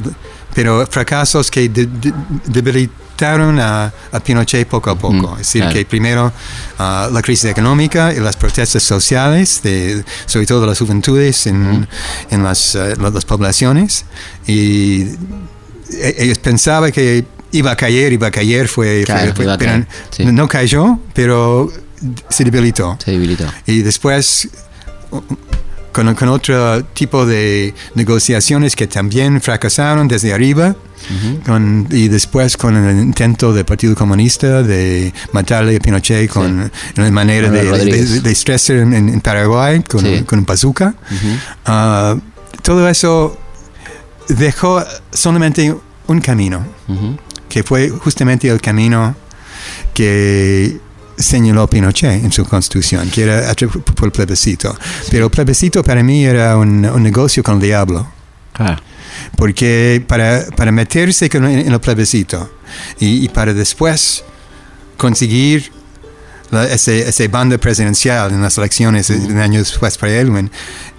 pero 0.54 0.86
fracasos 0.86 1.50
que 1.50 1.68
de- 1.70 1.88
de- 1.88 2.14
debilitaron 2.46 3.60
a, 3.60 3.92
a 4.12 4.20
Pinochet 4.20 4.68
poco 4.68 4.90
a 4.92 4.96
poco. 4.98 5.16
Ujú, 5.16 5.32
es 5.34 5.38
decir, 5.40 5.62
claro. 5.62 5.74
que 5.76 5.86
primero 5.86 6.32
ah, 6.78 7.10
la 7.12 7.22
crisis 7.22 7.46
económica 7.50 8.14
y 8.14 8.20
las 8.20 8.36
protestas 8.36 8.84
sociales, 8.84 9.62
de, 9.64 10.04
sobre 10.28 10.46
todo 10.46 10.62
de 10.62 10.68
las 10.68 10.78
juventudes 10.80 11.48
en, 11.48 11.88
en 12.30 12.44
las, 12.44 12.76
la- 12.76 13.10
las 13.10 13.26
poblaciones, 13.26 14.06
y 14.46 15.04
e- 15.92 16.16
ellos 16.20 16.38
pensaban 16.40 16.92
que 16.92 17.26
iba 17.52 17.72
a 17.72 17.76
caer, 17.76 18.14
iba 18.14 18.28
a 18.28 18.32
caer, 18.32 18.68
fue, 18.68 19.04
Claro, 19.06 19.34
fue- 19.36 19.46
fue- 19.46 19.58
pero 19.58 19.72
caer, 19.72 19.88
sí. 20.12 20.26
no 20.26 20.48
cayó, 20.48 21.00
pero 21.14 21.72
se 22.30 22.44
debilitó. 22.44 22.98
Se 23.04 23.12
debilitó. 23.12 23.46
Y 23.66 23.82
después, 23.82 24.50
con, 25.94 26.14
con 26.16 26.28
otro 26.30 26.84
tipo 26.86 27.26
de 27.26 27.74
negociaciones 27.96 28.76
que 28.76 28.88
también 28.88 29.40
fracasaron 29.42 30.08
desde 30.10 30.34
arriba, 30.34 30.76
con- 31.46 31.88
y 31.92 32.08
después 32.08 32.56
con 32.58 32.76
el 32.78 32.98
intento 33.00 33.54
del 33.54 33.66
Partido 33.66 33.94
Comunista 33.96 34.64
de 34.64 35.14
matarle 35.34 35.76
a 35.76 35.80
Pinochet 35.80 36.30
con 36.30 36.72
la 36.96 37.12
manera 37.12 37.50
de, 37.50 37.64
de, 37.64 38.22
de 38.22 38.32
en, 38.82 39.10
en 39.10 39.22
Paraguay, 39.22 39.84
con, 39.84 40.02
Sí. 40.02 40.24
con 40.26 40.40
un 40.40 40.46
bazooka. 40.46 40.96
Ah, 41.66 42.16
todo 42.62 42.88
eso 42.90 43.38
dejó 44.30 44.82
solamente 45.12 45.76
un 46.08 46.22
camino 46.22 46.66
Ujú. 46.88 47.18
que 47.50 47.64
fue 47.64 47.90
justamente 47.90 48.48
el 48.50 48.62
camino 48.62 49.16
que 49.94 50.78
señaló 51.18 51.68
Pinochet 51.68 52.24
en 52.24 52.32
su 52.32 52.46
constitución, 52.46 53.10
que 53.10 53.24
era 53.24 53.54
por 53.96 54.06
el 54.06 54.12
plebiscito. 54.12 54.76
Pero 55.12 55.26
el 55.26 55.32
plebiscito 55.32 55.84
para 55.84 56.04
mí 56.04 56.26
era 56.26 56.58
un, 56.58 56.86
un 56.86 57.04
negocio 57.04 57.44
con 57.44 57.56
el 57.56 57.62
diablo, 57.62 58.08
Ah, 58.56 58.80
porque 59.36 60.04
para, 60.08 60.46
para 60.56 60.72
meterse 60.72 61.30
con- 61.30 61.46
en, 61.46 61.72
el 61.72 61.80
plebiscito 61.80 62.52
y, 63.00 63.26
y 63.26 63.30
para 63.30 63.54
después 63.54 64.24
conseguir 64.98 65.72
la- 66.52 66.66
ese, 66.72 67.08
ese 67.10 67.28
bando 67.30 67.58
presidencial 67.60 68.32
en 68.32 68.42
las 68.42 68.58
elecciones 68.58 69.08
de 69.08 69.42
años 69.42 69.70
después 69.70 69.98
para 69.98 70.14
Elwin, 70.14 70.52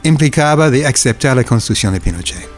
implicaba 0.03 0.69
de 0.71 0.87
aceptar 0.87 1.37
la 1.37 1.45
constitución 1.45 1.93
de 1.93 2.01
Pinochet. 2.01 2.49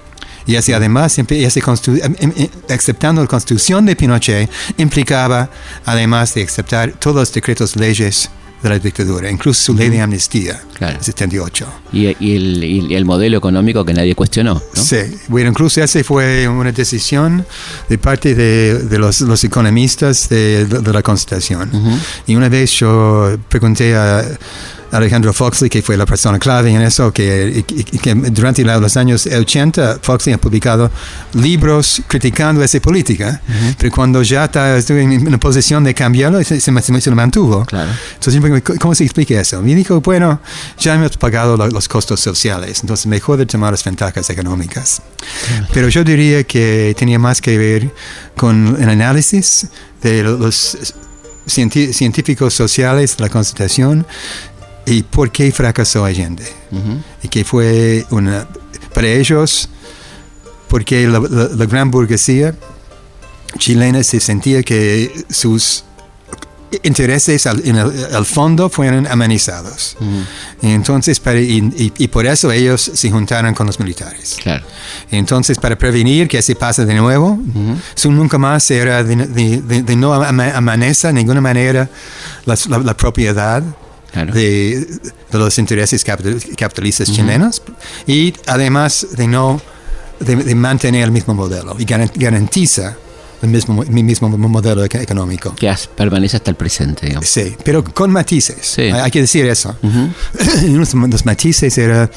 Y 0.47 0.57
así 0.57 0.73
además, 0.73 1.19
constitu- 1.63 2.01
em- 2.05 2.15
em- 2.21 2.33
em- 2.37 2.51
aceptando 2.75 3.21
la 3.21 3.27
constitución 3.29 3.85
de 3.85 3.97
Pinochet, 3.97 4.49
implicaba 4.79 5.51
además 5.85 6.35
de 6.35 6.45
aceptar 6.45 6.93
todos 6.93 7.17
los 7.17 7.33
decretos 7.33 7.77
leyes 7.77 8.31
de 8.63 8.69
la 8.71 8.79
dictadura, 8.79 9.31
incluso 9.31 9.63
su 9.63 9.75
ley 9.75 9.89
de 9.91 10.01
amnistía, 10.01 10.61
Claro. 10.75 10.97
el 10.99 11.05
78. 11.05 11.67
y, 11.93 12.07
y 12.21 12.37
el, 12.37 12.65
y 12.65 12.95
el 12.95 13.05
modelo 13.05 13.39
económico 13.39 13.85
que 13.85 13.93
nadie 13.95 14.15
cuestionó, 14.15 14.55
¿no? 14.75 14.83
Sí, 14.83 14.97
bueno, 15.29 15.51
incluso 15.51 15.83
esa 15.83 16.03
fue 16.03 16.49
una 16.49 16.73
decisión 16.73 17.45
de 17.89 17.99
parte 17.99 18.35
de, 18.35 18.79
de 18.81 18.99
los, 18.99 19.21
los 19.21 19.43
economistas 19.45 20.29
de, 20.29 20.65
de- 20.65 20.93
la 20.93 21.03
Constitución. 21.03 21.71
Y 22.27 22.35
una 22.35 22.49
vez 22.49 22.71
yo 22.73 23.37
pregunté 23.49 23.95
a, 23.95 24.25
Alejandro 24.93 25.33
Foxley, 25.33 25.69
que 25.69 25.83
fue 25.83 25.97
la 25.97 26.07
persona 26.07 26.39
clave 26.39 26.71
en 26.71 26.81
eso, 26.81 27.13
que, 27.13 27.65
que 28.01 28.15
durante 28.15 28.63
los 28.63 28.97
años 28.97 29.27
80 29.27 29.99
Foxley 30.01 30.33
ha 30.35 30.39
publicado 30.39 30.91
libros 31.35 32.01
criticando 32.07 32.63
esa 32.63 32.79
política, 32.81 33.41
pero 33.79 33.91
cuando 33.93 34.23
ya 34.23 34.45
está, 34.45 34.77
estuvo 34.79 34.99
en 34.99 35.27
una 35.27 35.39
posición 35.39 35.83
de 35.85 35.93
cambiarlo, 35.93 36.43
se, 36.45 36.61
se, 36.61 37.01
se 37.01 37.11
lo 37.11 37.17
mantuvo. 37.17 37.65
Claro. 37.67 37.91
Entonces, 38.15 38.35
¿cómo 38.81 38.95
se 38.95 39.05
explica 39.05 39.41
eso? 39.41 39.65
Y 39.67 39.75
dijo, 39.75 40.01
bueno, 40.01 40.41
ya 40.79 40.95
hemos 40.95 41.17
pagado 41.17 41.57
lo- 41.57 41.69
los 41.69 41.89
costos 41.89 42.21
sociales, 42.21 42.81
entonces 42.81 43.07
mejor 43.07 43.39
de 43.39 43.47
tomar 43.47 43.73
las 43.73 43.85
ventajas 43.85 44.29
económicas. 44.31 45.03
Pero 45.73 45.89
yo 45.89 46.05
diría 46.05 46.45
que 46.45 46.95
tenía 46.99 47.19
más 47.19 47.41
que 47.41 47.57
ver 47.59 47.91
con 48.37 48.77
el 48.81 48.89
análisis 48.89 49.69
de 50.03 50.23
lo- 50.23 50.37
los 50.39 50.77
científicos 51.47 52.55
sociales 52.55 53.17
de 53.17 53.23
la 53.25 53.31
Constitución 53.31 54.07
y 54.87 55.03
por 55.03 55.31
qué 55.33 55.51
fracasó 55.53 56.05
Allende. 56.05 56.45
Ujú. 56.71 57.01
Y 57.23 57.29
que 57.29 57.45
fue 57.45 58.05
una, 58.11 58.47
para 58.95 59.09
ellos, 59.09 59.69
porque 60.69 61.07
la, 61.09 61.21
la- 61.21 61.49
la 61.49 61.67
gran 61.67 61.91
burguesía 61.91 62.55
chilena 63.59 64.03
se 64.03 64.21
sentía 64.21 64.63
que 64.63 65.25
sus 65.31 65.85
intereses 66.83 67.47
al, 67.47 67.67
en 67.67 67.77
el, 67.77 68.15
al 68.15 68.25
fondo 68.27 68.69
fueron 68.69 69.07
amenizados. 69.07 69.97
Y 70.63 70.69
entonces, 70.73 71.21
para, 71.21 71.41
y, 71.41 71.59
y- 71.77 71.93
y 71.97 72.09
por 72.09 72.27
eso 72.27 72.51
ellos 72.51 72.91
se 72.95 73.11
juntaron 73.11 73.55
con 73.55 73.67
los 73.67 73.79
militares. 73.79 74.37
Claro. 74.43 74.65
Entonces, 75.11 75.59
para 75.59 75.77
prevenir 75.79 76.29
que 76.29 76.43
se 76.43 76.55
pase 76.57 76.85
de 76.85 76.95
nuevo, 76.95 77.39
su 77.95 78.11
nunca 78.13 78.39
más 78.39 78.71
era 78.71 79.03
de, 79.05 79.17
de- 79.17 79.63
de- 79.63 79.83
de 79.83 79.97
no 79.97 80.13
ama- 80.15 80.53
amaneza 80.57 81.09
de 81.09 81.15
ninguna 81.15 81.41
manera 81.41 81.89
las- 82.45 82.67
la, 82.69 82.79
la 82.79 82.97
propiedad 82.97 83.63
Claro. 84.13 84.33
de, 84.33 84.87
los 85.33 85.59
intereses 85.59 86.03
capital- 86.03 86.41
capitalistas 86.57 87.13
chilenos 87.13 87.61
y 88.07 88.33
además 88.47 89.07
de 89.15 89.27
no 89.27 89.61
de, 90.21 90.55
mantener 90.55 91.05
el 91.05 91.11
mismo 91.11 91.35
modelo 91.35 91.77
y 91.79 91.85
garan- 91.85 92.11
garantiza 92.15 92.97
el 93.43 93.49
mismo, 93.49 93.83
el 93.83 93.91
mismo 93.91 94.29
modelo 94.29 94.85
eco- 94.85 94.99
económico. 94.99 95.55
Que 95.55 95.75
permanece 95.95 96.37
hasta 96.37 96.51
el 96.51 96.57
presente, 96.57 97.07
digamos. 97.07 97.29
Sí, 97.29 97.57
pero 97.65 97.83
con 97.85 98.11
matices. 98.11 98.59
Sí. 98.63 98.83
Hay, 98.83 99.11
que 99.11 99.21
decir 99.21 99.47
eso. 99.47 99.77
Uno 99.83 100.85
de 100.85 101.09
los 101.09 101.25
matices 101.27 101.77
era, 101.79 102.11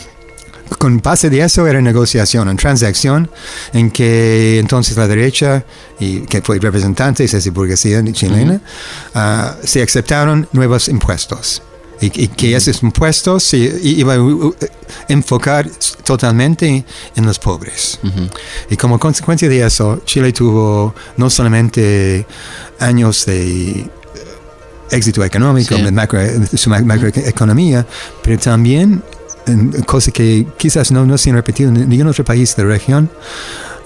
con 0.77 0.99
base 1.01 1.29
de 1.29 1.41
eso 1.41 1.65
era 1.67 1.81
negociación, 1.81 2.47
una 2.47 2.57
transacción 2.57 3.29
en 3.73 3.91
que 3.91 4.59
entonces 4.59 4.95
la 4.97 5.07
derecha, 5.07 5.63
y 5.99 6.21
que 6.21 6.41
fue 6.41 6.59
representante 6.59 7.25
de 7.25 7.37
esa 7.37 7.51
burguesía 7.51 8.03
chilena, 8.11 8.61
ah, 9.15 9.55
se 9.63 9.81
aceptaron 9.81 10.47
nuevos 10.53 10.87
impuestos. 10.87 11.61
Y, 12.01 12.23
y 12.23 12.27
que 12.29 12.55
esos 12.55 12.81
impuestos 12.81 13.43
se 13.43 13.57
iban 13.57 14.19
a 14.19 14.23
uh, 14.23 14.55
enfocar 15.09 15.69
totalmente 16.05 16.85
en 17.15 17.25
los 17.25 17.37
pobres. 17.39 17.99
Y 18.69 18.77
como 18.77 18.97
consecuencia 18.97 19.49
de 19.49 19.65
eso, 19.65 20.01
Chile 20.05 20.31
tuvo 20.31 20.95
no 21.17 21.29
solamente 21.29 22.25
años 22.79 23.25
de 23.25 23.85
éxito 24.91 25.23
económico, 25.23 25.75
Sí. 25.75 25.81
de 25.83 25.91
macro- 25.91 26.57
su 26.57 26.69
ma- 26.69 26.79
macroeconomía, 26.81 27.85
pero 28.23 28.39
también 28.39 29.03
cosas 29.85 30.13
que 30.13 30.47
quizás 30.57 30.91
no, 30.91 31.05
no 31.05 31.17
se 31.17 31.29
han 31.31 31.35
repetido 31.35 31.69
en 31.69 31.89
ningún 31.89 32.07
otro 32.07 32.23
país 32.23 32.55
de 32.55 32.63
la 32.63 32.69
región, 32.69 33.09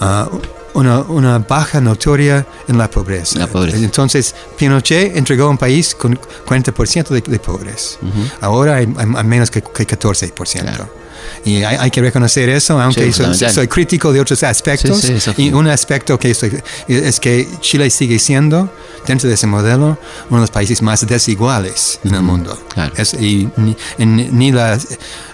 ah, 0.02 0.30
una, 0.74 1.00
una 1.02 1.40
baja 1.40 1.80
notoria 1.82 2.46
en 2.68 2.78
la 2.78 2.90
pobreza. 2.90 3.40
La 3.40 3.48
pobreza. 3.48 3.78
Entonces, 3.78 4.34
Pinochet 4.58 5.16
entregó 5.16 5.50
un 5.50 5.58
país 5.58 5.94
con 5.96 6.18
40% 6.48 7.10
de, 7.10 7.22
de 7.22 7.40
pobres. 7.40 8.00
Ahora 8.42 8.76
hay, 8.78 8.86
hay- 8.98 9.14
hay 9.16 9.24
menos 9.24 9.52
que, 9.52 9.62
que 9.62 9.86
14%. 9.88 10.62
Claro. 10.62 11.03
Y 11.46 11.58
hay, 11.64 11.76
hay 11.80 11.92
que 11.92 12.02
reconocer 12.02 12.50
eso, 12.50 12.80
aunque 12.82 13.12
Sí, 13.12 13.24
soy, 13.36 13.50
soy 13.50 13.68
crítico 13.68 14.12
de 14.14 14.22
otros 14.22 14.42
aspectos. 14.44 15.00
Sí, 15.02 15.20
sí, 15.20 15.32
y 15.38 15.52
un 15.54 15.68
aspecto 15.68 16.18
que 16.20 16.32
estoy, 16.32 16.60
es 16.88 17.20
que 17.20 17.48
Chile 17.62 17.90
sigue 17.90 18.20
siendo, 18.20 18.70
dentro 19.08 19.28
de 19.28 19.36
ese 19.36 19.48
modelo, 19.48 19.98
uno 20.30 20.38
de 20.40 20.42
los 20.42 20.52
países 20.52 20.82
más 20.82 21.06
desiguales 21.06 22.00
en 22.04 22.16
el 22.16 22.22
mundo. 22.22 22.58
claro. 22.74 22.94
Es- 22.98 23.14
y 23.14 23.50
ni, 23.58 23.76
en- 23.98 24.38
ni 24.38 24.52
la, 24.52 24.78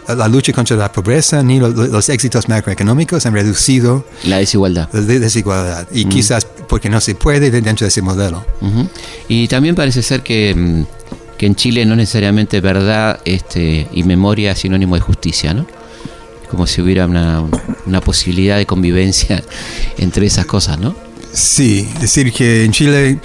la 0.08 0.28
lucha 0.28 0.52
contra 0.54 0.76
la 0.76 0.92
pobreza, 0.92 1.44
ni 1.44 1.60
lo- 1.60 1.70
los 1.70 2.10
éxitos 2.10 2.48
macroeconómicos 2.50 3.26
han 3.26 3.34
reducido 3.34 4.06
La 4.24 4.38
desigualdad. 4.38 4.90
la 4.92 5.02
de- 5.02 5.20
desigualdad. 5.20 5.88
Y 5.92 6.06
quizás 6.06 6.46
porque 6.68 6.90
no 6.90 7.00
se 7.02 7.16
puede 7.16 7.52
de- 7.52 7.62
dentro 7.62 7.86
de 7.86 7.90
ese 7.90 8.02
modelo. 8.02 8.46
Ujú. 8.62 8.88
Y 9.28 9.48
también 9.48 9.76
parece 9.76 10.02
ser 10.02 10.22
que, 10.24 10.54
mm, 10.56 10.84
que 11.38 11.46
en 11.46 11.56
Chile 11.56 11.86
no 11.86 11.96
necesariamente 11.96 12.60
verdad 12.62 13.20
este, 13.26 13.88
y 13.94 14.04
memoria 14.04 14.52
es 14.52 14.60
sinónimo 14.60 14.96
de 14.96 15.02
justicia, 15.02 15.54
¿no? 15.54 15.66
Como 16.50 16.66
si 16.68 16.82
hubiera 16.82 17.06
una, 17.06 17.44
una 17.86 18.02
posibilidad 18.02 18.58
de 18.58 18.66
convivencia 18.66 19.44
entre 19.98 20.26
esas 20.26 20.46
cosas, 20.46 20.80
¿no? 20.80 20.96
Sí, 21.34 21.88
decir 22.00 22.34
que 22.34 22.66
en 22.66 22.72
Chile... 22.72 23.20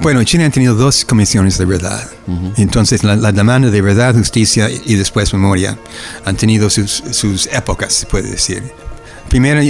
Bueno, 0.00 0.22
Chile 0.22 0.44
ha 0.44 0.50
tenido 0.50 0.76
dos 0.76 1.04
comisiones 1.04 1.58
de 1.58 1.64
verdad. 1.64 2.08
Entonces, 2.56 3.02
la, 3.02 3.16
la 3.16 3.32
demanda 3.32 3.68
de 3.68 3.82
verdad, 3.82 4.14
justicia 4.14 4.70
y 4.70 4.94
después 4.94 5.32
memoria 5.34 5.76
han 6.24 6.36
tenido 6.36 6.70
sus, 6.70 7.02
sus 7.10 7.48
épocas, 7.48 7.92
se 7.94 8.06
puede 8.06 8.30
decir. 8.30 8.62
Primero 9.28 9.60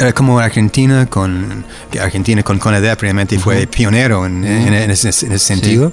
era 0.00 0.12
como 0.14 0.38
Argentina 0.40 1.06
con 1.06 1.64
Argentina 2.00 2.42
con 2.42 2.58
CONADEP 2.58 3.00
realmente 3.02 3.38
fue 3.38 3.66
pionero 3.66 4.24
en, 4.26 4.44
en- 4.44 4.72
en 4.74 4.90
ese, 4.90 5.08
en 5.26 5.32
ese 5.32 5.38
sentido, 5.38 5.92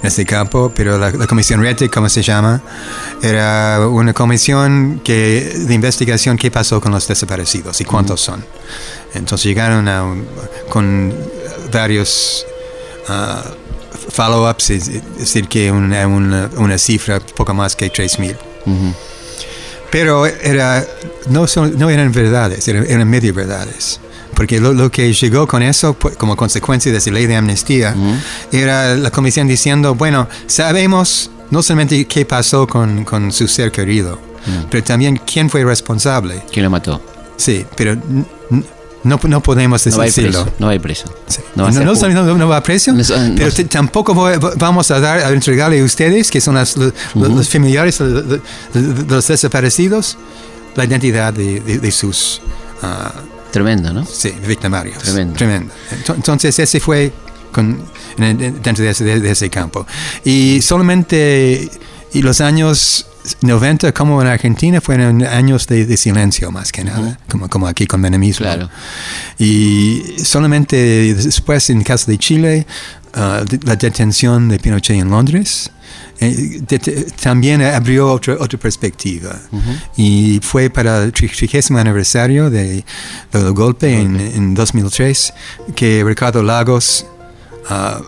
en 0.00 0.06
ese 0.06 0.24
campo, 0.24 0.72
pero 0.74 0.96
la, 0.96 1.10
la 1.10 1.26
comisión 1.26 1.60
RETE, 1.60 1.88
como 1.88 2.08
se 2.08 2.22
llama, 2.22 2.60
era 3.22 3.86
una 3.88 4.12
comisión 4.12 5.00
que, 5.02 5.52
de 5.66 5.74
investigación 5.74 6.36
qué 6.36 6.50
pasó 6.50 6.80
con 6.80 6.92
los 6.92 7.08
desaparecidos 7.08 7.80
y 7.80 7.84
cuántos 7.84 8.20
son. 8.20 8.44
Entonces 9.14 9.44
llegaron 9.46 9.88
a 9.88 10.04
con 10.68 11.12
varios 11.72 12.46
ah, 13.08 13.42
follow-ups, 14.12 14.70
es 14.70 14.88
es 14.88 15.02
decir, 15.18 15.48
que 15.48 15.70
una, 15.72 16.06
una, 16.06 16.48
una 16.58 16.78
cifra 16.78 17.18
poco 17.20 17.54
más 17.54 17.74
que 17.74 17.92
3.000. 17.92 18.36
Pero 19.90 20.26
era, 20.26 20.84
no, 21.30 21.46
son, 21.46 21.78
no 21.78 21.88
eran 21.90 22.12
verdades, 22.12 22.66
eran, 22.68 22.84
eran 22.88 23.08
medio 23.08 23.32
verdades. 23.32 24.00
Porque 24.34 24.60
lo, 24.60 24.72
lo 24.72 24.90
que 24.90 25.12
llegó 25.12 25.46
con 25.48 25.62
eso, 25.62 25.98
pu- 25.98 26.14
como 26.16 26.36
consecuencia 26.36 26.92
de 26.92 26.98
esa 26.98 27.10
ley 27.10 27.26
de 27.26 27.36
amnistía, 27.36 27.94
era 28.52 28.94
la 28.94 29.10
comisión 29.10 29.48
diciendo, 29.48 29.94
bueno, 29.94 30.28
sabemos 30.46 31.30
no 31.50 31.62
solamente 31.62 32.04
qué 32.06 32.24
pasó 32.24 32.66
con, 32.66 33.04
con 33.04 33.32
su 33.32 33.48
ser 33.48 33.72
querido, 33.72 34.20
pero 34.70 34.84
también 34.84 35.20
quién 35.30 35.48
fue 35.50 35.64
responsable. 35.64 36.42
¿Quién 36.52 36.64
lo 36.64 36.70
mató? 36.70 37.00
Sí, 37.36 37.64
pero 37.76 37.96
no, 39.08 39.18
no 39.24 39.42
podemos 39.42 39.84
No 39.86 40.02
decirlo. 40.02 40.44
preso. 40.44 40.56
No 40.58 40.72
ir 40.72 40.80
preso. 40.80 41.04
Sí. 41.26 41.40
No 41.56 41.64
va 41.64 41.68
a 41.70 41.72
No, 41.72 41.78
va 41.78 41.80
a 41.80 42.60
no- 43.28 43.34
pero 43.36 43.52
te- 43.52 43.64
tampoco 43.64 44.14
voy- 44.14 44.34
vamos 44.56 44.90
a 44.90 45.00
dar 45.00 45.18
a 45.20 45.30
entregarle 45.30 45.80
a 45.80 45.84
ustedes, 45.84 46.30
que 46.30 46.40
son 46.40 46.54
las- 46.54 46.76
los, 46.76 46.92
los 47.14 47.48
familiares 47.48 47.98
de, 47.98 48.40
los 49.08 49.26
desaparecidos, 49.26 50.16
la 50.76 50.84
identidad 50.84 51.32
de, 51.32 51.60
de- 51.60 51.78
de 51.78 51.90
sus 51.90 52.40
ah, 52.82 53.12
Tremendo, 53.50 53.92
¿no? 53.92 54.04
sí, 54.04 54.32
victimarios. 54.46 54.98
Tremendo. 55.02 55.34
Tremendo. 55.34 55.72
Ento- 55.90 56.14
Entonces 56.14 56.58
ese 56.58 56.78
fue 56.80 57.12
con- 57.50 57.80
dentro 58.16 58.84
de 58.84 58.90
ese, 58.90 59.04
de 59.04 59.30
ese 59.30 59.48
campo. 59.50 59.86
Y 60.24 60.60
solamente 60.62 61.70
y 62.12 62.22
los 62.22 62.40
años 62.40 63.06
90, 63.40 63.92
como 63.92 64.20
en 64.22 64.28
Argentina, 64.28 64.80
fueron 64.80 65.22
años 65.24 65.66
de, 65.66 65.84
de 65.86 65.96
silencio 65.96 66.50
más 66.50 66.72
que 66.72 66.84
nada, 66.84 67.18
como, 67.30 67.48
como 67.48 67.66
aquí 67.66 67.86
con 67.86 68.00
menemismo. 68.00 68.44
Claro. 68.46 68.68
Y 69.38 70.02
solamente 70.22 71.14
después, 71.14 71.70
en 71.70 71.78
el 71.78 71.84
caso 71.84 72.10
de 72.10 72.18
Chile, 72.18 72.66
de- 73.48 73.60
la 73.64 73.76
detención 73.76 74.48
de 74.48 74.58
Pinochet 74.58 74.96
en 74.96 75.10
Londres 75.10 75.70
eh, 76.20 76.60
de- 76.68 76.78
también 77.22 77.62
abrió 77.62 78.12
otra, 78.12 78.34
otra 78.38 78.58
perspectiva. 78.58 79.38
Y 79.96 80.40
fue 80.42 80.68
para 80.70 81.02
el 81.04 81.12
tri- 81.12 81.30
trigésimo 81.34 81.78
aniversario 81.78 82.50
de- 82.50 82.84
del 83.32 83.52
golpe 83.52 84.00
en, 84.00 84.20
en 84.20 84.54
2003 84.54 85.32
que 85.74 86.02
Ricardo 86.04 86.42
Lagos 86.42 87.06
ah, 87.68 88.00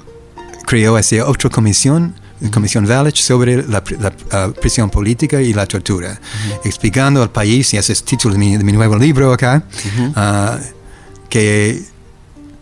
creó 0.67 0.99
esa 0.99 1.27
otra 1.27 1.51
comisión, 1.51 2.15
Comisión 2.53 2.87
Valich, 2.87 3.21
sobre 3.21 3.57
la, 3.67 3.83
la, 3.99 4.13
ah, 4.33 4.49
prisión 4.59 4.89
política 4.89 5.41
y 5.43 5.53
la 5.53 5.67
tortura, 5.67 6.19
explicando 6.65 7.23
al 7.23 7.31
país, 7.31 7.75
y 7.75 7.77
ese 7.77 7.93
es 7.93 8.01
el 8.01 8.05
título 8.05 8.35
de 8.35 8.39
mi, 8.39 8.57
de 8.57 8.65
mi 8.65 8.73
nuevo 8.73 8.97
libro 8.97 9.33
acá, 9.33 9.63
ah, 10.17 10.59
que 11.29 11.83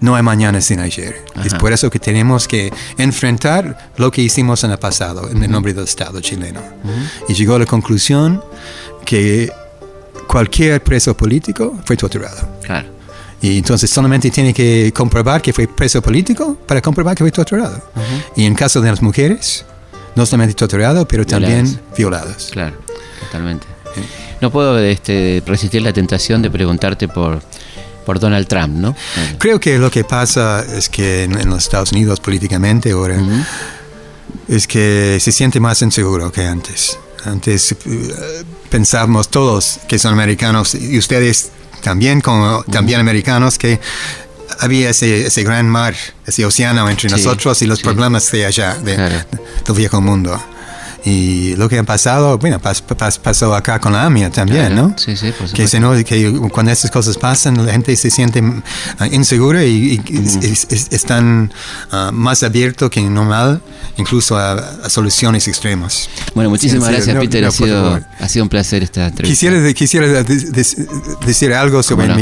no 0.00 0.14
hay 0.14 0.22
mañana 0.22 0.60
sin 0.60 0.80
ayer. 0.80 1.24
Es 1.44 1.54
por 1.54 1.72
eso 1.72 1.90
que 1.90 1.98
tenemos 1.98 2.46
que 2.46 2.72
enfrentar 2.96 3.92
lo 3.96 4.10
que 4.10 4.22
hicimos 4.22 4.62
en 4.64 4.70
el 4.72 4.78
pasado, 4.78 5.30
en 5.30 5.42
el 5.42 5.50
nombre 5.50 5.74
del 5.74 5.84
Estado 5.84 6.20
chileno. 6.20 6.60
Y 7.28 7.34
llegó 7.34 7.54
a 7.54 7.58
la 7.60 7.66
conclusión 7.66 8.42
que 9.04 9.50
cualquier 10.28 10.82
preso 10.82 11.16
político 11.16 11.78
fue 11.84 11.96
torturado. 11.96 12.48
Claro. 12.62 12.97
Y 13.40 13.58
entonces 13.58 13.88
solamente 13.90 14.30
tiene 14.30 14.52
que 14.52 14.92
comprobar 14.94 15.40
que 15.40 15.52
fue 15.52 15.68
preso 15.68 16.02
político 16.02 16.56
para 16.66 16.80
comprobar 16.80 17.16
que 17.16 17.24
fue 17.24 17.30
torturado. 17.30 17.80
Y 18.34 18.44
en 18.44 18.54
caso 18.54 18.80
de 18.80 18.90
las 18.90 19.00
mujeres, 19.00 19.64
no 20.16 20.26
solamente 20.26 20.54
torturado, 20.54 21.06
pero 21.06 21.24
también 21.24 21.80
violadas. 21.96 22.48
Claro, 22.50 22.76
totalmente. 23.20 23.66
No 24.40 24.50
puedo 24.50 24.78
este, 24.78 25.42
resistir 25.46 25.82
la 25.82 25.92
tentación 25.92 26.42
de 26.42 26.50
preguntarte 26.50 27.08
por, 27.08 27.40
por 28.04 28.20
Donald 28.20 28.46
Trump, 28.46 28.74
¿no? 28.74 28.96
Creo 29.38 29.60
que 29.60 29.78
lo 29.78 29.90
que 29.90 30.04
pasa 30.04 30.64
es 30.64 30.88
que 30.88 31.24
en, 31.24 31.48
los 31.48 31.64
Estados 31.64 31.92
Unidos 31.92 32.20
políticamente 32.20 32.92
ahora 32.92 33.20
es 34.48 34.66
que 34.66 35.18
se 35.20 35.32
siente 35.32 35.60
más 35.60 35.82
inseguro 35.82 36.30
que 36.32 36.42
antes. 36.42 36.98
Antes 37.24 37.72
eh, 37.72 37.76
pensamos 38.70 39.28
todos 39.28 39.80
que 39.88 39.98
son 39.98 40.12
americanos 40.12 40.74
y 40.74 40.98
ustedes 40.98 41.50
también 41.82 42.20
como 42.20 42.62
también 42.64 43.00
americanos 43.00 43.58
que 43.58 43.80
había 44.60 44.90
ese, 44.90 45.26
ese 45.26 45.42
gran 45.42 45.68
mar, 45.68 45.94
ese 46.26 46.44
océano 46.44 46.88
entre 46.88 47.08
nosotros 47.10 47.62
y 47.62 47.66
los 47.66 47.80
problemas 47.80 48.30
de 48.32 48.46
allá, 48.46 48.74
de, 48.74 48.96
del 48.96 49.76
viejo 49.76 50.00
mundo. 50.00 50.40
Y 51.10 51.56
lo 51.56 51.70
que 51.70 51.78
ha 51.78 51.84
pasado, 51.84 52.36
bueno, 52.36 52.60
pasó 52.60 53.54
acá 53.54 53.78
con 53.78 53.94
la 53.94 54.04
AMIA 54.04 54.28
también, 54.28 54.74
¿no? 54.74 54.94
Sí, 54.98 55.16
sí, 55.16 55.32
por 55.32 55.50
que, 55.50 55.66
se, 55.66 55.80
que 56.04 56.32
cuando 56.52 56.70
estas 56.70 56.90
cosas 56.90 57.16
pasan, 57.16 57.64
la 57.64 57.72
gente 57.72 57.96
se 57.96 58.10
siente 58.10 58.42
ah, 58.98 59.06
insegura 59.06 59.64
y, 59.64 60.02
están 60.90 61.50
ah, 61.90 62.10
más 62.12 62.42
abiertos 62.42 62.90
que 62.90 63.00
normal, 63.00 63.62
incluso 63.96 64.36
a, 64.36 64.90
soluciones 64.90 65.48
extremas. 65.48 66.10
Bueno, 66.34 66.50
muchísimas 66.50 66.90
gracias, 66.90 67.16
Peter. 67.16 67.42
ha, 67.46 67.50
sido, 67.52 68.00
ha 68.20 68.28
sido 68.28 68.42
un 68.42 68.50
placer 68.50 68.82
esta 68.82 69.06
entrevista. 69.06 69.48
Quisiera, 69.48 69.72
quisiera 69.72 70.24
decir 71.24 71.54
algo 71.54 71.82
sobre 71.82 72.14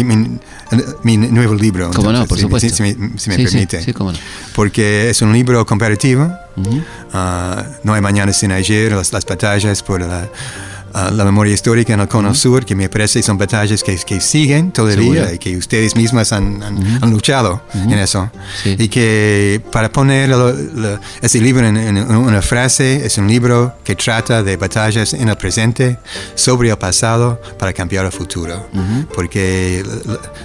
mi, 1.02 1.16
nuevo 1.16 1.54
libro. 1.56 1.90
¿Cómo 1.92 2.12
no? 2.12 2.24
Por 2.26 2.38
supuesto. 2.38 2.72
Si, 2.72 2.82
me, 2.82 2.94
permite. 3.36 3.82
Sí, 3.82 3.92
cómo 3.92 4.12
no. 4.12 4.18
Porque 4.54 5.10
es 5.10 5.22
un 5.22 5.32
libro 5.32 5.66
comparativo 5.66 6.45
Ah, 7.12 7.64
no 7.82 7.94
hay 7.94 8.00
mañana 8.00 8.32
sin 8.32 8.52
ayer, 8.52 8.92
las, 8.92 9.12
las 9.12 9.24
batallas 9.24 9.82
por 9.82 10.00
la 10.00 10.28
la 11.12 11.24
memoria 11.24 11.52
histórica 11.52 11.92
en 11.92 12.00
el 12.00 12.08
Cono 12.08 12.34
Sur, 12.34 12.64
que 12.64 12.74
me 12.74 12.88
parece 12.88 13.22
son 13.22 13.36
batallas 13.36 13.82
que, 13.82 13.96
que 13.96 14.20
siguen 14.20 14.72
todavía 14.72 15.32
y 15.32 15.38
que 15.38 15.56
ustedes 15.56 15.94
mismas 15.94 16.32
han, 16.32 16.62
han, 16.62 17.10
luchado 17.10 17.62
en 17.74 17.92
eso. 17.92 18.30
Y 18.64 18.88
que 18.88 19.60
para 19.70 19.90
poner 19.90 20.30
ese 21.20 21.40
libro 21.40 21.66
en, 21.66 21.98
una 21.98 22.40
frase, 22.40 23.04
es 23.04 23.18
un 23.18 23.28
libro 23.28 23.74
que 23.84 23.94
trata 23.94 24.42
de 24.42 24.56
batallas 24.56 25.12
en 25.12 25.28
el 25.28 25.36
presente 25.36 25.98
sobre 26.34 26.70
el 26.70 26.78
pasado 26.78 27.40
para 27.58 27.72
cambiar 27.72 28.06
el 28.06 28.12
futuro. 28.12 28.66
Porque 29.14 29.84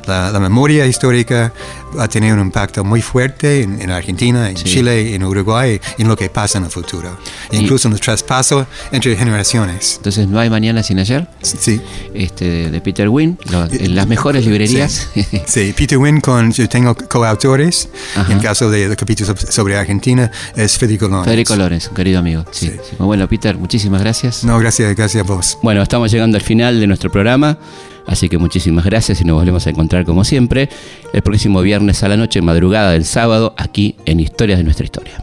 la, 0.06 0.40
memoria 0.42 0.88
histórica 0.88 1.54
va 1.98 2.06
a 2.06 2.08
tener 2.08 2.34
un 2.34 2.40
impacto 2.40 2.84
muy 2.84 3.02
fuerte 3.02 3.62
en, 3.64 3.90
Argentina, 3.92 4.50
en 4.50 4.56
Chile, 4.56 5.16
en 5.16 5.24
Uruguay, 5.24 5.80
en 5.98 6.08
lo 6.08 6.16
que 6.16 6.30
pasa 6.30 6.58
en 6.58 6.66
el 6.66 6.72
futuro. 6.72 7.18
incluso 7.52 7.88
en 7.88 7.94
el 7.94 8.00
traspaso 8.00 8.68
entre 8.92 9.16
generaciones. 9.16 9.96
Entonces 9.98 10.28
no 10.28 10.40
hay 10.40 10.50
mañana 10.50 10.84
sin 10.84 11.00
ayer. 11.00 11.28
Sí. 11.42 11.82
Este, 12.14 12.70
de 12.70 12.82
Peter 12.82 13.10
Wynn, 13.10 13.38
en 13.72 13.96
las 13.96 14.08
mejores 14.08 14.46
librerías. 14.46 15.10
Sí, 15.46 15.74
Peter 15.76 15.98
Wynn 15.98 16.22
con, 16.22 16.52
yo 16.52 16.68
tengo 16.70 16.96
coautores, 16.96 17.90
en 18.30 18.40
caso 18.40 18.70
de, 18.70 18.90
de 18.90 18.96
capítulos 18.96 19.36
sobre 19.50 19.78
Argentina, 19.78 20.32
es 20.56 20.78
Federico 20.78 21.08
Lorenz. 21.08 21.26
Federico 21.26 21.56
Lorenz, 21.56 21.88
un 21.88 21.96
querido 21.96 22.20
amigo. 22.20 22.46
Sí. 22.52 22.72
Bueno, 23.00 23.28
Peter, 23.28 23.58
muchísimas 23.58 24.02
gracias. 24.02 24.44
No, 24.44 24.60
gracias, 24.60 24.96
gracias 24.96 25.24
a 25.24 25.28
vos. 25.28 25.58
Bueno, 25.62 25.82
estamos 25.82 26.12
llegando 26.12 26.38
al 26.38 26.44
final 26.44 26.80
de 26.80 26.88
nuestro 26.88 27.12
programa. 27.12 27.58
Así 28.06 28.30
que 28.30 28.38
muchísimas 28.38 28.86
gracias 28.86 29.22
y 29.22 29.24
nos 29.24 29.38
volvemos 29.38 29.66
a 29.68 29.70
encontrar 29.70 30.06
como 30.06 30.24
siempre 30.24 30.70
el 31.14 31.22
próximo 31.22 31.62
viernes 31.62 32.04
a 32.04 32.10
la 32.10 32.18
noche, 32.18 32.42
madrugada 32.42 32.92
del 32.92 33.06
sábado, 33.06 33.54
aquí 33.58 33.96
en 34.06 34.20
Historias 34.20 34.58
de 34.58 34.64
nuestra 34.64 34.86
historia. 34.86 35.14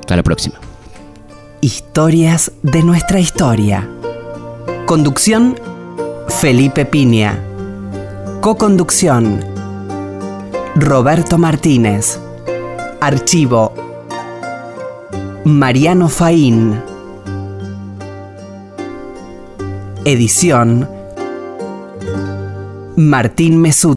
Hasta 0.00 0.16
la 0.16 0.22
próxima. 0.22 0.56
Historias 1.60 2.52
de 2.62 2.82
nuestra 2.82 3.20
historia. 3.20 3.88
Conducción, 4.86 5.56
Felipe 6.28 6.84
Piña. 6.84 7.38
Coconducción, 8.40 9.40
Roberto 10.74 11.38
Martínez. 11.38 12.18
Archivo, 13.00 13.72
Mariano 15.44 16.08
Faín. 16.08 16.80
Edición, 20.04 20.88
Martín 22.96 23.60
Mesut. 23.60 23.90